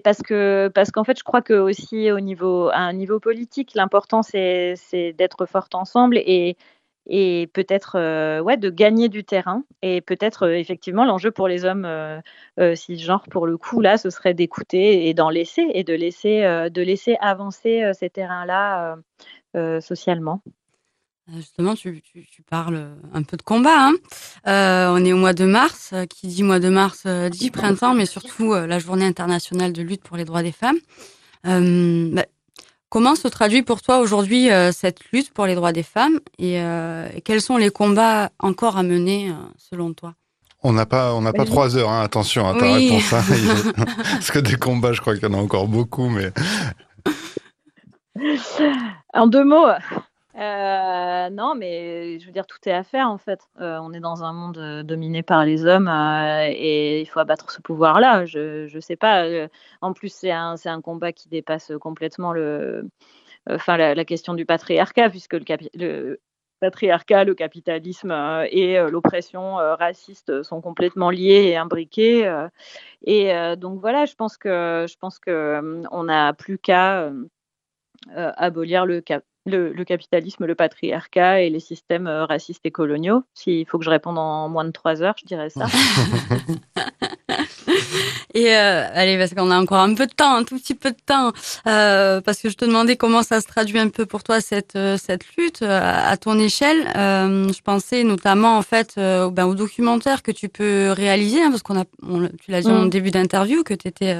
parce 0.00 0.22
que 0.22 0.68
parce 0.68 0.90
qu'en 0.92 1.04
fait, 1.04 1.18
je 1.18 1.24
crois 1.24 1.42
que 1.42 1.54
aussi 1.54 2.12
au 2.12 2.20
niveau 2.20 2.68
à 2.68 2.78
un 2.78 2.92
niveau 2.92 3.18
politique, 3.18 3.74
l'important 3.74 4.22
c'est 4.22 4.76
d'être 5.16 5.46
forte 5.46 5.74
ensemble 5.74 6.18
et 6.18 6.56
et 7.06 7.48
peut-être 7.52 7.96
euh, 7.96 8.40
ouais, 8.40 8.56
de 8.56 8.70
gagner 8.70 9.08
du 9.08 9.24
terrain. 9.24 9.62
Et 9.82 10.00
peut-être 10.00 10.46
euh, 10.46 10.58
effectivement 10.58 11.04
l'enjeu 11.04 11.30
pour 11.30 11.48
les 11.48 11.64
hommes 11.64 11.84
euh, 11.84 12.20
cisgenres, 12.74 13.24
pour 13.30 13.46
le 13.46 13.56
coup, 13.56 13.80
là, 13.80 13.98
ce 13.98 14.10
serait 14.10 14.34
d'écouter 14.34 15.08
et 15.08 15.14
d'en 15.14 15.30
laisser 15.30 15.66
et 15.74 15.84
de 15.84 15.94
laisser, 15.94 16.42
de 16.42 16.82
laisser 16.82 17.16
avancer 17.20 17.90
ces 17.94 18.10
terrains-là 18.10 18.96
socialement. 19.80 20.40
Justement, 21.34 21.74
tu, 21.74 22.02
tu, 22.02 22.42
parles 22.42 22.96
un 23.12 23.22
peu 23.22 23.36
de 23.36 23.42
combat. 23.42 23.88
Hein. 23.88 23.94
Euh, 24.46 24.92
on 24.92 25.04
est 25.04 25.12
au 25.12 25.16
mois 25.16 25.32
de 25.32 25.46
mars. 25.46 25.94
Qui 26.10 26.26
dit 26.28 26.42
mois 26.42 26.60
de 26.60 26.68
mars 26.68 27.06
dit 27.06 27.50
printemps, 27.50 27.94
mais 27.94 28.06
surtout 28.06 28.54
la 28.54 28.78
journée 28.78 29.06
internationale 29.06 29.72
de 29.72 29.82
lutte 29.82 30.02
pour 30.02 30.16
les 30.16 30.24
droits 30.24 30.42
des 30.42 30.52
femmes. 30.52 30.78
Euh, 31.46 32.08
bah, 32.12 32.24
comment 32.94 33.16
se 33.16 33.26
traduit 33.26 33.62
pour 33.62 33.82
toi 33.82 33.98
aujourd'hui 33.98 34.50
cette 34.70 35.00
lutte 35.12 35.32
pour 35.32 35.46
les 35.46 35.56
droits 35.56 35.72
des 35.72 35.82
femmes 35.82 36.20
et, 36.38 36.58
et, 36.58 37.20
quels 37.24 37.40
sont 37.40 37.56
les 37.56 37.70
combats 37.70 38.30
encore 38.38 38.76
à 38.76 38.84
mener 38.84 39.32
selon 39.58 39.92
toi? 39.92 40.14
On 40.62 40.72
n'a 40.72 40.86
pas, 40.86 41.12
on 41.12 41.20
n'a 41.20 41.32
pas 41.32 41.44
trois 41.44 41.76
heures. 41.76 41.90
Hein, 41.90 42.02
attention 42.02 42.48
à 42.48 42.54
ta 42.56 42.64
oui. 42.64 42.88
réponse. 42.88 43.12
Hein. 43.12 43.22
Parce 44.12 44.30
que 44.30 44.38
des 44.38 44.54
combats, 44.54 44.92
je 44.92 45.00
crois 45.00 45.14
qu'il 45.16 45.28
y 45.28 45.30
en 45.30 45.34
a 45.34 45.42
encore 45.42 45.66
beaucoup, 45.66 46.08
mais. 46.08 46.30
En 49.12 49.26
deux 49.26 49.44
mots, 49.44 49.66
euh, 50.36 51.30
non, 51.30 51.54
mais 51.54 52.18
je 52.18 52.26
veux 52.26 52.32
dire, 52.32 52.46
tout 52.46 52.58
est 52.66 52.72
à 52.72 52.82
faire 52.82 53.08
en 53.08 53.18
fait. 53.18 53.40
Euh, 53.60 53.78
on 53.80 53.92
est 53.92 54.00
dans 54.00 54.24
un 54.24 54.32
monde 54.32 54.58
euh, 54.58 54.82
dominé 54.82 55.22
par 55.22 55.44
les 55.44 55.64
hommes 55.64 55.86
euh, 55.86 56.48
et 56.50 57.00
il 57.02 57.06
faut 57.06 57.20
abattre 57.20 57.50
ce 57.52 57.60
pouvoir-là. 57.60 58.24
Je 58.26 58.74
ne 58.74 58.80
sais 58.80 58.96
pas. 58.96 59.24
Euh, 59.26 59.48
en 59.80 59.92
plus, 59.92 60.12
c'est 60.12 60.32
un, 60.32 60.56
un 60.64 60.80
combat 60.80 61.12
qui 61.12 61.28
dépasse 61.28 61.72
complètement 61.80 62.32
le, 62.32 62.88
enfin, 63.48 63.76
la, 63.76 64.04
question 64.04 64.34
du 64.34 64.44
patriarcat, 64.44 65.08
puisque 65.10 65.34
le, 65.34 65.44
le 65.74 66.20
patriarcat, 66.60 67.24
le 67.24 67.34
capitalisme 67.34 68.10
et 68.50 68.78
l'oppression 68.90 69.56
raciste 69.56 70.42
sont 70.42 70.60
complètement 70.60 71.10
liés 71.10 71.44
et 71.48 71.56
imbriqués. 71.56 72.46
et 73.02 73.56
donc 73.56 73.80
voilà, 73.80 74.06
je 74.06 74.14
pense 74.14 74.36
que 74.36 74.86
je 74.88 74.96
pense 74.98 75.18
que 75.18 75.82
on 75.90 76.04
n'a 76.04 76.32
plus 76.32 76.58
qu'à 76.58 77.10
abolir 78.14 78.86
le, 78.86 79.00
cap 79.00 79.24
le, 79.46 79.72
le, 79.72 79.84
capitalisme, 79.84 80.46
le 80.46 80.54
patriarcat 80.54 81.42
et 81.42 81.50
les 81.50 81.60
systèmes 81.60 82.08
racistes 82.08 82.64
et 82.64 82.70
coloniaux. 82.70 83.24
S'il 83.34 83.66
faut 83.66 83.78
que 83.78 83.84
je 83.84 83.90
réponde 83.90 84.18
en 84.18 84.48
moins 84.48 84.64
de 84.64 84.70
trois 84.70 85.02
heures, 85.02 85.14
je 85.20 85.26
dirais 85.26 85.50
ça. 85.50 85.66
Et 88.34 88.54
euh, 88.56 88.86
allez, 88.92 89.16
parce 89.16 89.32
qu'on 89.32 89.50
a 89.52 89.58
encore 89.58 89.78
un 89.78 89.94
peu 89.94 90.06
de 90.06 90.12
temps, 90.12 90.34
un 90.34 90.42
tout 90.42 90.58
petit 90.58 90.74
peu 90.74 90.90
de 90.90 90.96
temps, 91.06 91.32
euh, 91.68 92.20
parce 92.20 92.40
que 92.40 92.50
je 92.50 92.56
te 92.56 92.64
demandais 92.64 92.96
comment 92.96 93.22
ça 93.22 93.40
se 93.40 93.46
traduit 93.46 93.78
un 93.78 93.88
peu 93.88 94.06
pour 94.06 94.24
toi 94.24 94.40
cette 94.40 94.74
euh, 94.74 94.98
cette 95.00 95.24
lutte 95.36 95.62
euh, 95.62 95.80
à 95.80 96.16
ton 96.16 96.38
échelle. 96.40 96.90
Euh, 96.96 97.52
je 97.52 97.62
pensais 97.62 98.02
notamment 98.02 98.58
en 98.58 98.62
fait 98.62 98.94
euh, 98.98 99.30
ben, 99.30 99.46
au 99.46 99.54
documentaire 99.54 100.24
que 100.24 100.32
tu 100.32 100.48
peux 100.48 100.90
réaliser, 100.90 101.42
hein, 101.42 101.50
parce 101.50 101.62
qu'on 101.62 101.78
a, 101.78 101.84
on, 102.02 102.28
tu 102.42 102.50
l'as 102.50 102.62
dit 102.62 102.68
mm. 102.68 102.76
en 102.76 102.86
début 102.86 103.12
d'interview 103.12 103.62
que 103.62 103.74
tu 103.74 103.86
étais 103.86 104.16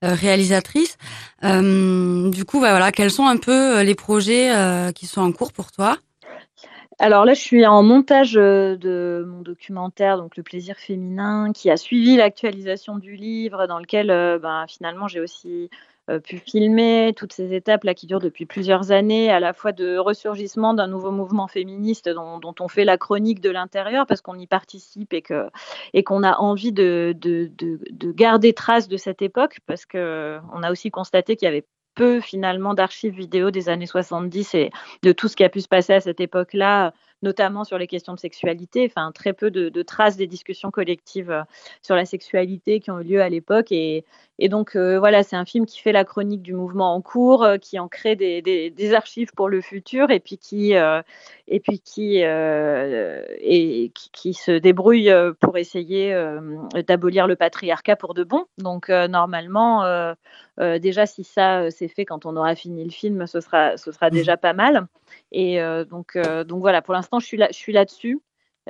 réalisatrice. 0.00 0.96
du 1.42 2.44
coup, 2.44 2.60
ben, 2.60 2.70
voilà, 2.70 2.92
quels 2.92 3.10
sont 3.10 3.26
un 3.26 3.38
peu 3.38 3.82
les 3.82 3.96
projets 3.96 4.52
qui 4.94 5.06
sont 5.06 5.20
en 5.20 5.32
cours 5.32 5.52
pour 5.52 5.72
toi 5.72 5.98
alors 7.00 7.24
là, 7.24 7.32
je 7.32 7.40
suis 7.40 7.64
en 7.64 7.84
montage 7.84 8.36
euh, 8.36 8.76
de 8.76 9.24
mon 9.28 9.42
documentaire, 9.42 10.18
donc 10.18 10.36
Le 10.36 10.42
plaisir 10.42 10.76
féminin, 10.76 11.52
qui 11.52 11.70
a 11.70 11.76
suivi 11.76 12.16
l'actualisation 12.16 12.98
du 12.98 13.14
livre, 13.14 13.68
dans 13.68 13.78
lequel 13.78 14.10
euh, 14.10 14.40
ben, 14.40 14.66
finalement 14.68 15.06
j'ai 15.06 15.20
aussi 15.20 15.70
euh, 16.10 16.18
pu 16.18 16.38
filmer 16.38 17.12
toutes 17.16 17.32
ces 17.32 17.54
étapes 17.54 17.84
là 17.84 17.94
qui 17.94 18.08
durent 18.08 18.18
depuis 18.18 18.46
plusieurs 18.46 18.90
années, 18.90 19.30
à 19.30 19.38
la 19.38 19.52
fois 19.52 19.70
de 19.70 19.96
ressurgissement 19.96 20.74
d'un 20.74 20.88
nouveau 20.88 21.12
mouvement 21.12 21.46
féministe 21.46 22.08
dont, 22.08 22.40
on 22.58 22.68
fait 22.68 22.84
la 22.84 22.98
chronique 22.98 23.40
de 23.40 23.50
l'intérieur 23.50 24.04
parce 24.06 24.20
qu'on 24.20 24.36
y 24.36 24.48
participe 24.48 25.12
et 25.12 25.22
que 25.22 25.48
et 25.92 26.02
qu'on 26.02 26.24
a 26.24 26.36
envie 26.38 26.72
de, 26.72 27.14
de, 27.16 27.48
de, 27.56 27.78
de, 27.90 28.12
garder 28.12 28.54
trace 28.54 28.88
de 28.88 28.96
cette 28.96 29.22
époque 29.22 29.58
parce 29.66 29.86
que 29.86 30.38
on 30.52 30.64
a 30.64 30.72
aussi 30.72 30.90
constaté 30.90 31.36
qu'il 31.36 31.46
y 31.46 31.48
avait 31.48 31.64
peu 31.98 32.20
finalement 32.20 32.74
d'archives 32.74 33.14
vidéo 33.14 33.50
des 33.50 33.68
années 33.68 33.86
70 33.86 34.54
et 34.54 34.70
de 35.02 35.12
tout 35.12 35.26
ce 35.26 35.34
qui 35.34 35.42
a 35.42 35.48
pu 35.48 35.60
se 35.60 35.68
passer 35.68 35.94
à 35.94 36.00
cette 36.00 36.20
époque-là, 36.20 36.94
notamment 37.22 37.64
sur 37.64 37.76
les 37.76 37.88
questions 37.88 38.14
de 38.14 38.20
sexualité. 38.20 38.86
Enfin, 38.88 39.10
très 39.12 39.32
peu 39.32 39.50
de, 39.50 39.68
de 39.68 39.82
traces 39.82 40.16
des 40.16 40.28
discussions 40.28 40.70
collectives 40.70 41.32
euh, 41.32 41.42
sur 41.82 41.96
la 41.96 42.04
sexualité 42.04 42.78
qui 42.78 42.92
ont 42.92 43.00
eu 43.00 43.04
lieu 43.04 43.20
à 43.20 43.28
l'époque. 43.28 43.72
Et, 43.72 44.04
et, 44.38 44.48
donc, 44.48 44.76
euh, 44.76 44.98
voilà, 44.98 45.22
c'est 45.22 45.36
un 45.36 45.44
film 45.44 45.66
qui 45.66 45.80
fait 45.80 45.92
la 45.92 46.04
chronique 46.04 46.42
du 46.42 46.54
mouvement 46.54 46.94
en 46.94 47.00
cours, 47.00 47.42
euh, 47.44 47.56
qui 47.56 47.78
en 47.78 47.88
crée 47.88 48.16
des, 48.16 48.40
des, 48.42 48.70
des, 48.70 48.94
archives 48.94 49.32
pour 49.34 49.48
le 49.48 49.60
futur 49.60 50.10
et 50.10 50.20
puis 50.20 50.38
qui, 50.38 50.74
euh, 50.76 51.02
et 51.48 51.60
puis 51.60 51.80
qui, 51.80 52.18
et, 52.18 53.92
qui, 53.94 54.10
qui, 54.12 54.34
se 54.34 54.52
débrouille 54.52 55.12
pour 55.40 55.56
essayer 55.58 56.14
d'abolir 56.86 57.26
le 57.26 57.36
patriarcat 57.36 57.96
pour 57.96 58.14
de 58.14 58.24
bon. 58.24 58.44
Donc, 58.58 58.88
normalement, 58.88 60.14
déjà, 60.58 61.06
si 61.06 61.24
ça 61.24 61.70
s'est 61.70 61.88
fait 61.88 62.04
quand 62.04 62.26
on 62.26 62.36
aura 62.36 62.54
fini 62.54 62.84
le 62.84 62.90
film, 62.90 63.26
ce 63.26 63.40
sera, 63.40 63.76
ce 63.76 63.92
sera 63.92 64.10
déjà 64.10 64.36
pas 64.36 64.52
mal. 64.52 64.86
Et 65.32 65.60
donc, 65.90 66.18
donc 66.46 66.60
voilà, 66.60 66.82
pour 66.82 66.94
l'instant, 66.94 67.18
je 67.18 67.26
suis 67.26 67.36
là, 67.36 67.48
je 67.50 67.56
suis 67.56 67.72
là-dessus. 67.72 68.20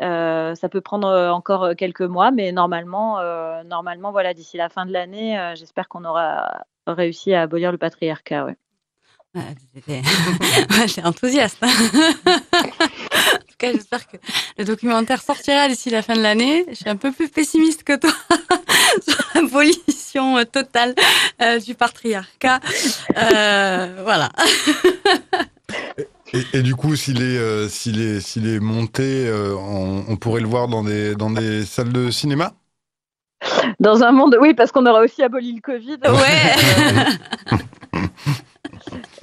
Euh, 0.00 0.54
ça 0.54 0.68
peut 0.68 0.80
prendre 0.80 1.08
encore 1.32 1.70
quelques 1.76 2.02
mois, 2.02 2.30
mais 2.30 2.52
normalement, 2.52 3.18
euh, 3.18 3.62
normalement, 3.64 4.12
voilà, 4.12 4.34
d'ici 4.34 4.56
la 4.56 4.68
fin 4.68 4.86
de 4.86 4.92
l'année, 4.92 5.38
euh, 5.38 5.54
j'espère 5.56 5.88
qu'on 5.88 6.04
aura 6.04 6.64
réussi 6.86 7.34
à 7.34 7.42
abolir 7.42 7.72
le 7.72 7.78
patriarcat. 7.78 8.46
Ouais. 8.46 8.56
J'ai 10.86 11.02
enthousiaste. 11.04 11.62
en 11.62 11.66
tout 11.66 13.56
cas, 13.58 13.72
j'espère 13.72 14.06
que 14.06 14.16
le 14.56 14.64
documentaire 14.64 15.20
sortira 15.20 15.68
d'ici 15.68 15.90
la 15.90 16.02
fin 16.02 16.14
de 16.14 16.22
l'année. 16.22 16.64
Je 16.70 16.74
suis 16.74 16.88
un 16.88 16.96
peu 16.96 17.12
plus 17.12 17.28
pessimiste 17.28 17.84
que 17.84 17.96
toi 17.96 18.10
sur 19.06 19.18
l'abolition 19.34 20.44
totale 20.44 20.94
du 21.64 21.74
patriarcat. 21.74 22.60
voilà. 23.14 24.30
Et, 26.34 26.58
et, 26.58 26.62
du 26.62 26.74
coup, 26.74 26.94
s'il 26.94 27.22
est, 27.22 27.38
euh, 27.38 27.68
s'il 27.68 28.00
est, 28.00 28.20
s'il 28.20 28.46
est 28.46 28.60
monté, 28.60 29.26
euh, 29.26 29.54
on, 29.56 30.04
on, 30.08 30.16
pourrait 30.16 30.42
le 30.42 30.46
voir 30.46 30.68
dans 30.68 30.84
des, 30.84 31.14
dans 31.14 31.30
des 31.30 31.64
salles 31.64 31.92
de 31.92 32.10
cinéma? 32.10 32.52
Dans 33.80 34.02
un 34.02 34.12
monde, 34.12 34.36
oui, 34.40 34.52
parce 34.54 34.72
qu'on 34.72 34.84
aura 34.86 35.00
aussi 35.00 35.22
aboli 35.22 35.54
le 35.54 35.60
Covid. 35.60 35.98
Ouais. 36.04 36.56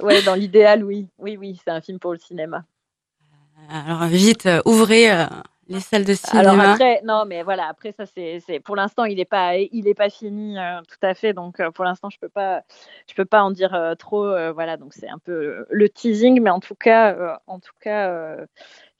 ouais, 0.00 0.22
dans 0.22 0.34
l'idéal, 0.34 0.82
oui. 0.84 1.06
Oui, 1.18 1.36
oui, 1.36 1.60
c'est 1.62 1.70
un 1.70 1.80
film 1.80 1.98
pour 1.98 2.12
le 2.12 2.18
cinéma. 2.18 2.64
Alors, 3.70 4.04
vite, 4.06 4.46
euh, 4.46 4.60
ouvrez 4.64 5.08
les 5.68 5.80
salles 5.80 6.04
de 6.04 6.14
cinéma. 6.14 6.50
Alors 6.50 6.70
après, 6.70 7.00
non, 7.04 7.24
mais 7.26 7.42
voilà, 7.42 7.66
après 7.68 7.92
ça, 7.92 8.04
c'est, 8.06 8.60
pour 8.60 8.76
l'instant, 8.76 9.04
il 9.04 9.16
n'est 9.16 9.24
pas, 9.24 9.56
il 9.56 9.88
est 9.88 9.94
pas 9.94 10.10
fini 10.10 10.58
euh, 10.58 10.80
tout 10.88 10.98
à 11.02 11.14
fait, 11.14 11.32
donc 11.32 11.60
euh, 11.60 11.70
pour 11.70 11.84
l'instant, 11.84 12.08
je 12.10 12.18
peux 12.18 12.28
pas, 12.28 12.62
je 13.08 13.14
peux 13.14 13.24
pas 13.24 13.42
en 13.42 13.50
dire 13.50 13.74
euh, 13.74 13.94
trop, 13.94 14.26
voilà, 14.52 14.76
donc 14.76 14.94
c'est 14.94 15.08
un 15.08 15.18
peu 15.18 15.66
le 15.68 15.88
teasing, 15.88 16.40
mais 16.40 16.50
en 16.50 16.60
tout 16.60 16.74
cas, 16.74 17.40
en 17.46 17.58
tout 17.58 17.74
cas, 17.80 18.36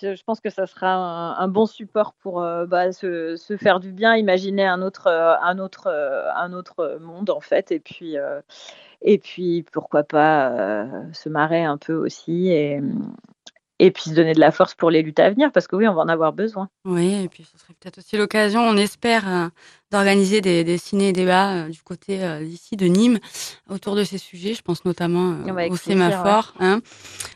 je, 0.00 0.14
je, 0.14 0.24
pense 0.24 0.40
que 0.40 0.50
ça 0.50 0.66
sera 0.66 0.92
un, 0.92 1.36
un 1.36 1.48
bon 1.48 1.66
support 1.66 2.14
pour 2.14 2.40
bah, 2.40 2.92
se, 2.92 3.36
se, 3.36 3.56
faire 3.56 3.80
du 3.80 3.92
bien, 3.92 4.16
imaginer 4.16 4.66
un 4.66 4.82
autre, 4.82 5.08
un 5.08 5.58
autre, 5.58 5.88
un 6.34 6.52
autre 6.52 6.98
monde 7.00 7.30
en 7.30 7.40
fait, 7.40 7.70
et 7.70 7.80
puis. 7.80 8.16
et 9.02 9.18
puis 9.18 9.64
pourquoi 9.72 10.04
pas 10.04 10.86
se 11.12 11.28
marrer 11.28 11.64
un 11.64 11.78
peu 11.78 11.94
aussi 11.94 12.48
et, 12.48 12.80
et 13.78 13.90
puis 13.90 14.04
se 14.04 14.14
donner 14.14 14.32
de 14.32 14.40
la 14.40 14.50
force 14.50 14.74
pour 14.74 14.90
les 14.90 15.02
luttes 15.02 15.18
à 15.20 15.30
venir, 15.30 15.52
parce 15.52 15.66
que 15.66 15.76
oui, 15.76 15.86
on 15.86 15.94
va 15.94 16.02
en 16.02 16.08
avoir 16.08 16.32
besoin. 16.32 16.68
Oui, 16.84 17.24
et 17.24 17.28
puis 17.28 17.44
ce 17.44 17.58
serait 17.58 17.74
peut-être 17.78 17.98
aussi 17.98 18.16
l'occasion, 18.16 18.60
on 18.62 18.76
espère, 18.76 19.28
euh, 19.28 19.48
d'organiser 19.92 20.40
des, 20.40 20.64
des 20.64 20.78
ciné-débats 20.78 21.52
euh, 21.52 21.68
du 21.68 21.80
côté 21.80 22.22
euh, 22.22 22.42
d'ici 22.42 22.76
de 22.76 22.86
Nîmes 22.86 23.18
autour 23.70 23.94
de 23.94 24.02
ces 24.02 24.18
sujets. 24.18 24.54
Je 24.54 24.62
pense 24.62 24.84
notamment 24.84 25.34
euh, 25.46 25.68
au 25.68 25.76
sémaphore. 25.76 26.54
Ouais. 26.58 26.66
Hein. 26.66 26.80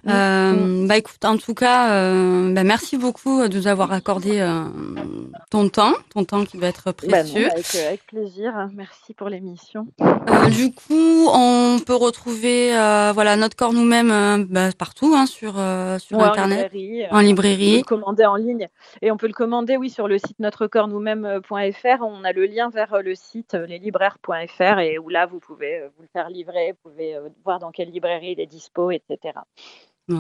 Mmh. 0.05 0.11
Euh, 0.11 0.87
bah 0.87 0.97
écoute, 0.97 1.25
en 1.25 1.37
tout 1.37 1.55
cas, 1.55 1.89
bah, 1.89 2.65
merci 2.65 2.97
beaucoup 2.97 3.47
de 3.47 3.57
nous 3.57 3.67
avoir 3.67 3.93
accordé 3.93 4.45
ton 5.51 5.69
temps, 5.69 5.93
ton 6.13 6.25
temps 6.25 6.45
qui 6.45 6.57
va 6.57 6.69
être 6.69 6.93
précieux. 6.93 7.13
Bah 7.13 7.25
non, 7.25 7.53
avec, 7.53 7.75
avec, 7.75 8.07
plaisir. 8.07 8.69
Merci 8.75 9.15
pour 9.15 9.29
l'émission. 9.29 9.87
du 10.51 10.73
coup, 10.73 11.29
on 11.33 11.79
peut 11.85 11.95
retrouver 11.95 12.71
voilà 13.15 13.37
notre 13.37 13.57
corps 13.57 13.73
nous-mêmes 13.73 14.47
bah, 14.49 14.71
partout 14.77 15.15
hein, 15.15 15.27
sur 15.27 15.53
sur 15.99 16.19
ouais, 16.19 16.25
internet, 16.25 16.71
en 16.73 16.77
librairie. 16.77 17.07
En 17.11 17.21
librairie. 17.21 17.69
On 17.69 17.83
peut 17.83 17.95
le 17.95 18.01
commander 18.01 18.25
en 18.25 18.37
ligne 18.37 18.69
et 19.03 19.11
on 19.11 19.17
peut 19.17 19.27
le 19.27 19.33
commander 19.35 19.77
oui 19.77 19.91
sur 19.91 20.09
le 20.09 20.19
site 20.19 20.39
notrecorpsnous-mêmes.fr. 20.39 22.03
On 22.03 22.25
a 22.25 22.33
le 22.33 22.40
lien 22.45 22.71
vers 22.71 23.03
le 23.03 23.15
site 23.15 23.55
leslibraires.fr 23.55 24.79
et 24.79 24.99
où 24.99 25.09
là, 25.09 25.27
vous 25.27 25.41
pouvez 25.41 25.83
vous 25.97 26.03
le 26.03 26.09
faire 26.13 26.29
livrer, 26.29 26.73
vous 26.73 26.91
pouvez 26.91 27.17
voir 27.45 27.59
dans 27.59 27.71
quelle 27.71 27.91
librairie 27.91 28.33
il 28.33 28.41
est 28.41 28.47
dispo, 28.47 28.91
etc. 28.91 29.35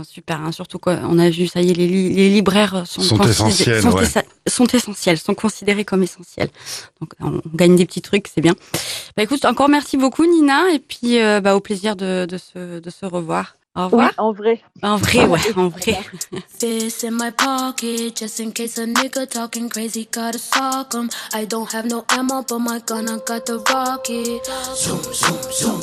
Super, 0.05 0.41
hein, 0.41 0.53
surtout 0.53 0.79
qu'on 0.79 1.19
a 1.19 1.31
vu, 1.31 1.49
ça 1.49 1.61
y 1.61 1.71
est, 1.71 1.75
les, 1.75 1.89
li 1.89 2.15
les 2.15 2.29
libraires 2.29 2.87
sont, 2.87 3.01
sont 3.01 3.21
essentiels, 3.25 3.83
sont, 3.83 3.91
ouais. 3.91 4.05
sont, 4.47 4.67
essentiels, 4.67 5.19
sont 5.19 5.35
considérés 5.35 5.85
comme 5.85 6.03
essentiels. 6.03 6.49
Donc 7.01 7.15
on 7.21 7.41
gagne 7.55 7.77
des 7.77 7.87
petits 7.87 8.01
trucs, 8.01 8.29
c'est 8.29 8.41
bien. 8.41 8.55
Bah 9.17 9.25
écoute, 9.25 9.45
encore 9.45 9.69
merci 9.69 9.97
beaucoup 9.97 10.25
Nina, 10.27 10.71
et 10.73 10.79
puis 10.79 11.21
euh, 11.21 11.41
bah, 11.41 11.57
au 11.57 11.61
plaisir 11.61 11.97
de, 11.97 12.25
de, 12.25 12.39
se, 12.39 12.79
de 12.79 12.91
se 12.91 13.05
revoir. 13.05 13.57
Au 13.77 13.85
revoir. 13.87 14.09
Oui, 14.11 14.15
en 14.19 14.33
vrai. 14.33 14.63
En 14.83 14.97
vrai, 14.97 15.27
ouais, 15.27 15.41
en 15.57 15.69
vrai. 15.69 15.99
This 16.59 17.05
in 17.05 17.13
my 17.13 17.31
pocket, 17.31 18.17
just 18.17 18.41
in 18.41 18.53
case 18.53 18.79
a 18.79 18.87
nigga 18.87 19.27
talking 19.29 19.71
crazy, 19.71 20.09
gotta 20.13 20.39
sock 20.39 20.95
him. 20.95 21.11
I 21.35 21.47
don't 21.47 21.73
have 21.73 21.87
no 21.87 22.05
ammo, 22.11 22.43
but 22.43 22.59
my 22.61 22.81
gun, 22.87 23.09
I 23.09 23.19
got 23.27 23.47
the 23.47 23.59
rocket. 23.73 24.45
Zoom, 24.77 25.03
zoom, 25.15 25.39
zoom. 25.53 25.81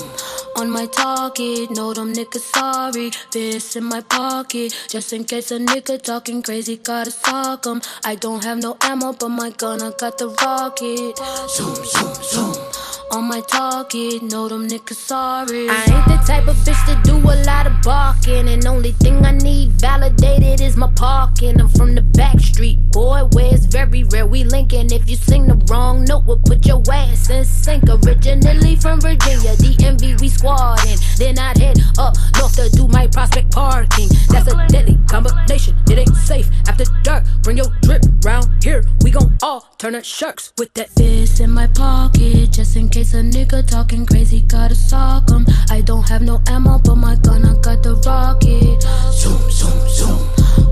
on 0.58 0.70
my 0.72 0.86
target. 0.88 1.72
Know 1.72 1.94
them 1.94 2.14
niggas 2.14 2.42
sorry. 2.56 3.12
This 3.32 3.76
in 3.76 3.86
my 3.86 4.02
pocket. 4.02 4.74
Just 4.90 5.14
in 5.14 5.24
case 5.26 5.52
a 5.52 5.60
nigga 5.60 6.02
talking 6.02 6.42
crazy, 6.42 6.78
gotta 6.78 7.12
sock 7.12 7.66
'em. 7.68 7.82
I 8.04 8.16
don't 8.16 8.44
have 8.44 8.60
no 8.60 8.78
ammo, 8.82 9.14
but 9.14 9.30
my 9.30 9.52
gun, 9.52 9.82
I 9.82 9.92
got 9.98 10.18
the 10.18 10.30
rocket. 10.30 11.18
Zoom, 11.50 11.76
zoom, 11.86 12.14
zoom. 12.32 12.76
On 13.12 13.24
my 13.24 13.39
target, 13.39 14.22
know 14.22 14.49
them 14.49 14.68
niggas 14.68 14.95
sorry. 14.95 15.70
I 15.70 15.76
ain't 15.76 16.08
the 16.08 16.22
type 16.28 16.45
of 16.47 16.58
bitch 16.58 16.86
to 16.88 17.10
do 17.10 17.16
a 17.18 17.36
lot 17.45 17.66
of 17.66 17.82
barking. 17.82 18.49
And 18.49 18.66
only 18.66 18.91
thing 18.91 19.26
I 19.26 19.32
need 19.32 19.72
validated 19.72 20.60
is 20.60 20.76
my 20.76 20.91
parking. 20.91 21.62
I'm 21.62 21.70
from 21.70 21.95
the 21.95 22.01
back 22.01 22.38
street, 22.41 22.78
boy, 22.91 23.24
where 23.32 23.53
it's 23.53 23.66
very 23.66 24.03
rare 24.03 24.28
we 24.28 24.43
linking. 24.43 24.91
If 24.91 25.10
you 25.10 25.16
sing 25.16 25.47
the 25.47 25.55
wrong 25.72 26.03
note, 26.03 26.26
we'll 26.26 26.39
put 26.58 26.66
your 26.66 26.82
ass 26.93 27.30
in 27.30 27.45
sync. 27.45 27.84
Originally 27.89 28.76
from 28.76 28.99
Virginia, 28.99 29.55
DMV, 29.55 30.20
we 30.22 30.30
squatting. 30.30 30.97
Then 31.18 31.39
I'd 31.39 31.58
head 31.58 31.80
up 31.97 32.16
north 32.38 32.55
to 32.55 32.70
do 32.70 32.88
my 32.88 33.08
prospect 33.08 33.51
parking. 33.51 34.10
That's 34.30 34.51
a 34.51 34.68
deadly 34.68 34.97
combination, 35.08 35.76
it 35.89 35.97
ain't 35.97 36.16
safe. 36.16 36.49
After 36.68 36.86
dark, 37.03 37.24
bring 37.43 37.58
your 37.58 37.68
drip 37.82 38.03
round 38.24 38.47
here. 38.64 38.84
We 39.03 39.12
gon' 39.12 39.38
all 39.41 39.68
turn 39.78 39.93
to 39.93 40.03
sharks 40.03 40.53
with 40.58 40.74
that 40.74 40.89
fist 40.89 41.39
in 41.39 41.51
my 41.51 41.68
pocket. 41.68 42.51
Just 42.51 42.76
in 42.76 42.89
case 42.89 43.14
a 43.14 43.22
nigga 43.22 43.66
talking 43.66 44.05
crazy, 44.05 44.41
gotta 44.41 44.76
sock 44.76 45.30
'em. 45.32 45.45
I 45.70 45.82
don't 45.82 46.08
have 46.10 46.22
no 46.22 46.41
ammo, 46.47 46.80
but 46.80 46.95
my 46.95 47.16
gun, 47.16 47.45
I 47.45 47.53
got 47.55 47.84
the 47.84 47.95
rocket. 47.95 48.84
Zoom, 49.14 49.51
zoom, 49.51 49.89
zoom. 49.89 50.20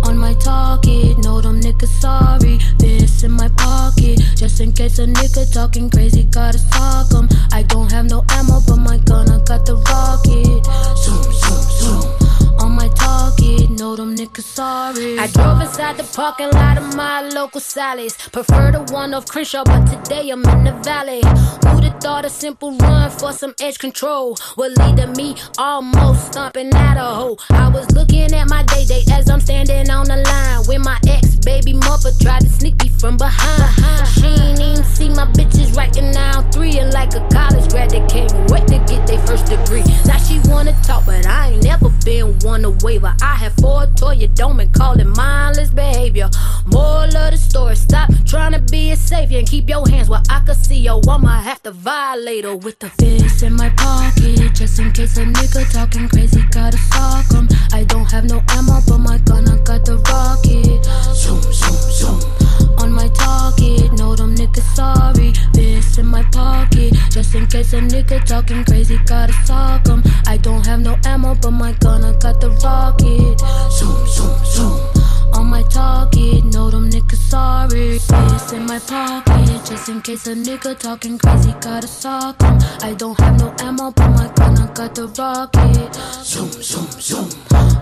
On 0.03 0.17
my 0.17 0.33
target, 0.35 1.17
know 1.19 1.41
them 1.41 1.59
niggas 1.61 1.99
sorry. 1.99 2.59
Fist 2.79 3.23
in 3.23 3.31
my 3.31 3.49
pocket. 3.49 4.21
Just 4.35 4.59
in 4.59 4.71
case 4.71 4.99
a 4.99 5.05
nigga 5.07 5.51
talking 5.75 5.89
crazy, 5.89 6.23
gotta 6.23 6.57
sock 6.57 7.13
'em. 7.13 7.27
I 7.51 7.63
don't 7.63 7.91
have 7.91 8.05
no 8.05 8.23
ammo, 8.29 8.61
but 8.65 8.77
my 8.77 8.97
gun, 8.99 9.29
I 9.29 9.39
got 9.39 9.65
the 9.65 9.75
rocket. 9.75 10.65
Zoom, 10.97 11.23
zoom, 11.33 12.11
zoom. 12.11 12.24
On 12.65 12.71
my 12.71 12.87
target, 12.87 13.69
know 13.69 13.95
them 13.95 14.15
niggas 14.15 14.41
sorry. 14.41 15.19
I 15.19 15.27
drove 15.27 15.61
inside 15.61 15.97
the 15.97 16.03
parking 16.15 16.49
lot 16.49 16.79
of 16.79 16.95
my 16.95 17.21
local 17.21 17.61
Sally's. 17.61 18.17
Prefer 18.17 18.71
the 18.71 18.91
one 18.91 19.13
of 19.13 19.27
Crenshaw, 19.27 19.63
but 19.63 19.85
today 19.85 20.31
I'm 20.31 20.43
in 20.45 20.63
the 20.63 20.71
valley. 20.83 21.21
Who'd 21.69 21.83
have 21.83 22.01
thought 22.01 22.25
a 22.25 22.29
simple 22.31 22.75
run 22.77 23.11
for 23.11 23.33
some 23.33 23.53
edge 23.61 23.77
control 23.77 24.35
would 24.57 24.75
lead 24.79 24.97
to 24.97 25.07
me 25.15 25.35
almost 25.59 26.31
stomping 26.31 26.73
at 26.73 26.97
a 26.97 27.05
hole? 27.05 27.39
I 27.51 27.69
was 27.69 27.85
looking 27.91 28.33
at 28.33 28.49
my 28.49 28.63
day 28.63 28.85
day 28.85 29.03
as 29.11 29.29
I'm 29.29 29.41
standing 29.41 29.91
on 29.91 30.07
the 30.07 30.17
line 30.17 30.65
when 30.65 30.81
my 30.81 30.99
ex 31.07 31.35
baby 31.45 31.73
mother 31.73 32.09
tried 32.19 32.41
to 32.41 32.49
sneak 32.49 32.81
me 32.81 32.89
from 32.89 33.15
behind. 33.17 34.07
She 34.07 34.25
ain't 34.25 34.59
even 34.59 34.83
see 34.83 35.09
my 35.09 35.27
bitches 35.37 35.75
writing 35.75 36.11
down 36.11 36.49
three 36.51 36.79
and 36.79 36.91
like 36.91 37.13
a 37.13 37.21
college 37.29 37.69
grad 37.69 37.91
that 37.91 38.09
can't 38.09 38.33
wait 38.49 38.65
to 38.73 38.79
get 38.89 39.05
their 39.05 39.19
first 39.27 39.45
degree. 39.45 39.83
Now 40.05 40.17
she 40.17 40.39
wanna 40.49 40.73
talk, 40.81 41.05
but 41.05 41.27
I 41.27 41.51
ain't 41.51 41.63
never 41.63 41.89
been 42.03 42.37
one 42.39 42.54
to 42.63 42.71
waver. 42.85 43.15
I 43.21 43.35
have 43.35 43.53
four 43.55 43.85
Toya 43.87 44.33
Dome 44.33 44.59
and 44.59 44.73
call 44.73 44.99
it 44.99 45.05
mindless 45.05 45.69
behavior. 45.69 46.29
Moral 46.65 47.15
of 47.15 47.31
the 47.31 47.37
story, 47.37 47.75
stop 47.75 48.09
trying 48.25 48.53
to 48.53 48.61
be 48.71 48.91
a 48.91 48.95
savior 48.95 49.39
and 49.39 49.47
keep 49.47 49.69
your 49.69 49.87
hands 49.87 50.09
where 50.09 50.21
I 50.29 50.41
can 50.41 50.55
see 50.55 50.79
yo. 50.79 51.01
I'ma 51.07 51.41
have 51.41 51.61
to 51.63 51.71
violate 51.71 52.45
her 52.45 52.55
with 52.55 52.79
the 52.79 52.89
fist 52.89 53.43
in 53.43 53.53
my 53.53 53.69
pocket. 53.69 54.53
Just 54.53 54.79
in 54.79 54.91
case 54.91 55.17
a 55.17 55.25
nigga 55.25 55.71
talking 55.71 56.07
crazy, 56.09 56.41
gotta 56.51 56.77
fuck 56.77 57.33
'em. 57.33 57.47
I 57.73 57.83
don't 57.83 58.09
have 58.11 58.25
no 58.25 58.41
ammo, 58.49 58.81
but 58.87 58.99
my 58.99 59.17
gun, 59.19 59.47
I 59.49 59.57
got 59.59 59.85
the 59.85 59.97
rocket. 59.97 60.83
Zoom, 61.15 61.41
zoom, 61.41 61.91
zoom. 61.91 62.19
On 62.79 62.91
my 62.91 63.07
target, 63.09 63.93
know 63.93 64.15
them 64.15 64.35
niggas 64.35 64.75
sorry. 64.75 65.33
Fist 65.53 65.97
in 65.97 66.07
my 66.07 66.23
pocket. 66.23 66.93
Just 67.09 67.33
in 67.35 67.47
case 67.47 67.73
a 67.73 67.79
nigga 67.79 68.23
talking 68.25 68.63
crazy, 68.65 68.97
gotta 69.05 69.33
sock 69.45 69.87
'em. 69.89 70.03
I 70.27 70.37
don't 70.37 70.65
have 70.65 70.81
no 70.81 70.97
ammo, 71.05 71.35
but 71.35 71.51
my 71.51 71.71
gun, 71.73 72.03
I 72.03 72.11
got 72.19 72.41
the 72.41 72.44
rocket. 72.63 73.41
Zoom, 73.71 74.07
zoom, 74.07 74.45
zoom. 74.45 74.79
On 75.33 75.45
my 75.47 75.63
target, 75.63 76.45
know 76.45 76.69
them 76.69 76.89
niggas 76.89 77.29
sorry. 77.29 77.99
Fist 77.99 78.53
in 78.53 78.65
my 78.65 78.79
pocket, 78.79 79.65
just 79.65 79.89
in 79.89 80.01
case 80.01 80.27
a 80.27 80.35
nigga 80.35 80.77
talking 80.77 81.17
crazy, 81.17 81.53
gotta 81.59 81.87
sock 81.87 82.41
'em. 82.43 82.57
I 82.81 82.93
don't 82.93 83.19
have 83.19 83.37
no 83.39 83.53
ammo, 83.59 83.91
but 83.91 84.09
my 84.09 84.27
gun, 84.35 84.57
I 84.57 84.67
got 84.73 84.95
the 84.95 85.07
rocket. 85.17 85.95
Zoom, 86.23 86.51
zoom, 86.51 86.87
zoom. 86.99 87.29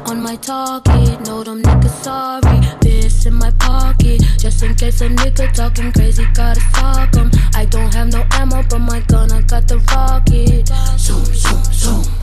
On 0.07 0.22
my 0.22 0.36
target, 0.38 1.22
know 1.28 1.43
them 1.43 1.61
niggas 1.61 2.03
sorry. 2.03 2.59
Fist 2.82 3.26
in 3.26 3.36
my 3.36 3.51
pocket, 3.51 4.22
just 4.39 4.64
in 4.64 4.74
case 4.76 5.01
a 5.01 5.09
nigga 5.09 5.51
talking 5.53 5.91
crazy, 5.91 6.26
gotta 6.34 6.61
sock 6.76 7.16
'em. 7.16 7.30
I 7.55 7.66
don't 7.66 7.93
have 7.93 8.11
no 8.11 8.26
ammo, 8.32 8.64
but 8.70 8.80
my 8.80 8.99
gun, 9.01 9.32
I 9.32 9.41
got 9.41 9.68
the 9.68 9.78
rocket. 9.93 10.72
Zoom, 10.97 11.26
zoom, 11.26 11.64
zoom. 11.72 12.22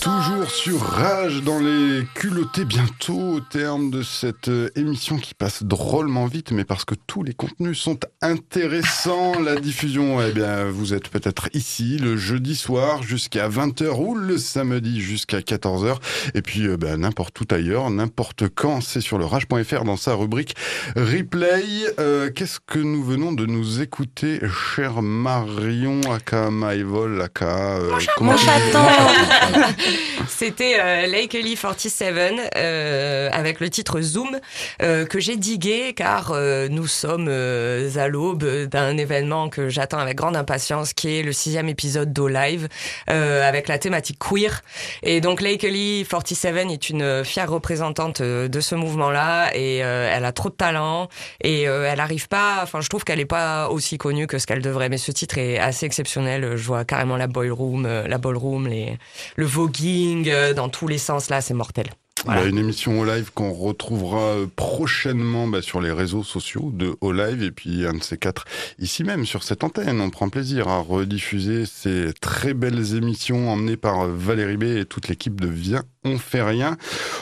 Toujours 0.00 0.50
sur 0.50 0.80
Rage 0.80 1.42
dans 1.42 1.58
les 1.58 2.02
culottés, 2.14 2.64
bientôt 2.64 3.34
au 3.34 3.40
terme 3.40 3.90
de 3.90 4.02
cette 4.02 4.48
euh, 4.48 4.70
émission 4.76 5.18
qui 5.18 5.34
passe 5.34 5.62
drôlement 5.62 6.26
vite, 6.26 6.52
mais 6.52 6.64
parce 6.64 6.84
que 6.84 6.94
tous 7.06 7.22
les 7.22 7.34
contenus 7.34 7.78
sont 7.78 7.98
intéressants. 8.22 9.38
La 9.40 9.56
diffusion, 9.56 10.22
eh 10.22 10.32
bien, 10.32 10.70
vous 10.70 10.94
êtes 10.94 11.08
peut-être 11.08 11.48
ici 11.52 11.98
le 11.98 12.16
jeudi 12.16 12.56
soir 12.56 13.02
jusqu'à 13.02 13.48
20h 13.48 13.98
ou 13.98 14.14
le 14.14 14.38
samedi 14.38 15.00
jusqu'à 15.00 15.40
14h. 15.40 15.96
Et 16.34 16.42
puis, 16.42 16.66
euh, 16.66 16.76
ben, 16.76 17.00
n'importe 17.00 17.40
où 17.40 17.44
ailleurs, 17.50 17.90
n'importe 17.90 18.48
quand, 18.48 18.80
c'est 18.80 19.00
sur 19.00 19.18
le 19.18 19.24
rage.fr 19.24 19.84
dans 19.84 19.96
sa 19.96 20.14
rubrique 20.14 20.54
replay. 20.96 21.64
Euh, 21.98 22.30
Qu'est-ce 22.34 22.60
que 22.60 22.78
nous 22.78 23.02
venons 23.02 23.32
de 23.32 23.46
nous 23.46 23.80
écouter, 23.80 24.40
cher 24.74 25.02
Marion, 25.02 26.00
aka 26.12 26.50
Maïvol, 27.18 27.22
aka... 27.22 27.78
euh, 27.78 27.98
comment 28.16 28.36
C'était 30.28 30.76
euh, 30.80 31.06
Lake 31.06 31.34
Ellie 31.34 31.56
47 31.56 32.14
euh, 32.56 33.28
avec 33.32 33.60
le 33.60 33.70
titre 33.70 34.00
Zoom 34.00 34.38
euh, 34.82 35.04
que 35.06 35.18
j'ai 35.18 35.36
digué 35.36 35.94
car 35.94 36.30
euh, 36.32 36.68
nous 36.68 36.86
sommes 36.86 37.26
euh, 37.28 37.90
à 37.96 38.08
l'aube 38.08 38.44
d'un 38.66 38.96
événement 38.96 39.48
que 39.48 39.68
j'attends 39.68 39.98
avec 39.98 40.16
grande 40.16 40.36
impatience 40.36 40.92
qui 40.92 41.18
est 41.18 41.22
le 41.22 41.32
sixième 41.32 41.68
épisode 41.68 42.12
d'O 42.12 42.28
Live 42.28 42.68
euh, 43.10 43.46
avec 43.48 43.68
la 43.68 43.78
thématique 43.78 44.18
queer. 44.18 44.62
Et 45.02 45.20
donc 45.20 45.40
Lake 45.40 45.64
Ellie 45.64 46.06
47 46.08 46.70
est 46.70 46.90
une 46.90 47.24
fière 47.24 47.50
représentante 47.50 48.22
de 48.22 48.60
ce 48.60 48.74
mouvement-là 48.74 49.50
et 49.54 49.82
euh, 49.82 50.10
elle 50.12 50.24
a 50.24 50.32
trop 50.32 50.50
de 50.50 50.54
talent 50.54 51.08
et 51.42 51.68
euh, 51.68 51.88
elle 51.90 52.00
arrive 52.00 52.28
pas, 52.28 52.60
enfin 52.62 52.80
je 52.80 52.88
trouve 52.88 53.04
qu'elle 53.04 53.20
est 53.20 53.24
pas 53.24 53.68
aussi 53.70 53.98
connue 53.98 54.26
que 54.26 54.38
ce 54.38 54.46
qu'elle 54.46 54.62
devrait 54.62 54.88
mais 54.88 54.98
ce 54.98 55.10
titre 55.12 55.38
est 55.38 55.58
assez 55.58 55.86
exceptionnel. 55.86 56.56
Je 56.56 56.64
vois 56.64 56.84
carrément 56.84 57.07
la 57.16 57.26
ballroom, 57.26 57.86
euh, 57.86 58.06
la 58.06 58.18
ballroom, 58.18 58.68
le 58.68 59.46
voguing 59.46 60.28
euh, 60.28 60.54
dans 60.54 60.68
tous 60.68 60.88
les 60.88 60.98
sens 60.98 61.30
là, 61.30 61.40
c'est 61.40 61.54
mortel. 61.54 61.86
Voilà. 62.24 62.42
Bah, 62.42 62.46
une 62.48 62.58
émission 62.58 63.00
au 63.00 63.04
live 63.04 63.30
qu'on 63.32 63.52
retrouvera 63.52 64.20
euh, 64.20 64.46
prochainement 64.54 65.46
bah, 65.46 65.62
sur 65.62 65.80
les 65.80 65.92
réseaux 65.92 66.24
sociaux 66.24 66.70
de 66.72 66.96
au 67.00 67.12
live 67.12 67.42
et 67.42 67.50
puis 67.50 67.86
un 67.86 67.94
de 67.94 68.02
ces 68.02 68.18
quatre 68.18 68.44
ici 68.78 69.04
même 69.04 69.26
sur 69.26 69.42
cette 69.42 69.64
antenne. 69.64 70.00
On 70.00 70.10
prend 70.10 70.28
plaisir 70.28 70.68
à 70.68 70.78
rediffuser 70.78 71.66
ces 71.66 72.12
très 72.20 72.54
belles 72.54 72.94
émissions 72.96 73.50
emmenées 73.50 73.76
par 73.76 74.02
euh, 74.02 74.14
Valérie 74.14 74.56
B 74.56 74.64
et 74.64 74.84
toute 74.84 75.08
l'équipe 75.08 75.40
de 75.40 75.48
Viens 75.48 75.82
on 76.08 76.18
fait 76.18 76.42
rien. 76.42 76.76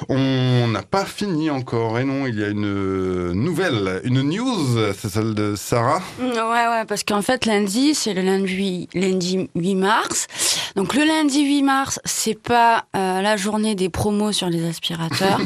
On 0.09 0.69
n'a 0.69 0.83
pas 0.83 1.05
fini 1.05 1.51
encore 1.51 1.99
et 1.99 2.05
non, 2.05 2.27
il 2.27 2.39
y 2.39 2.45
a 2.45 2.49
une 2.49 2.67
euh, 2.67 3.35
nouvelle, 3.35 4.01
une 4.05 4.23
news, 4.23 4.93
c'est 4.95 5.09
celle 5.09 5.35
de 5.35 5.55
Sarah. 5.57 6.03
Ouais, 6.21 6.29
ouais, 6.29 6.85
parce 6.87 7.03
qu'en 7.03 7.23
fait, 7.23 7.47
lundi, 7.47 7.95
c'est 7.95 8.15
le 8.15 8.23
lundi, 8.23 8.89
lundi 8.95 9.49
8 9.55 9.75
mars. 9.75 10.27
Donc, 10.77 10.95
le 10.95 11.05
lundi 11.05 11.45
8 11.45 11.63
mars, 11.63 12.01
c'est 12.05 12.41
pas 12.41 12.85
euh, 12.95 13.16
la 13.23 13.37
journée 13.37 13.75
des 13.75 13.89
promos 13.89 14.33
sur 14.33 14.49
les 14.49 14.67
aspirateurs. 14.69 15.41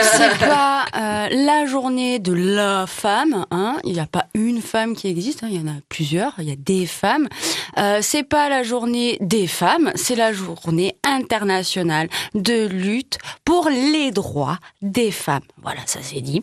c'est 0.00 0.38
pas 0.38 0.84
euh, 0.96 1.28
la 1.30 1.66
journée 1.66 2.18
de 2.18 2.32
la 2.32 2.86
femme. 2.86 3.46
Hein. 3.50 3.76
Il 3.84 3.92
n'y 3.92 4.00
a 4.00 4.06
pas 4.06 4.26
une 4.34 4.60
femme 4.60 4.94
qui 4.94 5.08
existe. 5.08 5.42
hein. 5.42 5.48
Il 5.50 5.56
y 5.56 5.62
en 5.62 5.68
a 5.70 5.76
plusieurs. 5.88 6.34
Il 6.38 6.48
y 6.48 6.52
a 6.52 6.56
des 6.56 6.86
femmes. 6.86 7.28
Euh, 7.78 7.98
c'est 8.02 8.22
pas 8.24 8.48
la 8.48 8.62
journée 8.62 9.18
des 9.20 9.46
femmes. 9.46 9.92
C'est 9.94 10.16
la 10.16 10.32
journée 10.32 10.96
internationale 11.04 12.08
de 12.34 12.66
lutte 12.66 13.18
pour 13.44 13.68
les 13.68 14.10
droits 14.10 14.58
des 14.82 15.10
femmes. 15.10 15.42
Voilà, 15.62 15.80
ça 15.86 16.00
c'est 16.02 16.20
dit. 16.20 16.42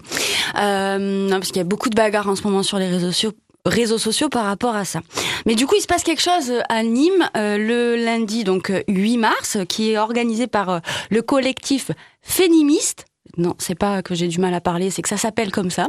Euh, 0.57 0.97
non, 1.30 1.38
parce 1.38 1.47
qu'il 1.47 1.57
y 1.57 1.61
a 1.61 1.65
beaucoup 1.65 1.89
de 1.89 1.95
bagarres 1.95 2.28
en 2.30 2.36
ce 2.36 2.43
moment 2.43 2.63
sur 2.63 2.78
les 2.80 2.88
réseaux 2.88 3.07
sociaux 3.11 3.32
réseaux 3.66 3.97
sociaux 3.97 4.30
par 4.30 4.45
rapport 4.45 4.76
à 4.76 4.86
ça. 4.86 5.01
Mais 5.45 5.55
du 5.55 5.66
coup, 5.66 5.76
il 5.76 5.82
se 5.82 5.88
passe 5.88 6.03
quelque 6.03 6.22
chose 6.22 6.53
à 6.70 6.84
Nîmes 6.84 7.30
euh, 7.38 7.57
le 7.57 7.95
lundi 7.95 8.43
donc 8.43 8.70
euh, 8.70 8.84
8 8.88 9.18
mars 9.18 9.57
qui 9.68 9.91
est 9.91 9.97
organisé 9.97 10.47
par 10.47 10.70
euh, 10.70 10.80
le 11.09 11.22
collectif 11.22 11.91
féministe 12.22 13.05
Non, 13.38 13.56
c'est 13.58 13.76
pas 13.76 14.02
que 14.02 14.16
j'ai 14.16 14.28
du 14.28 14.40
mal 14.40 14.54
à 14.54 14.62
parler, 14.62 14.90
c'est 14.90 15.02
que 15.02 15.10
ça 15.10 15.18
s'appelle 15.18 15.52
comme 15.52 15.70
ça. 15.70 15.88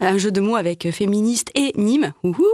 Un 0.00 0.18
jeu 0.18 0.30
de 0.30 0.40
mots 0.40 0.56
avec 0.56 0.90
féministe 0.90 1.50
et 1.54 1.72
Nîmes. 1.76 2.12
Ouhou. 2.22 2.46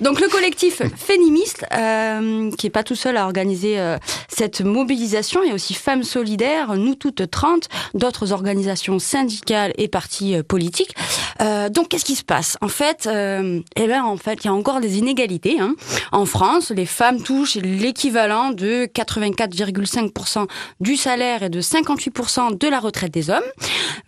Donc 0.00 0.20
le 0.20 0.28
collectif 0.28 0.82
Fénimiste, 0.96 1.64
euh, 1.74 2.50
qui 2.52 2.66
est 2.66 2.70
pas 2.70 2.82
tout 2.82 2.96
seul 2.96 3.16
à 3.16 3.24
organiser 3.24 3.78
euh, 3.78 3.98
cette 4.28 4.62
mobilisation, 4.62 5.42
il 5.42 5.48
y 5.48 5.52
a 5.52 5.54
aussi 5.54 5.74
Femmes 5.74 6.02
Solidaires, 6.02 6.74
Nous 6.74 6.94
Toutes 6.94 7.30
30, 7.30 7.68
d'autres 7.94 8.32
organisations 8.32 8.98
syndicales 8.98 9.72
et 9.78 9.88
partis 9.88 10.34
euh, 10.34 10.42
politiques. 10.42 10.94
Euh, 11.40 11.68
donc 11.68 11.88
qu'est-ce 11.88 12.04
qui 12.04 12.14
se 12.14 12.24
passe? 12.24 12.56
En 12.60 12.68
fait, 12.68 13.06
euh, 13.06 13.60
eh 13.76 13.86
ben 13.86 14.04
en 14.04 14.16
fait, 14.16 14.44
il 14.44 14.46
y 14.46 14.48
a 14.48 14.54
encore 14.54 14.80
des 14.80 14.98
inégalités. 14.98 15.60
Hein. 15.60 15.74
En 16.12 16.26
France, 16.26 16.70
les 16.70 16.86
femmes 16.86 17.22
touchent 17.22 17.56
l'équivalent 17.56 18.50
de 18.50 18.86
84,5% 18.86 20.46
du 20.80 20.96
salaire 20.96 21.42
et 21.42 21.48
de 21.48 21.60
58% 21.60 22.58
de 22.58 22.68
la 22.68 22.80
retraite 22.80 23.12
des 23.12 23.30
hommes. 23.30 23.42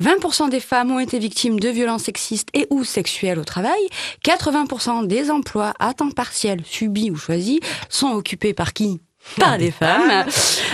20% 0.03 0.51
des 0.51 0.61
femmes 0.61 0.91
ont 0.91 0.99
été 0.99 1.19
victimes 1.19 1.61
de 1.61 1.69
violences 1.69 2.05
sexistes 2.05 2.49
et 2.55 2.67
ou 2.71 2.85
sexuelles 2.85 3.39
au 3.39 3.45
travail. 3.45 3.81
80% 4.25 5.07
des 5.07 5.31
emplois 5.31 5.73
à 5.79 5.95
temps 5.95 6.11
partiel 6.11 6.63
subis 6.65 7.11
ou 7.11 7.17
choisis 7.17 7.61
sont 7.89 8.13
occupés 8.13 8.55
par 8.55 8.73
qui? 8.73 9.01
Par 9.39 9.59
des 9.59 9.71
femmes. 9.73 10.25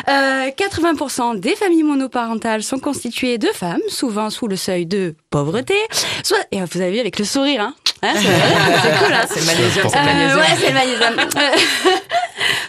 Euh, 0.09 0.51
80% 0.51 1.41
des 1.41 1.57
familles 1.57 1.83
monoparentales 1.85 2.63
sont 2.63 2.79
constituées 2.79 3.39
de 3.39 3.49
femmes, 3.49 3.81
souvent 3.89 4.31
sous 4.31 4.47
le 4.47 4.57
seuil 4.57 4.85
de 4.85 5.17
pauvreté. 5.31 5.75
Soit, 6.23 6.45
et 6.53 6.61
vous 6.61 6.81
avez 6.81 6.93
vu 6.93 6.99
avec 6.99 7.19
le 7.19 7.25
sourire, 7.25 7.63
hein, 7.63 7.75
Hein, 8.03 8.15
c'est 8.83 8.99
cool, 9.05 9.13
hein 9.13 9.25
C'est 9.29 9.45
Euh, 9.95 10.37
ouais, 10.41 10.57
c'est 10.61 10.73
malaisien. 10.73 11.13
Euh, 11.13 11.57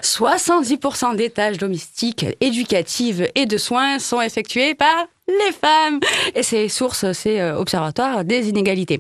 70% 0.02 1.16
des 1.16 1.30
tâches 1.30 1.58
domestiques, 1.58 2.26
éducatives 2.42 3.28
et 3.36 3.46
de 3.46 3.58
soins 3.58 4.00
sont 4.00 4.22
effectuées 4.22 4.76
par 4.76 5.06
les 5.26 5.54
femmes. 5.54 6.02
Et 6.36 6.44
c'est 6.44 6.68
source, 6.68 7.06
c'est 7.14 7.40
euh, 7.40 7.56
Observatoire 7.58 8.26
des 8.26 8.50
inégalités. 8.50 9.00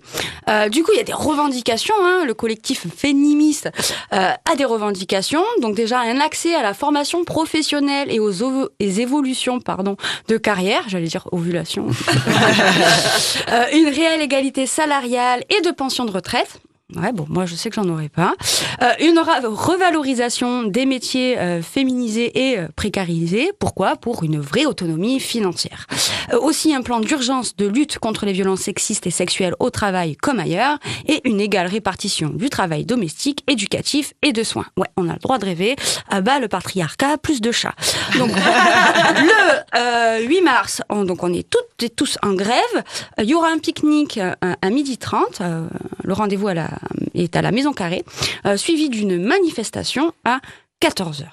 Euh, 0.50 0.70
du 0.70 0.82
coup, 0.82 0.92
il 0.94 0.98
y 0.98 1.02
a 1.02 1.04
des 1.04 1.12
revendications. 1.14 1.94
Hein. 2.02 2.24
Le 2.26 2.34
collectif 2.34 2.86
féministe 2.96 3.70
euh, 4.14 4.30
a 4.50 4.56
des 4.56 4.64
revendications. 4.64 5.44
Donc 5.62 5.76
déjà, 5.76 6.00
un 6.00 6.22
accès 6.22 6.56
à 6.56 6.62
la 6.64 6.74
formation 6.74 7.26
professionnelle 7.26 8.10
et 8.10 8.20
aux, 8.22 8.42
ovo- 8.42 8.70
les 8.80 9.02
évolutions 9.02 9.60
pardon, 9.60 9.98
de 10.30 10.38
carrière, 10.38 10.84
j'allais 10.88 11.08
dire 11.08 11.28
ovulation. 11.34 11.88
Une 13.74 13.90
réelle 13.90 14.22
égalité 14.22 14.66
salariale 14.66 15.44
et 15.50 15.60
de 15.62 15.72
pension 15.72 16.06
de 16.06 16.12
retraite 16.12 16.23
retraite. 16.24 16.60
Ouais, 16.96 17.12
bon, 17.12 17.26
moi 17.30 17.46
je 17.46 17.56
sais 17.56 17.70
que 17.70 17.76
j'en 17.76 17.88
aurais 17.90 18.10
pas. 18.10 18.34
Euh, 18.82 18.92
une 19.00 19.20
revalorisation 19.20 20.64
des 20.64 20.86
métiers 20.86 21.38
euh, 21.40 21.62
féminisés 21.62 22.52
et 22.52 22.60
euh, 22.60 22.68
précarisés. 22.76 23.52
Pourquoi? 23.60 23.96
Pour 23.96 24.24
une 24.24 24.40
vraie 24.40 24.66
autonomie 24.66 25.20
financière. 25.20 25.88
Euh, 26.34 26.40
aussi 26.40 26.74
un 26.74 26.82
plan 26.82 27.00
d'urgence 27.00 27.56
de 27.56 27.66
lutte 27.68 28.00
contre 28.00 28.26
les 28.26 28.34
violences 28.34 28.62
sexistes 28.62 29.08
et 29.08 29.12
sexuelles 29.12 29.56
au 29.60 29.70
travail 29.70 30.16
comme 30.16 30.40
ailleurs, 30.40 30.78
et 31.08 31.22
une 31.28 31.40
égale 31.42 31.68
répartition 31.68 32.30
du 32.30 32.50
travail 32.50 32.86
domestique, 32.86 33.44
éducatif 33.48 34.14
et 34.22 34.32
de 34.34 34.44
soins. 34.44 34.66
Ouais, 34.78 34.88
on 34.98 35.10
a 35.10 35.14
le 35.14 35.20
droit 35.20 35.38
de 35.38 35.46
rêver. 35.46 35.76
À 36.10 36.22
bas 36.22 36.40
le 36.40 36.48
patriarcat, 36.48 37.18
plus 37.18 37.42
de 37.42 37.52
chats. 37.52 37.76
Donc 38.18 38.30
le 39.16 39.78
euh, 39.78 40.20
8 40.28 40.42
mars, 40.42 40.82
on, 40.90 41.04
donc 41.04 41.24
on 41.24 41.34
est 41.34 41.48
toutes 41.50 41.84
et 41.84 41.90
tous 41.90 42.18
en 42.22 42.34
grève. 42.34 42.54
Euh, 42.76 43.24
Il 43.24 43.30
y 43.30 43.34
aura 43.36 43.50
un 43.50 43.58
pique-nique 43.58 44.18
euh, 44.18 44.34
à 44.62 44.70
midi 44.70 44.98
30. 44.98 45.42
euh, 45.42 45.68
le 46.04 46.14
rendez-vous 46.14 46.48
à 46.48 46.54
la- 46.54 46.70
est 47.14 47.36
à 47.36 47.42
la 47.42 47.52
Maison 47.52 47.74
Carrée, 47.74 48.04
euh, 48.46 48.58
suivi 48.58 48.90
d'une 48.90 49.22
manifestation 49.24 50.14
à 50.26 50.40
14h. 50.82 51.26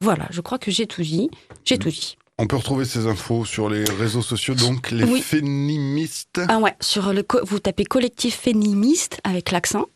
Voilà, 0.00 0.26
je 0.30 0.40
crois 0.40 0.58
que 0.58 0.70
j'ai 0.70 0.86
tout 0.86 1.02
dit. 1.02 1.30
J'ai 1.64 1.78
tout 1.78 1.88
dit. 1.90 2.16
On 2.38 2.46
peut 2.46 2.56
retrouver 2.56 2.84
ces 2.84 3.06
infos 3.06 3.44
sur 3.44 3.68
les 3.68 3.82
réseaux 3.84 4.22
sociaux, 4.22 4.54
donc 4.54 4.90
les 4.92 5.02
Oui. 5.04 5.20
féministes. 5.22 6.40
Ah 6.48 6.58
ouais, 6.58 6.74
sur 6.80 7.12
le 7.12 7.22
co- 7.24 7.44
vous 7.44 7.58
tapez 7.58 7.84
collectif 7.84 8.36
féministe 8.36 9.18
avec 9.24 9.50
l'accent 9.50 9.86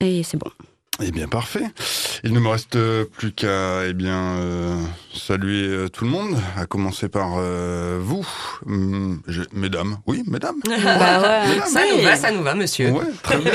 et 0.00 0.22
c'est 0.22 0.38
bon. 0.38 0.50
Eh 1.02 1.10
bien, 1.10 1.26
parfait. 1.28 1.64
Il 2.24 2.32
ne 2.32 2.40
me 2.40 2.48
reste 2.48 2.76
euh, 2.76 3.04
plus 3.04 3.32
qu'à 3.32 3.86
eh 3.86 3.92
bien 3.94 4.36
euh, 4.38 4.82
saluer 5.14 5.66
euh, 5.68 5.88
tout 5.88 6.04
le 6.04 6.10
monde, 6.10 6.36
à 6.56 6.66
commencer 6.66 7.08
par 7.08 7.34
euh, 7.38 7.98
vous, 8.02 8.26
Hum, 8.66 9.20
je- 9.26 9.42
mesdames. 9.52 9.98
Oui, 10.06 10.22
mesdames. 10.26 10.56
Bah 10.64 10.74
ouais, 11.20 11.48
Mesdames. 11.48 11.68
ça 11.68 11.80
nous 11.94 12.02
va, 12.02 12.16
ça 12.16 12.30
nous 12.30 12.42
va, 12.42 12.54
monsieur. 12.54 12.90
Ouais, 12.90 13.04
très 13.22 13.38
bien. 13.38 13.52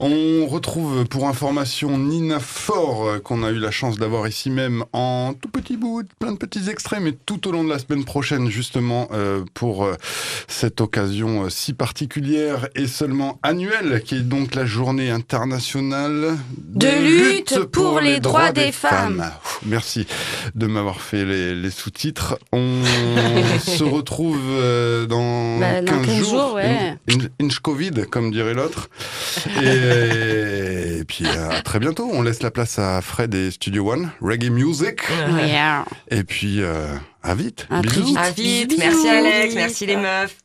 On 0.00 0.46
retrouve 0.46 1.04
pour 1.06 1.28
information 1.28 1.96
Nina 1.98 2.40
Fort, 2.40 3.06
euh, 3.06 3.18
qu'on 3.20 3.42
a 3.44 3.50
eu 3.50 3.58
la 3.58 3.70
chance 3.70 3.96
d'avoir 3.96 4.26
ici 4.26 4.50
même 4.50 4.84
en 4.92 5.34
tout 5.40 5.48
petit 5.48 5.76
bout, 5.76 6.02
plein 6.18 6.32
de 6.32 6.36
petits 6.36 6.68
extraits, 6.68 7.00
mais 7.00 7.12
tout 7.26 7.46
au 7.48 7.52
long 7.52 7.62
de 7.64 7.68
la 7.70 7.78
semaine 7.78 8.04
prochaine, 8.04 8.50
justement, 8.50 9.08
euh, 9.12 9.44
pour 9.54 9.88
cette 10.48 10.80
occasion 10.80 11.48
si 11.48 11.72
particulière 11.74 12.68
et 12.74 12.86
seulement 12.88 13.38
annuelle, 13.42 14.02
qui 14.04 14.16
est 14.16 14.20
donc 14.20 14.54
la 14.56 14.66
journée 14.66 15.10
internationale 15.10 16.36
De 16.58 16.88
lutte 16.88 17.60
pour 17.66 18.00
les 18.00 18.18
droits 18.20 18.52
des 18.52 18.72
femmes. 18.72 19.30
Merci 19.64 20.06
de 20.54 20.66
m'avoir 20.66 21.00
fait 21.00 21.24
les, 21.24 21.54
les 21.54 21.70
sous-titres. 21.70 22.38
On 22.52 22.80
se 23.60 23.82
retrouve 23.84 24.38
euh, 24.50 25.06
dans, 25.06 25.58
Bah, 25.58 25.80
dans 25.82 25.98
15, 25.98 26.06
15 26.06 26.16
jours. 26.18 26.28
jours, 26.30 26.52
ouais. 26.54 26.94
In- 27.10 27.14
in- 27.14 27.44
Inch 27.46 27.58
Covid, 27.58 27.90
comme 28.10 28.30
dirait 28.30 28.54
l'autre. 28.54 28.88
Et, 29.62 30.98
et 31.00 31.04
puis 31.04 31.26
à 31.26 31.60
très 31.62 31.78
bientôt. 31.80 32.08
On 32.12 32.22
laisse 32.22 32.42
la 32.42 32.50
place 32.50 32.78
à 32.78 33.00
Fred 33.02 33.34
et 33.34 33.50
Studio 33.50 33.90
One, 33.92 34.10
Reggae 34.20 34.50
Music. 34.50 35.00
Yeah. 35.44 35.84
Et 36.10 36.22
puis 36.24 36.62
euh, 36.62 36.94
à 37.22 37.34
vite. 37.34 37.66
À 37.70 37.80
Bisous. 37.80 38.04
vite. 38.04 38.16
À 38.18 38.30
vite. 38.30 38.68
Bisous. 38.68 38.80
Merci 38.80 39.08
Alex, 39.08 39.54
merci 39.54 39.86
les 39.86 39.96
meufs. 39.96 40.36